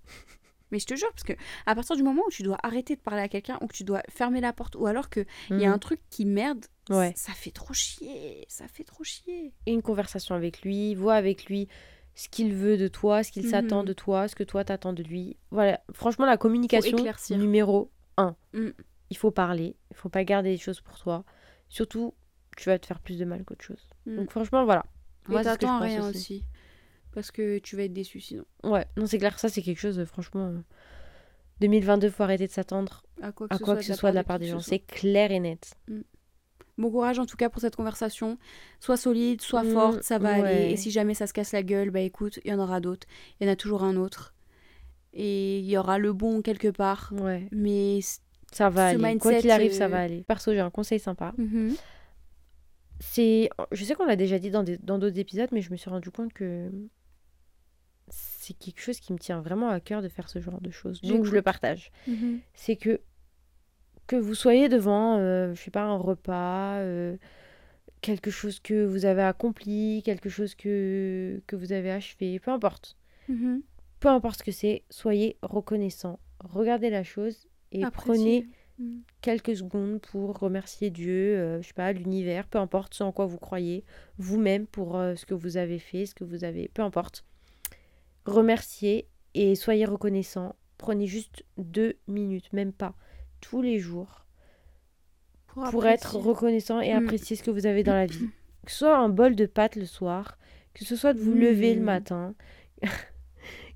Mais 0.70 0.78
je 0.78 0.87
te 0.87 0.94
jure, 0.94 1.11
parce 1.12 1.24
que 1.24 1.33
à 1.66 1.74
partir 1.74 1.96
du 1.96 2.02
moment 2.02 2.22
où 2.26 2.30
tu 2.30 2.42
dois 2.42 2.59
arrêter 2.62 2.96
de 2.96 3.00
parler 3.00 3.22
à 3.22 3.28
quelqu'un, 3.28 3.59
ou 3.61 3.66
que 3.66 3.74
tu 3.74 3.85
dois 3.85 4.02
fermer 4.09 4.40
la 4.40 4.52
porte, 4.52 4.76
ou 4.76 4.87
alors 4.87 5.11
qu'il 5.11 5.26
y 5.50 5.64
a 5.64 5.68
Mhm. 5.68 5.74
un 5.74 5.78
truc 5.78 6.00
qui 6.11 6.24
merde, 6.24 6.66
Ouais. 6.88 7.12
ça 7.16 7.33
fait 7.33 7.50
trop 7.50 7.72
chier. 7.74 8.44
Ça 8.48 8.66
fait 8.68 8.85
trop 8.85 9.04
chier. 9.04 9.52
Et 9.66 9.72
une 9.72 9.83
conversation 9.83 10.35
avec 10.35 10.62
lui, 10.62 10.94
vois 10.94 11.14
avec 11.14 11.46
lui 11.46 11.68
ce 12.14 12.28
qu'il 12.28 12.52
veut 12.54 12.76
de 12.76 12.88
toi, 12.88 13.22
ce 13.22 13.30
qu'il 13.33 13.44
Mhm. 13.44 13.50
s'attend 13.50 13.85
de 13.85 13.92
toi, 13.92 14.28
ce 14.28 14.35
que 14.35 14.44
toi 14.44 14.64
t'attends 14.64 14.92
de 14.92 15.02
lui. 15.02 15.37
Voilà, 15.50 15.80
franchement, 15.92 16.26
la 16.26 16.37
communication 16.37 16.98
numéro 17.30 17.90
un. 18.16 18.37
Mm. 18.52 18.70
Il 19.11 19.16
faut 19.16 19.30
parler, 19.30 19.76
il 19.90 19.96
faut 19.96 20.09
pas 20.09 20.22
garder 20.24 20.50
les 20.50 20.59
choses 20.59 20.80
pour 20.80 20.98
toi. 20.98 21.24
Surtout, 21.68 22.14
tu 22.56 22.68
vas 22.68 22.78
te 22.78 22.87
faire 22.87 23.00
plus 23.00 23.18
de 23.18 23.24
mal 23.24 23.44
qu'autre 23.44 23.64
chose. 23.64 23.88
Mm. 24.06 24.16
Donc 24.16 24.30
franchement, 24.30 24.64
voilà. 24.64 24.85
Moi, 25.28 25.42
t'attends 25.44 25.78
rien 25.80 26.09
aussi. 26.09 26.18
aussi. 26.18 26.44
Parce 27.12 27.31
que 27.31 27.59
tu 27.59 27.77
vas 27.77 27.83
être 27.85 27.92
déçu 27.92 28.20
sinon. 28.20 28.44
Ouais, 28.64 28.87
non, 28.96 29.07
c'est 29.07 29.18
clair, 29.18 29.38
ça 29.38 29.49
c'est 29.49 29.62
quelque 29.62 29.79
chose, 29.81 29.99
euh, 29.99 30.05
franchement. 30.05 30.46
euh, 30.49 30.61
2022, 31.61 32.09
faut 32.11 32.23
arrêter 32.23 32.46
de 32.46 32.53
s'attendre 32.53 33.03
À 33.20 33.33
quoi 33.33 33.46
que 33.49 33.55
à 33.55 33.59
ce 33.59 33.62
quoi 33.62 33.75
soit, 33.75 33.81
que 33.81 33.87
ce 33.87 33.94
soit 33.94 34.11
de 34.11 34.14
la 34.14 34.25
part 34.25 34.38
des 34.38 34.46
gens. 34.46 34.61
C'est 34.61 34.79
clair 34.79 35.31
et 35.31 35.40
net. 35.40 35.75
Bon 36.79 36.90
courage 36.90 37.18
en 37.18 37.27
tout 37.27 37.37
cas 37.37 37.51
pour 37.51 37.61
cette 37.61 37.77
conversation. 37.77 38.38
Sois 38.79 38.96
solide, 38.96 39.42
sois 39.42 39.64
Mm, 39.64 39.73
forte, 39.73 40.03
ça 40.03 40.18
va 40.18 40.35
aller. 40.37 40.70
Et 40.70 40.77
si 40.77 40.90
jamais 40.90 41.12
ça 41.14 41.27
se 41.27 41.35
casse 41.35 41.53
la 41.53 41.62
gueule, 41.62 41.90
bah 41.90 42.01
écoute, 42.01 42.38
il 42.44 42.51
y 42.51 42.55
en 42.55 42.59
aura 42.59 42.81
d'autres. 42.81 43.07
Il 43.40 43.46
y 43.46 43.51
en 43.51 43.53
a 43.53 43.57
toujours 43.57 43.83
un 43.85 43.96
autre. 43.96 44.35
Et 45.12 45.59
il 45.59 45.66
y 45.66 45.77
aura 45.77 45.99
le 45.99 46.12
bon 46.14 46.40
quelque 46.40 46.68
part. 46.68 47.12
Ouais, 47.20 47.46
Mais. 47.51 47.99
ça 48.53 48.70
va 48.70 48.87
aller. 48.87 49.18
Quoi 49.18 49.35
qu'il 49.35 49.51
arrive, 49.51 49.73
ça 49.73 49.85
euh, 49.85 49.88
va 49.88 50.01
aller. 50.01 50.23
Perso, 50.23 50.53
j'ai 50.53 50.61
un 50.61 50.70
conseil 50.70 51.01
sympa. 51.01 51.35
Mhm. 51.37 51.75
C'est, 53.01 53.49
je 53.73 53.85
sais 53.85 53.94
qu'on 53.94 54.05
l'a 54.07 54.16
déjà 54.16 54.38
dit 54.38 54.51
dans 54.51 54.62
des- 54.62 54.77
dans 54.79 54.99
d'autres 54.99 55.18
épisodes, 55.18 55.49
mais 55.53 55.62
je 55.62 55.70
me 55.70 55.77
suis 55.77 55.88
rendu 55.90 56.11
compte 56.11 56.33
que 56.33 56.70
c'est 58.42 58.55
quelque 58.55 58.81
chose 58.81 58.98
qui 59.00 59.12
me 59.12 59.18
tient 59.18 59.40
vraiment 59.42 59.68
à 59.68 59.81
cœur 59.81 60.00
de 60.00 60.09
faire 60.09 60.29
ce 60.31 60.40
genre 60.40 60.61
de 60.62 60.70
choses. 60.70 61.03
Donc 61.03 61.24
je 61.26 61.33
le 61.33 61.42
partage. 61.42 61.90
Mhm. 62.07 62.40
C'est 62.55 62.76
que 62.76 63.00
que 64.07 64.16
vous 64.16 64.35
soyez 64.35 64.68
devant, 64.68 65.18
euh, 65.18 65.55
je 65.55 65.61
sais 65.61 65.70
pas, 65.70 65.83
un 65.85 65.96
repas, 65.96 66.79
euh, 66.79 67.16
quelque 68.00 68.31
chose 68.31 68.59
que 68.59 68.85
vous 68.85 69.05
avez 69.05 69.22
accompli, 69.22 70.03
quelque 70.05 70.29
chose 70.31 70.55
que, 70.55 71.40
que 71.46 71.55
vous 71.55 71.72
avez 71.72 71.90
achevé, 71.92 72.40
peu 72.40 72.50
importe. 72.50 72.96
Mhm. 73.29 73.62
Peu 74.00 74.09
importe 74.09 74.38
ce 74.38 74.44
que 74.44 74.53
c'est, 74.53 74.83
soyez 74.90 75.37
reconnaissant. 75.42 76.18
Regardez 76.42 76.88
la 76.90 77.05
chose 77.05 77.46
et 77.72 77.85
Appréciez. 77.85 78.42
prenez 78.42 78.48
Mhm. 78.79 79.03
quelques 79.20 79.55
secondes 79.57 80.00
pour 80.00 80.38
remercier 80.38 80.88
Dieu, 80.88 81.37
euh, 81.38 81.61
je 81.61 81.66
sais 81.68 81.74
pas, 81.74 81.92
l'univers, 81.92 82.46
peu 82.48 82.57
importe 82.59 82.94
ce 82.94 83.03
en 83.05 83.12
quoi 83.12 83.26
vous 83.26 83.37
croyez, 83.37 83.85
vous-même 84.16 84.66
pour 84.66 84.96
euh, 84.96 85.14
ce 85.16 85.26
que 85.26 85.35
vous 85.35 85.59
avez 85.59 85.79
fait, 85.79 86.07
ce 86.07 86.14
que 86.14 86.24
vous 86.24 86.42
avez, 86.44 86.68
peu 86.72 86.81
importe. 86.83 87.26
Remerciez 88.26 89.09
et 89.35 89.54
soyez 89.54 89.85
reconnaissant. 89.85 90.54
Prenez 90.78 91.06
juste 91.06 91.44
deux 91.59 91.96
minutes, 92.09 92.52
même 92.52 92.72
pas, 92.72 92.94
tous 93.40 93.61
les 93.62 93.78
jours, 93.78 94.26
pour 95.70 95.87
être 95.87 96.16
reconnaissant 96.16 96.80
et 96.80 96.92
Mm. 96.94 97.04
apprécier 97.04 97.37
ce 97.37 97.42
que 97.42 97.50
vous 97.50 97.66
avez 97.66 97.83
dans 97.83 97.94
la 97.94 98.06
vie. 98.06 98.28
Que 98.64 98.70
ce 98.70 98.78
soit 98.78 98.96
un 98.96 99.09
bol 99.09 99.35
de 99.37 99.46
pâtes 99.46 99.76
le 99.76 99.85
soir, 99.87 100.38
que 100.74 100.85
ce 100.85 100.96
soit 100.96 101.12
de 101.14 101.18
vous 101.18 101.35
lever 101.35 101.74
le 101.74 101.80
Mm. 101.80 101.85
matin, 101.85 102.35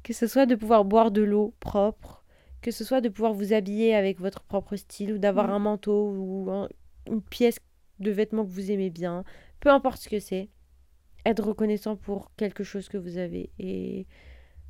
que 0.02 0.12
ce 0.12 0.26
soit 0.26 0.46
de 0.46 0.54
pouvoir 0.54 0.84
boire 0.84 1.10
de 1.10 1.22
l'eau 1.22 1.54
propre, 1.60 2.24
que 2.62 2.70
ce 2.70 2.84
soit 2.84 3.00
de 3.00 3.08
pouvoir 3.08 3.32
vous 3.34 3.52
habiller 3.52 3.94
avec 3.94 4.20
votre 4.20 4.42
propre 4.42 4.76
style 4.76 5.12
ou 5.12 5.18
d'avoir 5.18 5.48
Mm. 5.48 5.52
un 5.52 5.58
manteau 5.58 6.10
ou 6.10 6.50
un- 6.50 6.68
une 7.06 7.22
pièce 7.22 7.56
de 7.98 8.10
vêtements 8.10 8.44
que 8.44 8.50
vous 8.50 8.70
aimez 8.70 8.90
bien, 8.90 9.24
peu 9.60 9.68
importe 9.70 9.98
ce 10.02 10.08
que 10.08 10.20
c'est, 10.20 10.48
être 11.26 11.42
reconnaissant 11.44 11.96
pour 11.96 12.30
quelque 12.36 12.64
chose 12.64 12.88
que 12.88 12.98
vous 12.98 13.16
avez. 13.18 13.50
Et 13.58 14.06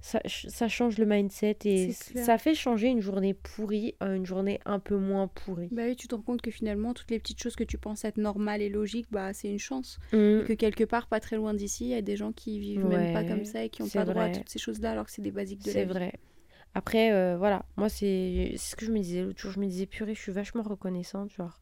ça, 0.05 0.21
ça 0.27 0.69
change 0.69 0.99
le 0.99 1.07
mindset 1.07 1.57
et 1.65 1.91
C'est 1.93 2.23
ça 2.23 2.37
fait 2.37 2.55
changer 2.55 2.89
une 2.89 3.01
journée 3.01 3.33
pourrie 3.33 3.95
à 4.01 4.15
une 4.15 4.27
journée 4.27 4.61
un 4.67 4.79
peu 4.79 4.99
moins 4.99 5.29
pourrie. 5.29 5.71
Bah 5.73 5.85
oui, 5.87 5.97
tu 5.97 6.09
te 6.09 6.15
rends 6.15 6.21
compte 6.21 6.43
que 6.43 6.51
finalement, 6.51 6.93
toutes 6.93 7.11
les 7.11 7.19
petites 7.19 7.43
choses 7.43 7.57
que 7.57 7.65
tu 7.65 7.79
penses 7.79 8.05
être 8.05 8.19
normales 8.19 8.61
et 8.61 8.69
logiques, 8.69 9.07
bah 9.11 9.33
c'est 9.33 9.49
une 9.49 9.59
chance. 9.59 9.99
Mm. 10.13 10.17
Et 10.17 10.45
que 10.45 10.53
quelque 10.53 10.85
part, 10.85 11.07
pas 11.07 11.21
très 11.21 11.37
loin 11.37 11.55
d'ici, 11.55 11.87
il 11.87 11.91
y 11.91 11.95
a 11.95 12.03
des 12.03 12.17
gens 12.19 12.33
qui 12.33 12.59
vivent 12.59 12.85
même 12.85 13.15
pas 13.15 13.25
comme 13.25 13.47
ça 13.47 13.65
et 13.65 13.71
qui 13.71 13.81
n'ont 13.81 13.89
c'est 13.89 13.99
pas 13.99 14.05
droit 14.05 14.25
à 14.25 14.29
toutes 14.29 14.51
ces 14.51 14.59
choses-là 14.59 14.91
alors 14.91 15.07
que 15.07 15.11
c'est 15.11 15.23
des 15.23 15.31
basiques 15.31 15.63
de 15.63 15.69
la 15.69 15.73
C'est 15.73 15.85
vie. 15.87 15.93
vrai. 15.93 16.13
Après, 16.75 17.11
euh, 17.13 17.39
voilà, 17.39 17.65
moi, 17.79 17.89
c'est 17.89 18.53
c'est 18.59 18.73
ce 18.73 18.77
que 18.77 18.85
je 18.85 18.93
me 18.93 18.99
disais 18.99 19.23
l'autre 19.23 19.41
jour. 19.41 19.53
Je 19.53 19.59
me 19.61 19.67
disais, 19.67 19.87
purée, 19.87 20.15
je 20.15 20.21
suis 20.21 20.33
vachement 20.33 20.63
reconnaissante. 20.65 21.33
Genre, 21.33 21.59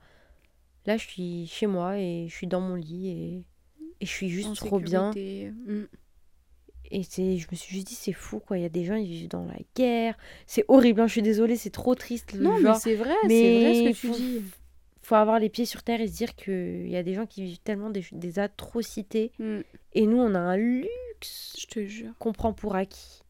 là, 0.87 0.97
je 0.97 1.07
suis 1.07 1.47
chez 1.47 1.69
moi 1.69 1.97
et 2.01 2.27
je 2.29 2.35
suis 2.35 2.49
dans 2.49 2.61
mon 2.61 2.75
lit 2.75 3.07
et, 3.09 3.45
et 4.01 4.07
je 4.07 4.11
suis 4.11 4.31
juste 4.31 4.49
En 4.49 4.55
trop 4.55 4.81
bien. 4.81 5.13
sécurité. 5.13 5.53
Et 6.95 7.03
c'est, 7.05 7.39
je 7.39 7.47
me 7.51 7.57
suis 7.57 7.75
juste 7.75 7.87
dit, 7.89 7.95
c'est 7.95 8.13
fou, 8.13 8.39
quoi. 8.39 8.59
Il 8.59 8.63
y 8.63 8.67
a 8.67 8.69
des 8.69 8.85
gens, 8.85 8.97
ils 8.97 9.07
vivent 9.09 9.29
dans 9.29 9.47
la 9.47 9.57
guerre. 9.75 10.17
C'est 10.47 10.65
horrible, 10.69 11.01
hein, 11.01 11.07
je 11.07 11.13
suis 11.13 11.23
désolée, 11.23 11.57
c'est 11.57 11.71
trop 11.71 11.95
triste. 11.95 12.35
le 12.35 12.41
Non, 12.43 12.61
mais 12.61 12.75
c'est 12.75 12.95
vrai, 12.97 13.15
c'est 13.27 13.61
vrai 13.61 13.75
ce 13.75 13.83
que 13.89 13.95
tu 14.01 14.07
faut- 14.09 14.15
dis. 14.15 14.43
faut 15.01 15.15
avoir 15.15 15.39
les 15.39 15.49
pieds 15.49 15.65
sur 15.65 15.83
terre 15.83 16.03
et 16.03 16.07
se 16.07 16.13
dire 16.13 16.35
qu'il 16.37 16.89
y 16.91 16.97
a 16.97 17.03
des 17.03 17.15
gens 17.15 17.25
qui 17.25 17.43
vivent 17.45 17.61
tellement 17.61 17.89
des, 17.89 18.05
des 18.13 18.39
atrocités. 18.39 19.33
Mm. 19.39 19.61
Et 19.95 20.07
nous, 20.07 20.19
on 20.19 20.35
a 20.35 20.39
un 20.39 20.57
luxe 20.59 21.57
Je 21.59 21.67
te 21.67 21.87
jure. 21.87 22.13
qu'on 22.19 22.33
prend 22.33 22.53
pour 22.53 22.77
acquis. 22.77 23.22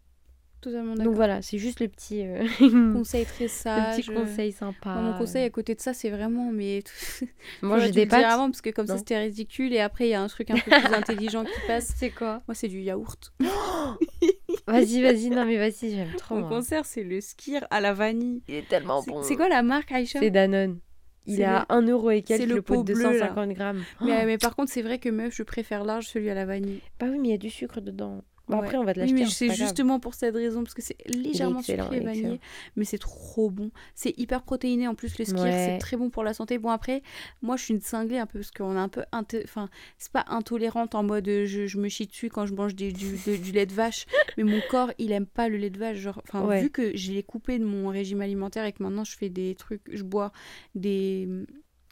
Totalement 0.62 0.94
Donc 0.94 1.14
voilà, 1.16 1.42
c'est 1.42 1.58
juste 1.58 1.80
le 1.80 1.88
petit, 1.88 2.24
euh, 2.24 2.46
Conseil 2.92 3.26
très 3.26 3.44
le 3.44 3.48
sage. 3.48 3.96
petit 3.96 4.06
conseil 4.08 4.52
sympa. 4.52 4.94
Mon 4.94 5.18
conseil 5.18 5.42
à 5.44 5.50
côté 5.50 5.74
de 5.74 5.80
ça, 5.80 5.92
c'est 5.92 6.08
vraiment, 6.08 6.52
mais 6.52 6.84
Moi, 7.62 7.80
j'ai 7.80 7.90
des 7.90 8.04
le 8.04 8.08
pâtes. 8.10 8.24
avant 8.24 8.48
parce 8.48 8.60
que 8.60 8.70
comme 8.70 8.86
ça 8.86 8.96
c'était 8.96 9.18
ridicule 9.18 9.72
et 9.72 9.80
après 9.80 10.06
il 10.06 10.10
y 10.10 10.14
a 10.14 10.22
un 10.22 10.28
truc 10.28 10.50
un 10.52 10.54
peu 10.54 10.70
plus 10.70 10.70
intelligent 10.94 11.44
qui 11.44 11.50
passe. 11.66 11.92
C'est 11.96 12.10
quoi? 12.10 12.42
Moi 12.46 12.54
c'est 12.54 12.68
du 12.68 12.80
yaourt. 12.80 13.32
Vas-y, 14.68 15.02
vas-y, 15.02 15.30
non 15.30 15.44
mais 15.44 15.56
vas-y, 15.58 15.90
j'aime 15.90 16.14
trop. 16.16 16.36
Mon 16.36 16.42
moi. 16.42 16.50
concert 16.50 16.84
c'est 16.86 17.02
le 17.02 17.20
skir 17.20 17.66
à 17.70 17.80
la 17.80 17.92
vanille. 17.92 18.42
Il 18.46 18.54
est 18.54 18.68
tellement 18.68 19.02
bon. 19.02 19.22
C'est 19.24 19.34
quoi 19.34 19.48
la 19.48 19.62
marque 19.62 19.90
Aïcha? 19.90 20.20
C'est 20.20 20.30
Danone. 20.30 20.78
Il 21.26 21.40
est 21.40 21.44
à 21.44 21.66
1 21.68 21.82
euro 21.88 22.10
et 22.10 22.22
quelques 22.22 22.40
c'est 22.42 22.46
le, 22.46 22.56
le 22.56 22.62
pot 22.62 22.74
pot 22.76 22.82
de 22.84 22.94
bleu, 22.94 23.02
là. 23.04 23.10
250 23.28 23.48
grammes. 23.50 23.82
mais, 24.00 24.24
mais 24.26 24.38
par 24.38 24.54
contre 24.56 24.72
c'est 24.72 24.82
vrai 24.82 24.98
que 24.98 25.08
meuf 25.08 25.34
je 25.34 25.42
préfère 25.42 25.84
large 25.84 26.06
celui 26.06 26.30
à 26.30 26.34
la 26.34 26.44
vanille. 26.44 26.80
Bah 27.00 27.06
oui, 27.10 27.18
mais 27.18 27.28
il 27.28 27.30
y 27.32 27.34
a 27.34 27.38
du 27.38 27.50
sucre 27.50 27.80
dedans. 27.80 28.22
Bon, 28.52 28.60
Ouais. 28.60 28.66
Après, 28.66 28.78
on 28.78 28.84
va 28.84 28.94
te 28.94 29.00
Oui 29.00 29.06
l'acheter. 29.06 29.14
mais 29.20 29.22
hein, 29.24 29.30
c'est 29.30 29.46
grave. 29.46 29.56
justement 29.58 29.98
pour 30.00 30.14
cette 30.14 30.34
raison 30.34 30.62
parce 30.62 30.74
que 30.74 30.82
c'est 30.82 30.96
légèrement 31.14 31.62
sucré 31.62 31.96
est 31.96 32.00
vanillé 32.00 32.40
mais 32.76 32.84
c'est 32.84 32.98
trop 32.98 33.50
bon. 33.50 33.70
C'est 33.94 34.16
hyper 34.18 34.42
protéiné 34.42 34.86
en 34.88 34.94
plus 34.94 35.18
le 35.18 35.24
skir 35.24 35.40
Ouais. 35.42 35.50
c'est 35.72 35.78
très 35.78 35.96
bon 35.96 36.10
pour 36.10 36.22
la 36.24 36.34
santé. 36.34 36.58
Bon 36.58 36.70
après 36.70 37.02
moi 37.42 37.56
je 37.56 37.64
suis 37.64 37.74
une 37.74 37.80
cinglée 37.80 38.18
un 38.18 38.26
peu 38.26 38.38
parce 38.38 38.50
qu'on 38.50 38.76
est 38.76 38.78
un 38.78 38.88
peu 38.88 39.02
enfin 39.44 39.68
c'est 39.98 40.12
pas 40.12 40.24
intolérante 40.28 40.94
en 40.94 41.02
mode 41.02 41.26
euh, 41.28 41.46
je, 41.46 41.66
je 41.66 41.78
me 41.78 41.88
chie 41.88 42.06
dessus 42.06 42.28
quand 42.28 42.46
je 42.46 42.54
mange 42.54 42.74
des- 42.74 42.92
du, 42.92 43.16
de- 43.26 43.36
du 43.36 43.52
lait 43.52 43.66
de 43.66 43.72
vache 43.72 44.06
mais 44.36 44.44
mon 44.44 44.60
corps 44.70 44.92
il 44.98 45.12
aime 45.12 45.26
pas 45.26 45.48
le 45.48 45.56
lait 45.56 45.70
de 45.70 45.78
vache 45.78 45.96
genre 45.98 46.20
enfin 46.28 46.42
Ouais. 46.46 46.60
vu 46.62 46.70
que 46.70 46.96
je 46.96 47.12
l'ai 47.12 47.22
coupé 47.22 47.58
de 47.58 47.64
mon 47.64 47.88
régime 47.88 48.20
alimentaire 48.20 48.64
et 48.64 48.72
que 48.72 48.82
maintenant 48.82 49.04
je 49.04 49.16
fais 49.16 49.28
des 49.28 49.54
trucs 49.54 49.82
je 49.92 50.02
bois 50.02 50.32
des 50.74 51.28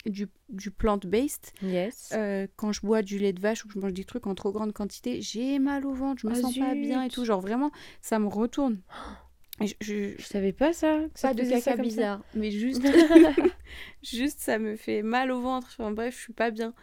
du, 0.05 0.27
du 0.49 0.71
plant-based 0.71 1.51
Yes. 1.61 2.11
euh, 2.13 2.47
quand 2.55 2.71
je 2.71 2.81
bois 2.81 3.01
du 3.01 3.17
lait 3.19 3.33
de 3.33 3.39
vache 3.39 3.63
ou 3.65 3.67
que 3.67 3.73
je 3.75 3.79
mange 3.79 3.93
des 3.93 4.05
trucs 4.05 4.27
en 4.27 4.35
trop 4.35 4.51
grande 4.51 4.73
quantité 4.73 5.21
j'ai 5.21 5.59
mal 5.59 5.85
au 5.85 5.93
ventre 5.93 6.21
je 6.21 6.27
me 6.27 6.33
Ah, 6.33 6.41
sens 6.41 6.57
pas 6.57 6.75
bien 6.75 7.03
et 7.03 7.09
tout 7.09 7.25
genre 7.25 7.41
vraiment 7.41 7.71
ça 8.01 8.17
me 8.19 8.27
retourne 8.27 8.79
Et 9.61 9.67
je, 9.67 9.75
je- 9.81 10.15
Je 10.17 10.25
savais 10.25 10.53
pas 10.53 10.73
ça. 10.73 10.99
que 11.13 11.21
pas 11.21 11.33
de 11.33 11.43
caca 11.43 11.75
ça. 11.77 11.81
bizarre 11.83 12.23
mais 12.33 12.51
juste 12.51 12.81
juste 14.03 14.39
ça 14.39 14.57
me 14.59 14.75
fait 14.75 15.01
mal 15.03 15.31
au 15.31 15.41
ventre 15.41 15.67
enfin 15.71 15.91
bref 15.91 16.15
je 16.17 16.21
suis 16.21 16.33
pas 16.33 16.51
bien 16.51 16.73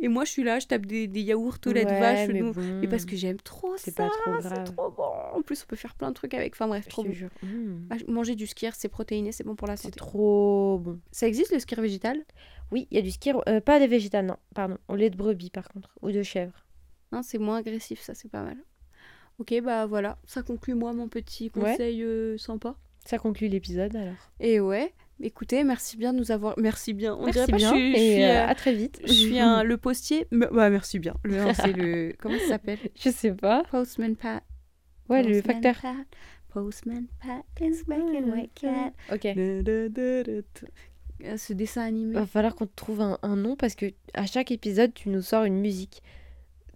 et 0.00 0.08
moi 0.08 0.24
je 0.24 0.30
suis 0.30 0.42
là 0.42 0.58
je 0.58 0.66
tape 0.66 0.86
des, 0.86 1.06
des 1.06 1.20
yaourts 1.22 1.58
au 1.66 1.72
lait 1.72 1.84
de 1.84 1.90
Ouais, 1.90 2.00
vache 2.00 2.28
mais 2.28 2.40
nous- 2.40 2.52
bon, 2.52 2.78
mais 2.80 2.88
parce 2.88 3.04
que 3.04 3.16
j'aime 3.16 3.38
trop 3.38 3.76
ça 3.76 3.84
c'est 3.84 3.94
pas 3.94 4.08
trop 4.08 4.32
c'est 4.42 4.64
trop 4.64 4.90
bon 4.90 5.38
en 5.38 5.42
plus 5.42 5.62
on 5.62 5.66
peut 5.66 5.76
faire 5.76 5.94
plein 5.94 6.08
de 6.10 6.14
trucs 6.14 6.34
avec 6.34 6.54
enfin 6.54 6.68
bref 6.68 6.88
trop 6.88 7.04
bon. 7.04 7.14
Ah, 7.90 7.96
manger 8.08 8.34
du 8.36 8.46
skir 8.46 8.74
c'est 8.74 8.88
protéiné 8.88 9.32
c'est 9.32 9.44
bon 9.44 9.56
pour 9.56 9.66
la 9.68 9.76
C'est 9.76 9.84
santé 9.84 9.98
trop 9.98 10.78
bon. 10.78 11.00
ça 11.12 11.26
existe 11.26 11.52
le 11.52 11.58
skir 11.58 11.80
végétal? 11.80 12.24
Oui, 12.72 12.86
il 12.90 12.96
y 12.96 12.98
a 12.98 13.02
du 13.02 13.10
skir. 13.10 13.40
euh, 13.48 13.60
pas 13.60 13.80
des 13.80 13.88
végétales, 13.88 14.26
non. 14.26 14.36
Pardon. 14.54 14.78
Au 14.86 14.94
lait 14.94 15.10
de 15.10 15.16
brebis, 15.16 15.50
par 15.50 15.68
contre. 15.68 15.90
Ou 16.02 16.12
de 16.12 16.22
chèvre. 16.22 16.64
Hein, 17.10 17.22
c'est 17.24 17.38
moins 17.38 17.56
agressif, 17.56 18.00
ça 18.00 18.14
c'est 18.14 18.28
pas 18.28 18.44
mal. 18.44 18.56
Ok, 19.40 19.52
bah 19.64 19.86
voilà, 19.86 20.18
ça 20.24 20.42
conclut 20.44 20.74
moi 20.74 20.92
mon 20.92 21.08
petit 21.08 21.50
Ouais. 21.56 21.72
conseil 21.72 22.04
euh, 22.04 22.38
sympa. 22.38 22.76
Ça 23.04 23.18
conclut 23.18 23.48
l'épisode 23.48 23.96
alors. 23.96 24.14
Et 24.38 24.60
ouais, 24.60 24.94
écoutez, 25.22 25.64
merci 25.64 25.96
bien 25.96 26.12
de 26.12 26.18
nous 26.18 26.30
avoir. 26.30 26.54
Merci 26.58 26.92
bien. 26.94 27.14
On 27.14 27.24
Merci 27.26 27.38
dirait 27.40 27.50
pas 27.52 27.56
bien. 27.56 27.70
je 27.74 27.76
et 27.80 27.94
suis, 28.14 28.22
euh, 28.24 28.28
euh, 28.44 28.48
à 28.48 28.54
très 28.54 28.72
vite. 28.74 29.00
je 29.04 29.12
suis 29.12 29.38
un, 29.38 29.62
le 29.62 29.76
postier. 29.76 30.26
Mais- 30.30 30.48
Bah 30.52 30.70
merci 30.70 30.98
bien. 30.98 31.14
Le, 31.24 31.36
non, 31.36 31.52
c'est 31.54 31.72
le. 31.72 32.14
Comment 32.20 32.38
ça 32.38 32.46
s'appelle? 32.48 32.78
Je 32.96 33.10
sais 33.10 33.32
pas. 33.32 33.62
Postman 33.70 34.16
Pat. 34.16 34.42
Ouais, 35.08 35.22
le 35.22 35.40
facteur. 35.42 35.76
Pat. 35.80 35.94
Postman 36.52 37.06
Pat 37.20 37.44
is 37.60 37.84
back 37.86 37.98
in 38.00 38.30
white 38.32 38.50
cat. 38.54 38.92
Ok. 39.12 39.26
Euh, 39.26 40.42
Ce 41.36 41.52
dessin 41.52 41.82
animé. 41.82 42.14
Va 42.14 42.26
falloir 42.26 42.54
qu'on 42.54 42.66
te 42.66 42.74
trouve 42.74 43.00
un, 43.00 43.18
un 43.22 43.36
nom 43.36 43.54
parce 43.56 43.74
que 43.74 43.86
à 44.14 44.26
chaque 44.26 44.50
épisode, 44.50 44.94
tu 44.94 45.08
nous 45.10 45.22
sors 45.22 45.44
une 45.44 45.60
musique. 45.60 46.02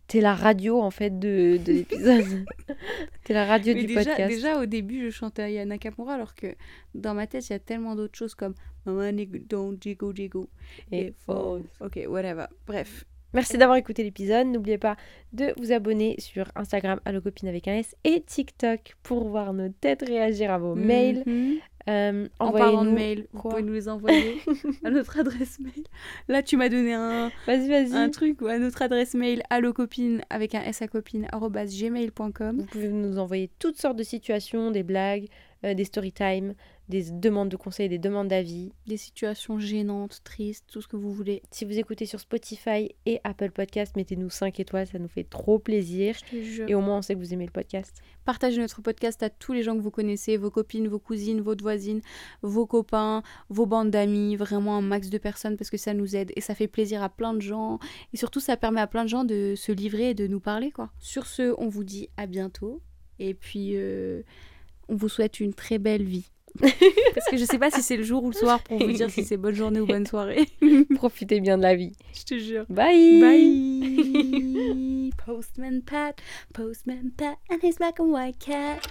T'es 0.06 0.20
la 0.20 0.34
radio 0.34 0.80
en 0.80 0.90
fait 0.90 1.18
de, 1.18 1.58
de 1.64 1.72
l'épisode. 1.72 2.44
T'es 3.24 3.32
la 3.32 3.46
radio 3.46 3.74
Mais 3.74 3.80
du 3.80 3.86
déjà, 3.86 4.04
podcast. 4.04 4.34
déjà, 4.34 4.60
au 4.60 4.66
début, 4.66 5.06
je 5.06 5.10
chantais 5.10 5.42
Aya 5.42 5.64
Nakamura, 5.64 6.14
alors 6.14 6.34
que 6.34 6.54
dans 6.94 7.14
ma 7.14 7.26
tête, 7.26 7.48
il 7.48 7.52
y 7.52 7.56
a 7.56 7.58
tellement 7.58 7.96
d'autres 7.96 8.16
choses 8.18 8.34
comme 8.34 8.54
Mama 8.84 9.12
don't 9.48 9.78
jiggle 9.80 10.14
jiggle. 10.14 10.46
Et 10.92 11.14
Et. 11.26 11.62
Ok, 11.80 12.00
whatever. 12.06 12.46
Bref. 12.66 13.06
Merci 13.34 13.58
d'avoir 13.58 13.76
écouté 13.76 14.02
l'épisode. 14.04 14.46
N'oubliez 14.46 14.78
pas 14.78 14.96
de 15.32 15.52
vous 15.58 15.72
abonner 15.72 16.14
sur 16.18 16.46
Instagram 16.54 17.00
copine 17.22 17.48
avec 17.48 17.68
un 17.68 17.74
S 17.74 17.94
et 18.04 18.20
TikTok 18.22 18.94
pour 19.02 19.28
voir 19.28 19.52
nos 19.52 19.68
têtes 19.68 20.02
réagir 20.02 20.50
à 20.52 20.58
vos 20.58 20.74
mails. 20.74 21.22
Mhm. 21.26 21.56
Euh, 21.86 22.28
En 22.38 22.50
parlant 22.50 22.84
de 22.84 22.88
envoyez-nous- 22.88 22.94
mail, 22.94 23.26
vous 23.34 23.42
pouvez 23.50 23.62
nous 23.62 23.74
les 23.74 23.90
envoyer 23.90 24.36
à 24.84 24.90
notre 24.90 25.18
adresse 25.20 25.58
mail. 25.60 25.84
Là, 26.28 26.42
tu 26.42 26.56
m'as 26.56 26.70
donné 26.70 26.94
un, 26.94 27.30
Vas-y, 27.46 27.68
vas-y. 27.68 27.94
un 27.94 28.08
truc 28.08 28.38
à 28.48 28.58
notre 28.58 28.80
adresse 28.80 29.12
mail 29.14 29.42
allocopine 29.50 30.22
avec 30.30 30.54
un 30.54 30.62
s 30.62 30.80
à 30.80 30.88
copine 30.88 31.26
gmail.com. 31.30 32.58
Vous 32.58 32.64
pouvez 32.66 32.88
nous 32.88 33.18
envoyer 33.18 33.50
toutes 33.58 33.76
sortes 33.76 33.96
de 33.98 34.02
situations, 34.02 34.70
des 34.70 34.82
blagues, 34.82 35.26
euh, 35.64 35.74
des 35.74 35.84
story 35.84 36.12
time, 36.12 36.54
des 36.88 37.10
demandes 37.10 37.48
de 37.48 37.56
conseils, 37.56 37.88
des 37.88 37.98
demandes 37.98 38.28
d'avis. 38.28 38.72
Des 38.86 38.96
situations 38.96 39.58
gênantes, 39.58 40.20
tristes, 40.24 40.64
tout 40.70 40.82
ce 40.82 40.88
que 40.88 40.96
vous 40.96 41.12
voulez. 41.12 41.42
Si 41.50 41.64
vous 41.64 41.78
écoutez 41.78 42.06
sur 42.06 42.20
Spotify 42.20 42.94
et 43.06 43.20
Apple 43.24 43.50
Podcast, 43.50 43.96
mettez-nous 43.96 44.30
5 44.30 44.60
étoiles, 44.60 44.86
ça 44.86 44.98
nous 44.98 45.08
fait 45.08 45.24
trop 45.24 45.58
plaisir. 45.58 46.16
Je 46.26 46.36
te 46.36 46.42
jure. 46.42 46.68
Et 46.68 46.74
au 46.74 46.80
moins, 46.80 46.98
on 46.98 47.02
sait 47.02 47.14
que 47.14 47.20
vous 47.20 47.32
aimez 47.32 47.46
le 47.46 47.52
podcast. 47.52 48.02
Partagez 48.24 48.60
notre 48.60 48.82
podcast 48.82 49.22
à 49.22 49.30
tous 49.30 49.52
les 49.52 49.62
gens 49.62 49.76
que 49.76 49.80
vous 49.80 49.90
connaissez, 49.90 50.36
vos 50.36 50.50
copines, 50.50 50.88
vos 50.88 50.98
cousines, 50.98 51.40
vos 51.40 51.56
voisines, 51.56 52.00
vos 52.42 52.66
copains, 52.66 53.22
vos 53.48 53.66
bandes 53.66 53.90
d'amis, 53.90 54.36
vraiment 54.36 54.76
un 54.76 54.82
max 54.82 55.10
de 55.10 55.18
personnes 55.18 55.56
parce 55.56 55.70
que 55.70 55.76
ça 55.76 55.94
nous 55.94 56.16
aide 56.16 56.32
et 56.36 56.40
ça 56.40 56.54
fait 56.54 56.68
plaisir 56.68 57.02
à 57.02 57.08
plein 57.08 57.34
de 57.34 57.40
gens. 57.40 57.78
Et 58.12 58.16
surtout, 58.16 58.40
ça 58.40 58.56
permet 58.56 58.80
à 58.80 58.86
plein 58.86 59.04
de 59.04 59.08
gens 59.08 59.24
de 59.24 59.54
se 59.56 59.72
livrer 59.72 60.10
et 60.10 60.14
de 60.14 60.26
nous 60.26 60.40
parler. 60.40 60.70
quoi. 60.70 60.90
Sur 60.98 61.26
ce, 61.26 61.54
on 61.58 61.68
vous 61.68 61.84
dit 61.84 62.08
à 62.16 62.26
bientôt. 62.26 62.82
Et 63.18 63.34
puis, 63.34 63.72
euh, 63.74 64.22
on 64.88 64.96
vous 64.96 65.08
souhaite 65.08 65.40
une 65.40 65.54
très 65.54 65.78
belle 65.78 66.04
vie. 66.04 66.30
Parce 66.60 67.26
que 67.30 67.36
je 67.36 67.44
sais 67.44 67.58
pas 67.58 67.70
si 67.70 67.82
c'est 67.82 67.96
le 67.96 68.02
jour 68.04 68.22
ou 68.24 68.28
le 68.30 68.34
soir 68.36 68.62
pour 68.62 68.78
vous 68.78 68.92
dire 68.92 69.10
si 69.10 69.24
c'est 69.24 69.36
bonne 69.36 69.54
journée 69.54 69.80
ou 69.80 69.86
bonne 69.86 70.06
soirée. 70.06 70.48
Profitez 70.96 71.40
bien 71.40 71.56
de 71.58 71.62
la 71.62 71.74
vie. 71.74 71.92
je 72.14 72.22
te 72.24 72.38
jure. 72.38 72.64
Bye 72.68 73.20
Bye. 73.20 75.10
Postman 75.26 75.82
Pat, 75.82 76.20
Postman 76.52 77.10
Pat, 77.16 77.38
and 77.50 77.58
his 77.62 77.76
black 77.78 77.98
and 77.98 78.12
white 78.12 78.38
cat. 78.38 78.86